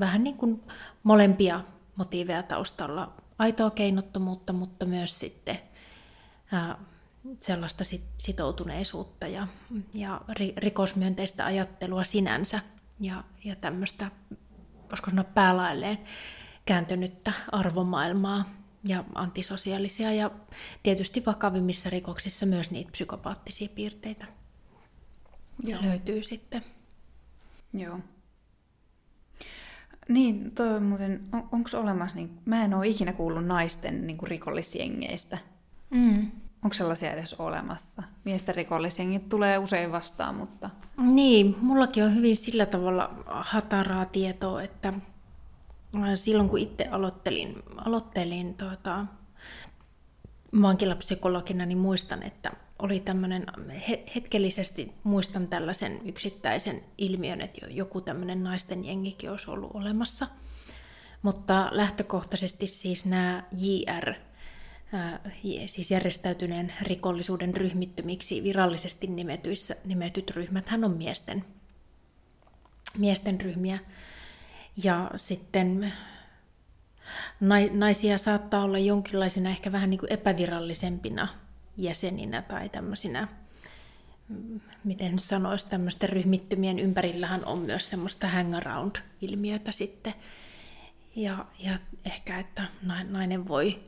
vähän 0.00 0.24
niin 0.24 0.36
kuin 0.36 0.62
molempia 1.02 1.60
motiiveja 1.96 2.42
taustalla. 2.42 3.12
Aitoa 3.38 3.70
keinottomuutta, 3.70 4.52
mutta 4.52 4.86
myös 4.86 5.18
sitten 5.18 5.58
ää, 6.52 6.78
sellaista 7.40 7.84
sitoutuneisuutta 8.18 9.26
ja, 9.26 9.46
ja 9.94 10.20
rikosmyönteistä 10.56 11.44
ajattelua 11.44 12.04
sinänsä 12.04 12.60
ja, 13.00 13.24
ja 13.44 13.56
tämmöistä, 13.56 14.10
voisiko 14.90 15.10
sanoa 15.10 15.24
päälailleen 15.24 15.98
kääntynyttä 16.66 17.32
arvomaailmaa 17.52 18.44
ja 18.84 19.04
antisosiaalisia 19.14 20.12
ja 20.12 20.30
tietysti 20.82 21.22
vakavimmissa 21.26 21.90
rikoksissa 21.90 22.46
myös 22.46 22.70
niitä 22.70 22.90
psykopaattisia 22.90 23.68
piirteitä 23.74 24.26
Joo. 25.62 25.82
löytyy 25.82 26.22
sitten. 26.22 26.62
Joo. 27.72 27.98
Niin, 30.08 30.54
toi 30.54 30.74
on 30.74 30.82
muuten, 30.82 31.20
on, 31.32 31.48
onko 31.52 31.70
olemassa, 31.74 32.16
niin, 32.16 32.38
mä 32.44 32.64
en 32.64 32.74
ole 32.74 32.88
ikinä 32.88 33.12
kuullut 33.12 33.46
naisten 33.46 34.06
niin 34.06 34.16
kuin 34.16 34.28
rikollisjengeistä. 34.28 35.38
Mm. 35.90 36.30
Onko 36.64 36.74
sellaisia 36.74 37.12
edes 37.12 37.34
olemassa? 37.34 38.02
Miesten 38.24 38.54
rikollisjengit 38.54 39.28
tulee 39.28 39.58
usein 39.58 39.92
vastaan, 39.92 40.34
mutta... 40.34 40.70
Niin, 40.96 41.56
mullakin 41.60 42.04
on 42.04 42.14
hyvin 42.14 42.36
sillä 42.36 42.66
tavalla 42.66 43.24
hataraa 43.26 44.04
tietoa, 44.04 44.62
että 44.62 44.92
silloin 46.14 46.48
kun 46.48 46.58
itse 46.58 46.88
aloittelin, 46.88 47.62
aloittelin 47.76 48.54
tuota, 48.54 49.06
vankilapsykologina, 50.62 51.66
niin 51.66 51.78
muistan, 51.78 52.22
että 52.22 52.52
oli 52.78 53.00
tämmöinen, 53.00 53.46
hetkellisesti 54.14 54.92
muistan 55.04 55.48
tällaisen 55.48 56.00
yksittäisen 56.04 56.84
ilmiön, 56.98 57.40
että 57.40 57.66
joku 57.66 58.00
tämmöinen 58.00 58.42
naisten 58.44 58.84
jengikin 58.84 59.30
olisi 59.30 59.50
ollut 59.50 59.70
olemassa. 59.74 60.26
Mutta 61.22 61.68
lähtökohtaisesti 61.70 62.66
siis 62.66 63.04
nämä 63.04 63.42
JR, 63.52 64.14
siis 65.66 65.90
järjestäytyneen 65.90 66.72
rikollisuuden 66.82 67.56
ryhmittymiksi 67.56 68.42
virallisesti 68.42 69.06
nimetyissä, 69.06 69.76
nimetyt 69.84 70.30
ryhmät, 70.30 70.68
hän 70.68 70.84
on 70.84 70.96
miesten, 70.96 71.44
miesten 72.98 73.40
ryhmiä. 73.40 73.78
Ja 74.76 75.10
sitten 75.16 75.92
naisia 77.72 78.18
saattaa 78.18 78.64
olla 78.64 78.78
jonkinlaisina 78.78 79.50
ehkä 79.50 79.72
vähän 79.72 79.90
niin 79.90 80.00
kuin 80.00 80.12
epävirallisempina 80.12 81.28
jäseninä 81.76 82.42
tai 82.42 82.68
tämmöisinä, 82.68 83.28
mm, 84.28 84.60
miten 84.84 85.18
sanoisi, 85.18 85.68
tämmöisten 85.68 86.08
ryhmittymien 86.08 86.78
ympärillähän 86.78 87.44
on 87.44 87.58
myös 87.58 87.90
semmoista 87.90 88.28
hangaround-ilmiötä 88.28 89.72
sitten. 89.72 90.14
Ja, 91.16 91.46
ja 91.58 91.78
ehkä, 92.04 92.38
että 92.38 92.64
nainen 93.08 93.48
voi 93.48 93.80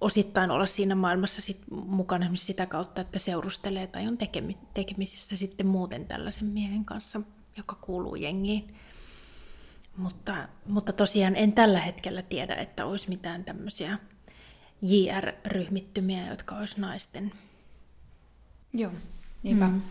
osittain 0.00 0.50
olla 0.50 0.66
siinä 0.66 0.94
maailmassa 0.94 1.42
sit 1.42 1.60
mukana 1.70 2.30
sitä 2.34 2.66
kautta, 2.66 3.00
että 3.00 3.18
seurustelee 3.18 3.86
tai 3.86 4.08
on 4.08 4.18
tekemisissä 4.74 5.36
sitten 5.36 5.66
muuten 5.66 6.06
tällaisen 6.06 6.46
miehen 6.48 6.84
kanssa, 6.84 7.20
joka 7.56 7.74
kuuluu 7.80 8.14
jengiin. 8.14 8.74
Mutta, 9.96 10.48
mutta 10.66 10.92
tosiaan 10.92 11.36
en 11.36 11.52
tällä 11.52 11.80
hetkellä 11.80 12.22
tiedä, 12.22 12.54
että 12.54 12.86
olisi 12.86 13.08
mitään 13.08 13.44
tämmöisiä 13.44 13.98
JR-ryhmittymiä, 14.82 16.26
jotka 16.26 16.56
olisi 16.56 16.80
naisten. 16.80 17.32
Joo, 18.72 18.92
niinpä. 19.42 19.66
Mm. 19.66 19.82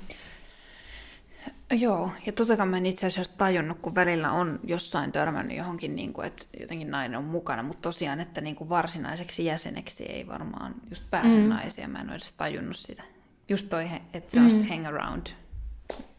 Joo, 1.72 2.12
ja 2.26 2.32
totta 2.32 2.66
mä 2.66 2.78
en 2.78 2.86
itse 2.86 3.08
asiassa 3.08 3.38
tajunnut, 3.38 3.80
kun 3.82 3.96
välillä 3.96 4.32
on 4.32 4.60
jossain 4.64 5.12
törmännyt 5.12 5.58
johonkin, 5.58 5.96
niin 5.96 6.14
kuin, 6.14 6.28
että 6.28 6.46
jotenkin 6.60 6.92
nainen 6.92 7.18
on 7.18 7.24
mukana, 7.24 7.64
mutta 7.64 7.82
tosiaan, 7.82 8.20
että 8.20 8.42
niin 8.42 8.56
kuin 8.56 8.70
varsinaiseksi 8.70 9.46
jäseneksi 9.46 10.04
ei 10.04 10.28
varmaan 10.28 10.76
just 10.90 11.04
pääse 11.10 11.38
mm. 11.38 11.50
naisia, 11.50 11.88
mä 11.88 12.02
en 12.02 12.08
ole 12.08 12.16
edes 12.16 12.34
tajunnut 12.34 12.78
sitä. 12.78 13.04
Just 13.50 13.70
toi, 13.70 13.90
että 14.14 14.32
se 14.32 14.40
on 14.40 14.54
mm. 14.54 14.68
hang 14.68 14.88
around. 14.88 15.28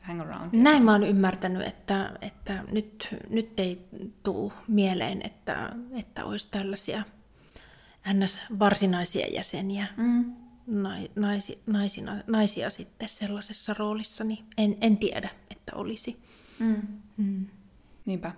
Hang 0.05 0.21
around 0.21 0.51
Näin 0.53 0.83
mä 0.83 0.93
oon 0.93 1.03
ymmärtänyt, 1.05 1.67
että, 1.67 2.13
että 2.21 2.65
nyt, 2.73 3.17
nyt 3.31 3.61
ei 3.61 3.89
tule 4.23 4.53
mieleen, 4.69 5.23
että, 5.27 5.73
että 5.99 6.25
olisi 6.25 6.49
tällaisia 6.51 7.03
ns. 8.13 8.41
varsinaisia 8.59 9.27
jäseniä, 9.27 9.87
mm. 9.97 10.35
naisi, 11.17 11.63
naisina, 11.67 12.23
naisia 12.27 12.71
sitten 12.71 13.09
sellaisessa 13.09 13.75
roolissa, 13.79 14.25
niin 14.25 14.45
en, 14.59 14.77
en 14.81 14.97
tiedä, 14.97 15.31
että 15.51 15.73
olisi. 15.75 16.23
Mm. 16.59 16.83
Mm. 17.17 17.47
Niinpä. 18.05 18.33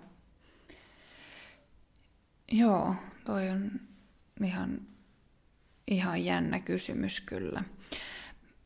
Joo, 2.53 2.95
toi 3.25 3.51
on 3.51 3.71
ihan, 4.45 4.81
ihan 5.89 6.25
jännä 6.25 6.61
kysymys 6.61 7.21
kyllä. 7.21 7.63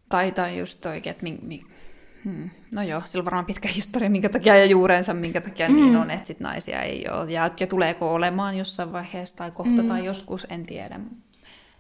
Tai, 0.09 0.33
tai 0.33 0.59
just 0.59 0.81
toi, 0.81 0.97
että 1.05 1.23
mi, 1.23 1.39
mi, 1.43 1.67
Hmm. 2.25 2.51
No 2.73 2.83
joo, 2.83 3.03
sillä 3.05 3.21
on 3.21 3.25
varmaan 3.25 3.47
pitkä 3.47 3.69
historia, 3.69 4.11
minkä 4.11 4.29
takia 4.29 4.57
ja 4.57 4.65
juurensa, 4.65 5.15
minkä 5.15 5.41
takia 5.41 5.69
mm. 5.69 5.77
niin 5.77 5.97
on, 5.97 6.11
että 6.11 6.27
sit 6.27 6.41
naisia 6.41 6.83
ei 6.83 7.09
ole. 7.09 7.33
Ja, 7.33 7.51
ja 7.61 7.67
tuleeko 7.67 8.15
olemaan 8.15 8.59
jossain 8.59 8.93
vaiheessa 8.93 9.37
tai 9.37 9.51
kohta 9.51 9.83
mm. 9.83 9.89
tai 9.89 10.05
joskus, 10.05 10.47
en 10.51 10.67
tiedä. 10.67 11.01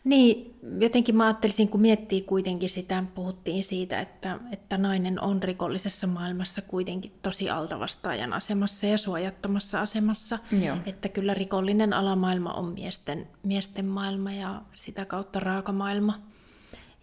Niin, 0.05 0.55
jotenkin 0.81 1.17
mä 1.17 1.27
ajattelisin, 1.27 1.69
kun 1.69 1.81
miettii 1.81 2.23
kuitenkin 2.23 2.69
sitä, 2.69 3.05
puhuttiin 3.15 3.65
siitä, 3.65 4.01
että, 4.01 4.39
että 4.53 4.79
nainen 4.79 5.23
on 5.23 5.43
rikollisessa 5.43 6.07
maailmassa 6.07 6.63
kuitenkin 6.63 7.13
tosi 7.23 7.51
altavastaajan 7.51 8.33
asemassa 8.33 8.87
ja 8.87 8.99
suojattomassa 8.99 9.81
asemassa. 9.81 10.39
Joo. 10.65 10.77
Että 10.87 11.09
kyllä 11.09 11.35
rikollinen 11.35 11.93
alamaailma 11.93 12.53
on 12.53 12.73
miesten, 12.73 13.29
miesten 13.43 13.87
maailma 13.87 14.33
ja 14.33 14.63
sitä 14.75 15.05
kautta 15.05 15.41
raakamaailma 15.41 16.30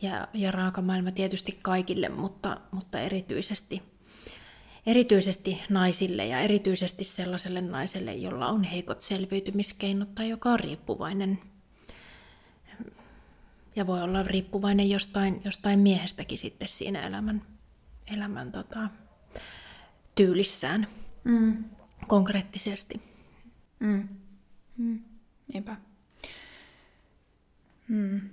ja, 0.02 0.28
ja 0.34 0.52
raakamaailma 0.52 1.12
tietysti 1.12 1.60
kaikille, 1.62 2.10
mutta, 2.10 2.62
mutta 2.72 3.00
erityisesti, 3.00 3.84
erityisesti 4.86 5.62
naisille 5.70 6.26
ja 6.26 6.40
erityisesti 6.40 7.04
sellaiselle 7.04 7.62
naiselle, 7.62 8.16
jolla 8.16 8.48
on 8.48 8.64
heikot 8.64 9.02
selviytymiskeinot 9.02 10.16
tai 10.16 10.30
joka 10.30 10.50
on 10.50 10.60
riippuvainen 10.60 11.40
ja 13.78 13.88
voi 13.88 14.02
olla 14.02 14.24
riippuvainen 14.24 14.90
jostain, 14.90 15.42
jostain 15.46 15.80
miehestäkin 15.80 16.38
sitten 16.38 16.68
siinä 16.68 17.08
elämän, 17.08 17.42
elämän 18.14 18.52
tota, 18.52 18.90
tyylissään 20.16 20.88
mm. 21.24 21.64
konkreettisesti. 22.08 23.02
Mm. 23.80 24.08
Mm. 24.78 25.00
Niinpä. 25.54 25.76
Mm. 27.88 28.30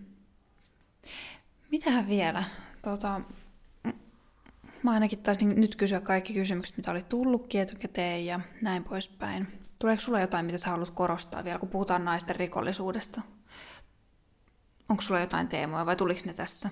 Mitähän 1.74 2.08
vielä? 2.08 2.44
Tota, 2.82 3.20
mä 4.82 4.90
ainakin 4.90 5.18
taisin 5.18 5.60
nyt 5.60 5.76
kysyä 5.76 6.00
kaikki 6.00 6.34
kysymykset, 6.34 6.76
mitä 6.76 6.90
oli 6.90 7.02
tullutkin 7.02 7.60
etukäteen 7.60 8.26
ja 8.26 8.40
näin 8.62 8.84
poispäin. 8.84 9.48
Tuleeko 9.78 10.00
sulla 10.00 10.20
jotain, 10.20 10.46
mitä 10.46 10.58
sä 10.58 10.70
haluat 10.70 10.90
korostaa 10.90 11.44
vielä, 11.44 11.58
kun 11.58 11.68
puhutaan 11.68 12.04
naisten 12.04 12.36
rikollisuudesta? 12.36 13.22
Onko 14.88 15.02
sulla 15.02 15.20
jotain 15.20 15.48
teemoja 15.48 15.86
vai 15.86 15.96
tuliko 15.96 16.20
ne 16.24 16.34
tässä? 16.34 16.70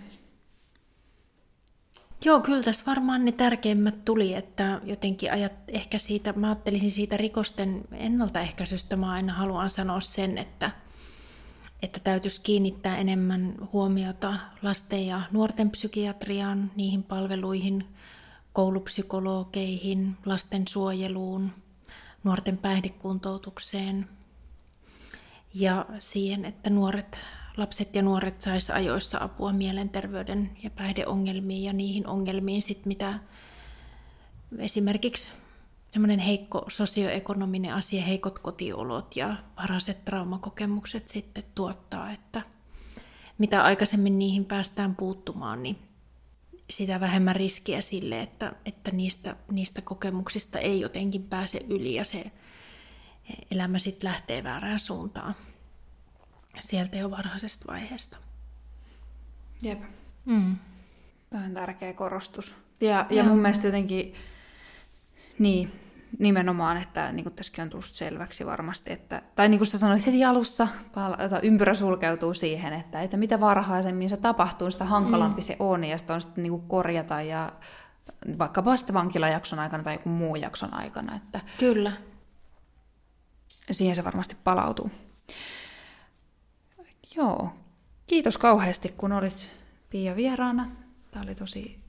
Joo, 2.24 2.40
kyllä 2.40 2.62
tässä 2.62 2.84
varmaan 2.86 3.24
ne 3.24 3.32
tärkeimmät 3.32 4.04
tuli, 4.04 4.34
että 4.34 4.80
jotenkin 4.84 5.32
ajat, 5.32 5.52
ehkä 5.68 5.98
siitä, 5.98 6.32
mä 6.32 6.46
ajattelisin 6.46 6.92
siitä 6.92 7.16
rikosten 7.16 7.82
ennaltaehkäisystä, 7.92 8.96
mä 8.96 9.10
aina 9.12 9.32
haluan 9.32 9.70
sanoa 9.70 10.00
sen, 10.00 10.38
että– 10.38 10.70
että 11.82 12.00
täytyisi 12.00 12.40
kiinnittää 12.40 12.96
enemmän 12.96 13.54
huomiota 13.72 14.34
lasten 14.62 15.06
ja 15.06 15.22
nuorten 15.30 15.70
psykiatriaan, 15.70 16.70
niihin 16.76 17.02
palveluihin, 17.02 17.86
koulupsykologeihin, 18.52 20.16
lastensuojeluun, 20.26 21.52
nuorten 22.24 22.58
päihdekuntoutukseen 22.58 24.08
ja 25.54 25.86
siihen, 25.98 26.44
että 26.44 26.70
nuoret, 26.70 27.20
lapset 27.56 27.94
ja 27.94 28.02
nuoret 28.02 28.42
saisi 28.42 28.72
ajoissa 28.72 29.18
apua 29.20 29.52
mielenterveyden 29.52 30.50
ja 30.62 30.70
päihdeongelmiin 30.70 31.62
ja 31.64 31.72
niihin 31.72 32.06
ongelmiin, 32.06 32.62
sit 32.62 32.86
mitä 32.86 33.18
esimerkiksi 34.58 35.32
semmoinen 35.92 36.18
heikko 36.18 36.64
sosioekonominen 36.68 37.74
asia, 37.74 38.02
heikot 38.02 38.38
kotiolot 38.38 39.16
ja 39.16 39.36
varhaiset 39.56 40.04
traumakokemukset 40.04 41.08
sitten 41.08 41.44
tuottaa, 41.54 42.10
että 42.10 42.42
mitä 43.38 43.62
aikaisemmin 43.62 44.18
niihin 44.18 44.44
päästään 44.44 44.96
puuttumaan, 44.96 45.62
niin 45.62 45.78
sitä 46.70 47.00
vähemmän 47.00 47.36
riskiä 47.36 47.80
sille, 47.80 48.20
että, 48.20 48.52
että 48.64 48.90
niistä, 48.90 49.36
niistä 49.50 49.82
kokemuksista 49.82 50.58
ei 50.58 50.80
jotenkin 50.80 51.22
pääse 51.22 51.60
yli 51.68 51.94
ja 51.94 52.04
se 52.04 52.24
elämä 53.50 53.78
sitten 53.78 54.10
lähtee 54.10 54.44
väärään 54.44 54.78
suuntaan 54.78 55.34
sieltä 56.60 56.96
jo 56.96 57.10
varhaisesta 57.10 57.64
vaiheesta. 57.68 58.18
Jep. 59.62 59.82
Mm. 60.24 60.56
Tämä 61.30 61.44
on 61.44 61.54
tärkeä 61.54 61.92
korostus. 61.92 62.56
Ja, 62.80 63.06
ja 63.10 63.24
mun 63.24 63.38
mielestä 63.38 63.66
jotenkin, 63.66 64.14
niin, 65.38 65.72
nimenomaan, 66.18 66.76
että 66.76 67.12
niin 67.12 67.24
kuin 67.24 67.34
tässäkin 67.34 67.62
on 67.62 67.70
tullut 67.70 67.86
selväksi 67.86 68.46
varmasti, 68.46 68.92
että, 68.92 69.22
tai 69.36 69.48
niin 69.48 69.58
kuin 69.58 69.66
sä 69.66 69.78
sanoit 69.78 70.06
heti 70.06 70.24
alussa, 70.24 70.68
ympyrä 71.42 71.74
sulkeutuu 71.74 72.34
siihen, 72.34 72.72
että, 72.72 73.02
että 73.02 73.16
mitä 73.16 73.40
varhaisemmin 73.40 74.08
se 74.08 74.16
tapahtuu, 74.16 74.70
sitä 74.70 74.84
hankalampi 74.84 75.40
mm. 75.40 75.44
se 75.44 75.56
on, 75.58 75.84
ja 75.84 75.98
sitä 75.98 76.14
on 76.14 76.22
sitten 76.22 76.42
niin 76.42 76.50
kuin 76.50 76.68
korjata, 76.68 77.22
ja 77.22 77.52
vaikkapa 78.38 78.76
sitten 78.76 78.94
vankilajakson 78.94 79.58
aikana 79.58 79.82
tai 79.82 79.94
joku 79.94 80.08
muu 80.08 80.36
jakson 80.36 80.74
aikana. 80.74 81.16
Että 81.16 81.40
Kyllä. 81.58 81.92
Siihen 83.70 83.96
se 83.96 84.04
varmasti 84.04 84.36
palautuu. 84.44 84.90
Joo, 87.16 87.52
kiitos 88.06 88.38
kauheasti, 88.38 88.94
kun 88.96 89.12
olit 89.12 89.50
Pia 89.90 90.16
vieraana. 90.16 90.70
Tämä 91.10 91.22
oli 91.22 91.34
tosi 91.34 91.80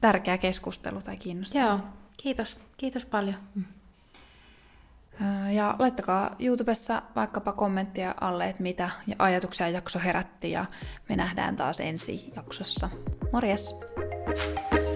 tärkeä 0.00 0.38
keskustelu 0.38 1.02
tai 1.02 1.16
kiinnostava. 1.16 1.64
Joo, 1.64 1.80
kiitos. 2.22 2.56
Kiitos 2.76 3.04
paljon. 3.04 3.36
Mm. 3.54 3.64
Ja 5.52 5.76
laittakaa 5.78 6.36
YouTubessa 6.38 7.02
vaikkapa 7.16 7.52
kommenttia 7.52 8.14
alle, 8.20 8.48
että 8.48 8.62
mitä 8.62 8.90
ajatuksia 9.18 9.68
jakso 9.68 9.98
herätti 9.98 10.50
ja 10.50 10.64
me 11.08 11.16
nähdään 11.16 11.56
taas 11.56 11.80
ensi 11.80 12.32
jaksossa. 12.36 12.88
Morjes! 13.32 13.74
thank 14.70 14.72
you 14.72 14.89